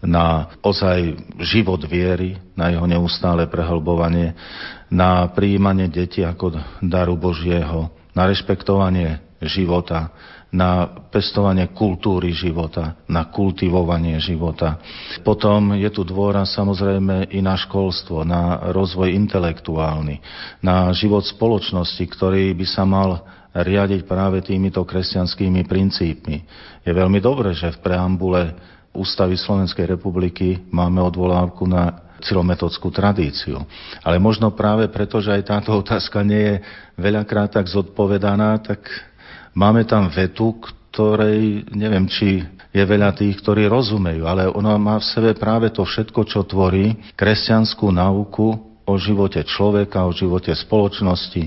na 0.00 0.48
ozaj 0.64 1.16
život 1.44 1.84
viery, 1.84 2.40
na 2.56 2.72
jeho 2.72 2.88
neustále 2.88 3.44
prehlbovanie, 3.46 4.32
na 4.88 5.28
prijímanie 5.30 5.86
detí 5.92 6.24
ako 6.24 6.56
daru 6.80 7.14
Božieho, 7.20 7.92
na 8.16 8.26
rešpektovanie 8.26 9.20
života, 9.44 10.12
na 10.50 10.90
pestovanie 11.14 11.70
kultúry 11.70 12.34
života, 12.34 12.98
na 13.06 13.30
kultivovanie 13.30 14.18
života. 14.18 14.82
Potom 15.22 15.78
je 15.78 15.86
tu 15.94 16.02
dôraz 16.02 16.50
samozrejme 16.58 17.30
i 17.30 17.38
na 17.38 17.54
školstvo, 17.54 18.26
na 18.26 18.72
rozvoj 18.74 19.14
intelektuálny, 19.14 20.18
na 20.58 20.90
život 20.90 21.22
spoločnosti, 21.22 22.02
ktorý 22.02 22.50
by 22.58 22.66
sa 22.66 22.82
mal 22.82 23.22
riadiť 23.54 24.06
práve 24.06 24.42
týmito 24.42 24.82
kresťanskými 24.82 25.66
princípmi. 25.66 26.36
Je 26.82 26.92
veľmi 26.94 27.18
dobré, 27.22 27.54
že 27.54 27.70
v 27.70 27.82
preambule 27.82 28.54
Ústavy 28.90 29.38
Slovenskej 29.38 29.86
republiky 29.86 30.66
máme 30.74 30.98
odvolávku 30.98 31.62
na 31.66 32.10
cilometodskú 32.20 32.92
tradíciu. 32.92 33.64
Ale 34.04 34.20
možno 34.20 34.52
práve 34.52 34.90
preto, 34.92 35.18
že 35.24 35.40
aj 35.40 35.42
táto 35.48 35.72
otázka 35.78 36.20
nie 36.20 36.42
je 36.42 36.56
veľakrát 37.00 37.56
tak 37.56 37.66
zodpovedaná, 37.66 38.60
tak 38.60 38.84
máme 39.56 39.88
tam 39.88 40.12
vetu, 40.12 40.60
ktorej 40.90 41.64
neviem, 41.72 42.04
či 42.10 42.44
je 42.70 42.84
veľa 42.86 43.16
tých, 43.18 43.40
ktorí 43.42 43.66
rozumejú, 43.66 44.26
ale 44.26 44.46
ona 44.46 44.78
má 44.78 44.98
v 45.02 45.08
sebe 45.10 45.30
práve 45.34 45.74
to 45.74 45.82
všetko, 45.82 46.20
čo 46.28 46.46
tvorí 46.46 46.94
kresťanskú 47.18 47.90
nauku 47.90 48.69
o 48.90 48.98
živote 48.98 49.46
človeka, 49.46 50.04
o 50.04 50.12
živote 50.12 50.50
spoločnosti, 50.50 51.42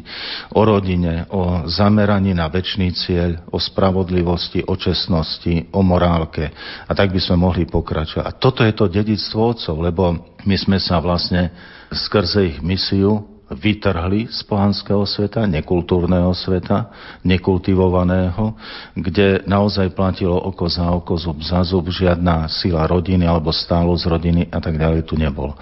o 0.55 0.61
rodine, 0.63 1.27
o 1.27 1.67
zameraní 1.67 2.31
na 2.31 2.47
väčší 2.47 2.89
cieľ, 2.95 3.43
o 3.51 3.59
spravodlivosti, 3.59 4.63
o 4.63 4.73
čestnosti, 4.79 5.67
o 5.75 5.83
morálke. 5.83 6.47
A 6.87 6.91
tak 6.95 7.11
by 7.11 7.19
sme 7.19 7.43
mohli 7.43 7.67
pokračovať. 7.67 8.23
A 8.23 8.31
toto 8.31 8.63
je 8.63 8.71
to 8.71 8.87
dedictvo 8.87 9.51
otcov, 9.51 9.75
lebo 9.83 10.03
my 10.47 10.55
sme 10.55 10.79
sa 10.79 11.03
vlastne 11.03 11.51
skrze 11.91 12.55
ich 12.55 12.57
misiu 12.63 13.32
vytrhli 13.53 14.27
z 14.27 14.39
pohanského 14.45 15.05
sveta, 15.07 15.45
nekultúrneho 15.47 16.33
sveta, 16.35 16.89
nekultivovaného, 17.23 18.57
kde 18.97 19.45
naozaj 19.47 19.93
platilo 19.93 20.35
oko 20.35 20.65
za 20.67 20.89
oko, 20.91 21.15
zub 21.15 21.39
za 21.39 21.63
zub, 21.63 21.87
žiadna 21.87 22.49
sila 22.49 22.89
rodiny 22.89 23.23
alebo 23.23 23.53
z 23.53 23.69
rodiny 24.05 24.49
a 24.51 24.59
tak 24.59 24.75
ďalej 24.77 25.07
tu 25.07 25.15
nebol. 25.15 25.55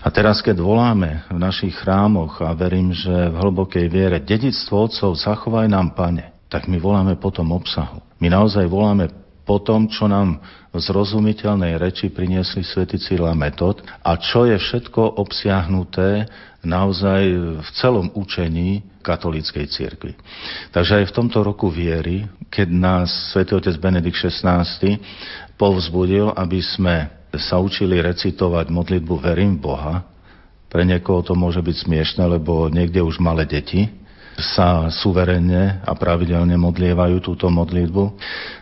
A 0.00 0.08
teraz, 0.12 0.44
keď 0.44 0.60
voláme 0.60 1.26
v 1.28 1.38
našich 1.40 1.74
chrámoch 1.80 2.38
a 2.44 2.54
verím, 2.54 2.92
že 2.94 3.10
v 3.10 3.36
hlbokej 3.36 3.86
viere 3.88 4.18
dedictvo 4.20 4.86
otcov 4.86 5.16
zachovaj 5.18 5.66
nám, 5.66 5.96
pane, 5.96 6.32
tak 6.50 6.66
my 6.66 6.78
voláme 6.82 7.16
potom 7.16 7.54
obsahu. 7.54 8.02
My 8.18 8.28
naozaj 8.28 8.66
voláme 8.66 9.08
po 9.46 9.58
tom, 9.58 9.90
čo 9.90 10.06
nám 10.06 10.38
zrozumiteľnej 10.70 11.74
reči 11.82 12.14
priniesli 12.14 12.62
svätý 12.62 12.94
Cyril 13.02 13.26
a 13.26 13.34
Metod. 13.34 13.82
A 14.06 14.14
čo 14.20 14.46
je 14.46 14.54
všetko 14.54 15.18
obsiahnuté 15.18 16.30
naozaj 16.62 17.22
v 17.58 17.68
celom 17.74 18.12
učení 18.14 18.84
katolíckej 19.00 19.66
cirkvi. 19.66 20.12
Takže 20.70 21.02
aj 21.02 21.04
v 21.10 21.16
tomto 21.16 21.40
roku 21.40 21.72
viery, 21.72 22.28
keď 22.52 22.68
nás 22.70 23.08
svätý 23.32 23.56
otec 23.56 23.74
Benedikt 23.80 24.20
XVI 24.20 24.62
povzbudil, 25.56 26.36
aby 26.36 26.60
sme 26.60 27.08
sa 27.34 27.58
učili 27.58 27.98
recitovať 27.98 28.68
modlitbu 28.68 29.14
Verím 29.18 29.56
Boha, 29.56 30.04
pre 30.70 30.86
niekoho 30.86 31.26
to 31.26 31.34
môže 31.34 31.58
byť 31.58 31.76
smiešne, 31.82 32.22
lebo 32.30 32.70
niekde 32.70 33.02
už 33.02 33.18
malé 33.18 33.42
deti 33.42 33.90
sa 34.38 34.88
suverenne 34.88 35.82
a 35.82 35.92
pravidelne 35.96 36.54
modlievajú 36.56 37.18
túto 37.20 37.50
modlitbu. 37.50 38.04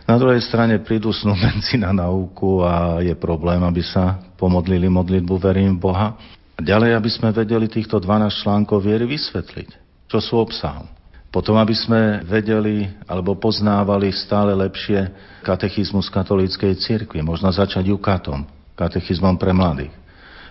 Na 0.09 0.17
druhej 0.17 0.41
strane 0.43 0.81
prídu 0.81 1.13
snúbenci 1.13 1.77
na 1.77 1.93
nauku 1.93 2.65
a 2.65 2.99
je 3.03 3.13
problém, 3.13 3.61
aby 3.61 3.85
sa 3.85 4.17
pomodlili 4.35 4.89
modlitbu 4.89 5.33
Verím 5.37 5.77
Boha. 5.77 6.17
Ďalej, 6.59 6.91
aby 6.97 7.09
sme 7.09 7.29
vedeli 7.31 7.71
týchto 7.71 8.03
12 8.03 8.43
článkov 8.43 8.83
viery 8.83 9.07
vysvetliť, 9.07 9.69
čo 10.11 10.19
sú 10.19 10.43
obsahom. 10.43 10.87
Potom, 11.29 11.55
aby 11.61 11.77
sme 11.77 12.25
vedeli 12.25 12.89
alebo 13.05 13.37
poznávali 13.37 14.09
stále 14.09 14.57
lepšie 14.57 15.13
katechizmus 15.45 16.09
katolíckej 16.09 16.73
cirkvi, 16.81 17.21
možno 17.21 17.53
začať 17.53 17.85
jukatom, 17.93 18.49
katechizmom 18.73 19.37
pre 19.37 19.53
mladých. 19.53 19.93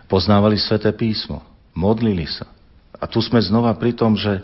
Poznávali 0.07 0.55
sväté 0.57 0.95
písmo, 0.95 1.43
modlili 1.75 2.25
sa. 2.31 2.47
A 2.95 3.11
tu 3.11 3.19
sme 3.19 3.43
znova 3.43 3.75
pri 3.75 3.93
tom, 3.93 4.15
že 4.15 4.39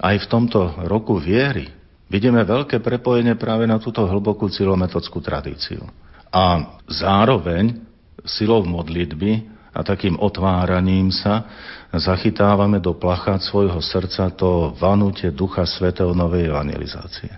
aj 0.00 0.16
v 0.24 0.30
tomto 0.32 0.88
roku 0.88 1.20
viery 1.20 1.68
vidíme 2.08 2.40
veľké 2.40 2.80
prepojenie 2.80 3.36
práve 3.36 3.68
na 3.68 3.76
túto 3.76 4.02
hlbokú 4.02 4.48
cilometodskú 4.48 5.20
tradíciu. 5.20 5.84
A 6.32 6.76
zároveň 6.88 7.78
silou 8.24 8.64
modlitby 8.64 9.46
a 9.70 9.86
takým 9.86 10.18
otváraním 10.18 11.14
sa 11.14 11.46
zachytávame 11.94 12.82
do 12.82 12.96
plachát 12.98 13.38
svojho 13.44 13.78
srdca 13.78 14.30
to 14.34 14.74
vanutie 14.74 15.30
Ducha 15.30 15.62
Svetého 15.62 16.10
novej 16.10 16.50
evangelizácie. 16.50 17.30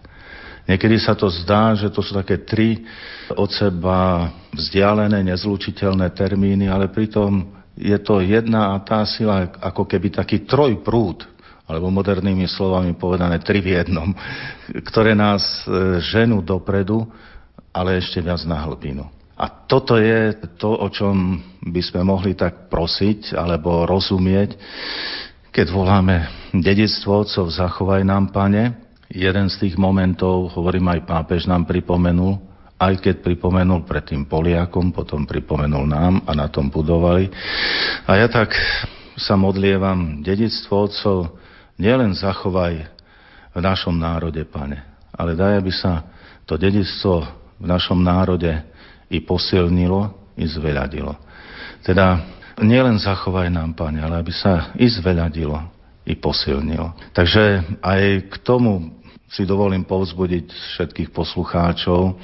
Niekedy 0.62 0.96
sa 1.02 1.18
to 1.18 1.26
zdá, 1.26 1.74
že 1.74 1.90
to 1.90 2.00
sú 2.00 2.14
také 2.14 2.46
tri 2.46 2.86
od 3.34 3.50
seba 3.50 4.30
vzdialené, 4.54 5.26
nezlučiteľné 5.26 6.14
termíny, 6.14 6.70
ale 6.70 6.86
pritom 6.86 7.50
je 7.74 7.96
to 7.98 8.22
jedna 8.22 8.76
a 8.76 8.80
tá 8.84 9.02
sila 9.02 9.50
ako 9.58 9.88
keby 9.88 10.12
taký 10.12 10.46
trojprúd, 10.46 11.31
alebo 11.72 11.88
modernými 11.88 12.44
slovami 12.44 12.92
povedané 12.92 13.40
tri 13.40 13.64
v 13.64 13.80
jednom, 13.80 14.12
ktoré 14.84 15.16
nás 15.16 15.40
e, 15.64 16.04
ženú 16.04 16.44
dopredu, 16.44 17.08
ale 17.72 17.96
ešte 17.96 18.20
viac 18.20 18.44
na 18.44 18.60
hlbinu. 18.60 19.08
A 19.40 19.48
toto 19.48 19.96
je 19.96 20.36
to, 20.60 20.76
o 20.76 20.86
čom 20.92 21.40
by 21.64 21.80
sme 21.80 22.04
mohli 22.04 22.36
tak 22.36 22.68
prosiť 22.68 23.32
alebo 23.32 23.88
rozumieť, 23.88 24.54
keď 25.52 25.66
voláme 25.68 26.28
dedictvo 26.52 27.24
otcov, 27.24 27.52
zachovaj 27.52 28.04
nám, 28.08 28.32
pane. 28.32 28.72
Jeden 29.12 29.52
z 29.52 29.60
tých 29.60 29.76
momentov, 29.76 30.52
hovorím 30.56 30.88
aj 30.88 31.04
pápež, 31.04 31.44
nám 31.44 31.68
pripomenul, 31.68 32.40
aj 32.80 32.96
keď 33.04 33.20
pripomenul 33.20 33.84
predtým 33.84 34.24
Poliakom, 34.24 34.96
potom 34.96 35.28
pripomenul 35.28 35.84
nám 35.84 36.24
a 36.24 36.32
na 36.32 36.48
tom 36.48 36.72
budovali. 36.72 37.28
A 38.08 38.16
ja 38.16 38.32
tak 38.32 38.56
sa 39.20 39.36
modlievam, 39.36 40.24
dedictvo 40.24 40.88
otcov, 40.88 41.36
nielen 41.76 42.16
zachovaj 42.16 42.88
v 43.52 43.58
našom 43.60 43.96
národe, 43.96 44.42
pane, 44.48 44.80
ale 45.12 45.36
daj, 45.36 45.60
aby 45.60 45.72
sa 45.72 46.04
to 46.48 46.56
dedictvo 46.56 47.24
v 47.60 47.66
našom 47.68 48.00
národe 48.00 48.50
i 49.12 49.20
posilnilo, 49.20 50.34
i 50.40 50.48
zveľadilo. 50.48 51.12
Teda 51.84 52.24
nielen 52.60 52.96
zachovaj 52.96 53.52
nám, 53.52 53.76
Pane, 53.76 54.00
ale 54.00 54.20
aby 54.20 54.32
sa 54.32 54.72
i 54.78 54.88
zveľadilo, 54.88 55.58
i 56.08 56.16
posilnilo. 56.16 57.12
Takže 57.12 57.76
aj 57.80 58.02
k 58.32 58.34
tomu 58.42 58.92
si 59.32 59.48
dovolím 59.48 59.84
povzbudiť 59.88 60.46
všetkých 60.48 61.10
poslucháčov, 61.12 62.16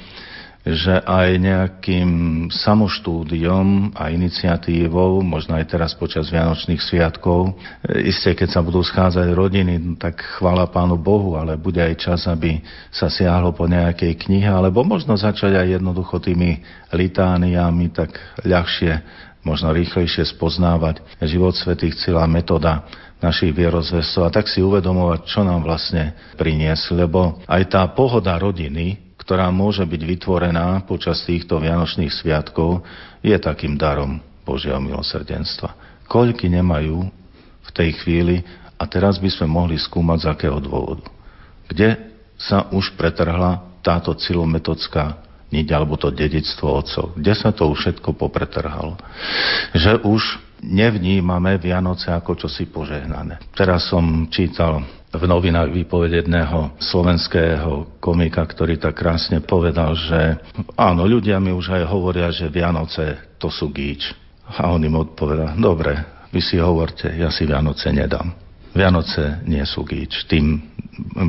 že 0.75 1.01
aj 1.01 1.29
nejakým 1.39 2.09
samoštúdiom 2.51 3.93
a 3.95 4.11
iniciatívou, 4.11 5.21
možno 5.23 5.57
aj 5.57 5.65
teraz 5.69 5.91
počas 5.95 6.29
Vianočných 6.29 6.81
sviatkov, 6.81 7.53
e, 7.85 8.09
isté, 8.09 8.35
keď 8.35 8.49
sa 8.53 8.61
budú 8.61 8.83
schádzať 8.83 9.33
rodiny, 9.33 9.97
tak 9.97 10.21
chvála 10.37 10.69
Pánu 10.69 10.99
Bohu, 10.99 11.39
ale 11.39 11.57
bude 11.57 11.79
aj 11.81 11.95
čas, 11.97 12.27
aby 12.29 12.61
sa 12.93 13.07
siahlo 13.07 13.55
po 13.55 13.65
nejakej 13.65 14.17
knihe, 14.27 14.49
alebo 14.49 14.85
možno 14.85 15.17
začať 15.17 15.55
aj 15.55 15.81
jednoducho 15.81 16.21
tými 16.21 16.61
litániami, 16.93 17.89
tak 17.89 18.17
ľahšie, 18.45 19.01
možno 19.41 19.71
rýchlejšie 19.71 20.27
spoznávať 20.27 20.99
život 21.23 21.55
svetých 21.55 21.95
cíl 21.95 22.19
a 22.19 22.27
metóda 22.27 22.83
našich 23.19 23.51
vierozvestov 23.51 24.27
a 24.27 24.33
tak 24.33 24.47
si 24.47 24.63
uvedomovať, 24.63 25.19
čo 25.27 25.43
nám 25.43 25.67
vlastne 25.67 26.15
priniesli, 26.39 27.03
lebo 27.03 27.43
aj 27.47 27.63
tá 27.67 27.83
pohoda 27.91 28.39
rodiny, 28.39 29.08
ktorá 29.29 29.53
môže 29.53 29.85
byť 29.85 30.01
vytvorená 30.09 30.81
počas 30.89 31.21
týchto 31.21 31.61
Vianočných 31.61 32.09
sviatkov, 32.09 32.81
je 33.21 33.37
takým 33.37 33.77
darom 33.77 34.17
Božieho 34.41 34.81
milosrdenstva. 34.81 36.01
Koľky 36.09 36.49
nemajú 36.49 37.05
v 37.61 37.69
tej 37.69 37.93
chvíli 38.01 38.41
a 38.73 38.89
teraz 38.89 39.21
by 39.21 39.29
sme 39.29 39.45
mohli 39.45 39.77
skúmať 39.77 40.25
z 40.25 40.29
akého 40.33 40.57
dôvodu. 40.57 41.05
Kde 41.69 42.09
sa 42.41 42.73
už 42.73 42.97
pretrhla 42.97 43.61
táto 43.85 44.17
cilometodská 44.17 45.21
niť 45.53 45.67
alebo 45.77 45.93
to 45.93 46.09
dedictvo 46.09 46.81
otcov. 46.81 47.13
Kde 47.13 47.33
sa 47.37 47.53
to 47.53 47.69
už 47.69 47.85
všetko 47.85 48.17
popretrhalo. 48.17 48.97
Že 49.77 50.09
už 50.09 50.41
nevnímame 50.65 51.61
Vianoce 51.61 52.09
ako 52.09 52.33
čosi 52.33 52.65
požehnané. 52.65 53.37
Teraz 53.53 53.93
som 53.93 54.25
čítal 54.33 54.81
v 55.09 55.23
novinách 55.25 55.73
výpoveď 55.73 56.21
jedného 56.25 56.77
slovenského 56.77 57.97
komika, 57.97 58.45
ktorý 58.45 58.77
tak 58.77 59.01
krásne 59.01 59.41
povedal, 59.41 59.97
že 59.97 60.37
áno, 60.77 61.09
ľudia 61.09 61.41
mi 61.41 61.49
už 61.49 61.73
aj 61.81 61.83
hovoria, 61.89 62.29
že 62.29 62.51
Vianoce 62.51 63.37
to 63.41 63.49
sú 63.49 63.73
gíč. 63.73 64.13
A 64.49 64.69
on 64.69 64.81
im 64.85 64.97
odpovedá, 64.97 65.57
dobre, 65.57 65.97
vy 66.29 66.41
si 66.41 66.61
hovorte, 66.61 67.09
ja 67.09 67.33
si 67.33 67.49
Vianoce 67.49 67.89
nedám. 67.89 68.33
Vianoce 68.69 69.41
nie 69.49 69.65
sú 69.65 69.81
gíč. 69.81 70.29
Tým 70.29 70.61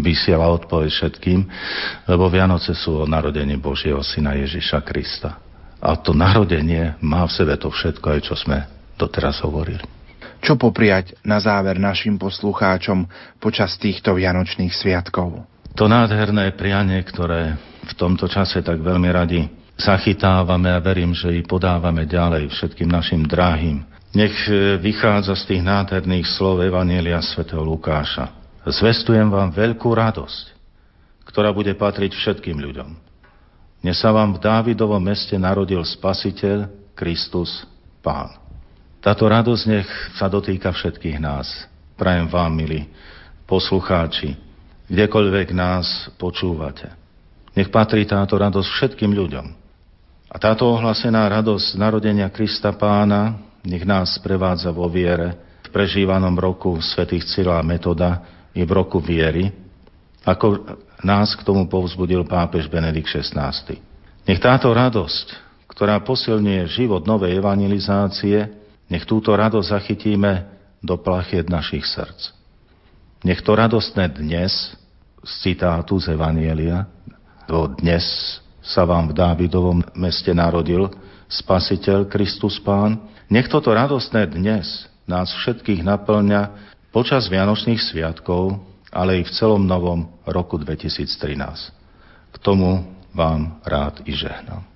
vysiela 0.05 0.45
odpoveď 0.53 0.91
všetkým, 0.93 1.41
lebo 2.05 2.29
Vianoce 2.29 2.77
sú 2.77 3.01
o 3.01 3.09
narodení 3.09 3.57
Božieho 3.57 4.05
Syna 4.05 4.37
Ježiša 4.37 4.85
Krista. 4.85 5.41
A 5.81 5.97
to 5.97 6.13
narodenie 6.13 7.01
má 7.01 7.25
v 7.25 7.33
sebe 7.33 7.57
to 7.57 7.73
všetko, 7.73 8.07
aj 8.13 8.21
čo 8.29 8.35
sme 8.37 8.69
doteraz 9.01 9.41
hovorili. 9.41 10.00
Čo 10.41 10.57
popriať 10.57 11.21
na 11.21 11.37
záver 11.37 11.77
našim 11.77 12.17
poslucháčom 12.17 13.05
počas 13.37 13.77
týchto 13.77 14.17
vianočných 14.17 14.73
sviatkov? 14.73 15.45
To 15.77 15.85
nádherné 15.87 16.57
prianie, 16.57 16.99
ktoré 17.05 17.61
v 17.87 17.93
tomto 17.95 18.27
čase 18.27 18.65
tak 18.65 18.81
veľmi 18.81 19.09
radi 19.13 19.47
zachytávame 19.81 20.69
a 20.69 20.79
verím, 20.79 21.17
že 21.17 21.33
i 21.33 21.41
podávame 21.41 22.05
ďalej 22.05 22.53
všetkým 22.53 22.89
našim 22.89 23.25
drahým. 23.25 23.81
Nech 24.13 24.37
e, 24.47 24.77
vychádza 24.77 25.39
z 25.41 25.55
tých 25.55 25.63
nádherných 25.65 26.27
slov 26.37 26.61
Evanielia 26.61 27.23
svätého 27.25 27.65
Lukáša. 27.65 28.29
Zvestujem 28.69 29.33
vám 29.33 29.49
veľkú 29.55 29.89
radosť, 29.89 30.45
ktorá 31.25 31.55
bude 31.55 31.73
patriť 31.73 32.13
všetkým 32.13 32.61
ľuďom. 32.61 32.91
Dnes 33.81 33.97
sa 33.97 34.13
vám 34.13 34.37
v 34.37 34.43
Dávidovom 34.45 35.01
meste 35.01 35.41
narodil 35.41 35.81
Spasiteľ, 35.81 36.69
Kristus, 36.93 37.65
Pán. 38.05 38.40
Táto 39.01 39.25
radosť 39.25 39.65
nech 39.65 39.89
sa 40.21 40.29
dotýka 40.29 40.69
všetkých 40.77 41.17
nás. 41.17 41.49
Prajem 41.97 42.29
vám, 42.29 42.53
milí 42.53 42.85
poslucháči, 43.49 44.37
kdekoľvek 44.93 45.57
nás 45.57 46.13
počúvate. 46.21 46.93
Nech 47.57 47.73
patrí 47.73 48.05
táto 48.05 48.37
radosť 48.37 48.69
všetkým 48.69 49.17
ľuďom. 49.17 49.47
A 50.31 50.37
táto 50.37 50.69
ohlasená 50.69 51.25
radosť 51.33 51.81
narodenia 51.81 52.29
Krista 52.29 52.77
Pána 52.77 53.41
nech 53.65 53.89
nás 53.89 54.21
prevádza 54.21 54.69
vo 54.69 54.85
viere 54.93 55.59
v 55.65 55.69
prežívanom 55.73 56.37
roku 56.37 56.77
svätých 56.85 57.25
Cyrila 57.25 57.65
Metoda 57.65 58.21
i 58.53 58.61
v 58.63 58.71
roku 58.71 59.01
viery, 59.01 59.49
ako 60.29 60.77
nás 61.01 61.33
k 61.33 61.41
tomu 61.41 61.65
povzbudil 61.73 62.29
pápež 62.29 62.69
Benedikt 62.69 63.09
XVI. 63.09 63.81
Nech 64.29 64.41
táto 64.45 64.69
radosť, 64.69 65.27
ktorá 65.73 65.97
posilňuje 66.05 66.69
život 66.69 67.09
novej 67.09 67.41
evangelizácie, 67.41 68.60
nech 68.91 69.07
túto 69.07 69.33
radosť 69.33 69.69
zachytíme 69.71 70.33
do 70.83 70.99
plachiet 70.99 71.47
našich 71.49 71.87
srdc. 71.87 72.35
Nech 73.25 73.41
to 73.41 73.57
radostné 73.57 74.11
dnes 74.17 74.75
z 75.21 75.33
citátu 75.45 76.01
z 76.01 76.17
Evanielia, 76.17 76.89
do 77.47 77.69
dnes 77.79 78.05
sa 78.61 78.85
vám 78.85 79.13
v 79.13 79.17
Dávidovom 79.17 79.79
meste 79.97 80.33
narodil 80.35 80.89
Spasiteľ 81.31 82.11
Kristus 82.11 82.59
Pán, 82.61 82.99
nech 83.31 83.47
toto 83.47 83.71
radostné 83.71 84.27
dnes 84.35 84.91
nás 85.07 85.31
všetkých 85.31 85.87
naplňa 85.87 86.73
počas 86.91 87.31
Vianočných 87.31 87.79
sviatkov 87.79 88.59
ale 88.91 89.23
i 89.23 89.27
v 89.27 89.31
celom 89.31 89.63
novom 89.63 90.11
roku 90.27 90.59
2013. 90.59 91.39
K 92.31 92.37
tomu 92.43 92.83
vám 93.15 93.63
rád 93.63 94.03
i 94.07 94.13
žehnám. 94.15 94.67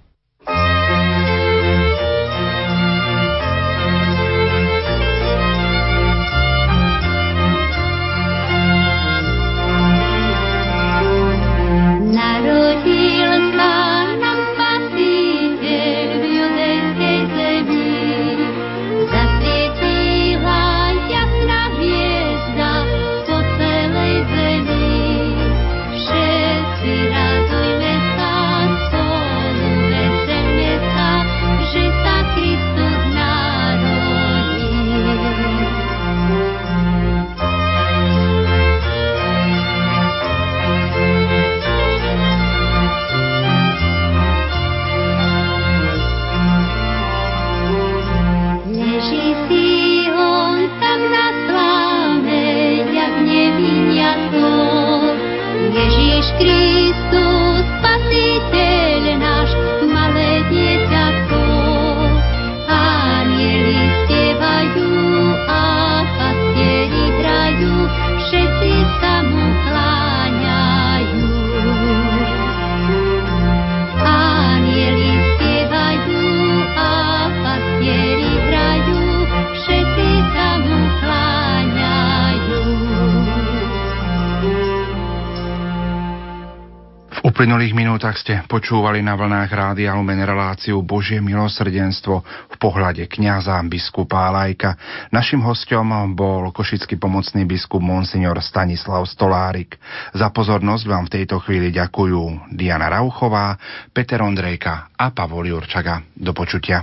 Uplynulých 87.54 87.86
minútach 87.86 88.18
ste 88.18 88.42
počúvali 88.50 88.98
na 88.98 89.14
vlnách 89.14 89.46
Rádia 89.46 89.94
Lumen 89.94 90.18
reláciu 90.18 90.82
Božie 90.82 91.22
milosrdenstvo 91.22 92.26
v 92.50 92.56
pohľade 92.58 93.06
kňaza 93.06 93.62
biskupa 93.70 94.26
Lajka. 94.26 94.74
Našim 95.14 95.38
hostom 95.38 95.86
bol 96.18 96.50
košický 96.50 96.98
pomocný 96.98 97.46
biskup 97.46 97.78
Monsignor 97.78 98.42
Stanislav 98.42 99.06
Stolárik. 99.06 99.78
Za 100.10 100.34
pozornosť 100.34 100.82
vám 100.82 101.06
v 101.06 101.14
tejto 101.14 101.38
chvíli 101.46 101.70
ďakujú 101.70 102.50
Diana 102.50 102.90
Rauchová, 102.90 103.54
Peter 103.94 104.18
Ondrejka 104.18 104.90
a 104.98 105.14
Pavol 105.14 105.46
Jurčaga. 105.46 106.02
Do 106.10 106.34
počutia. 106.34 106.82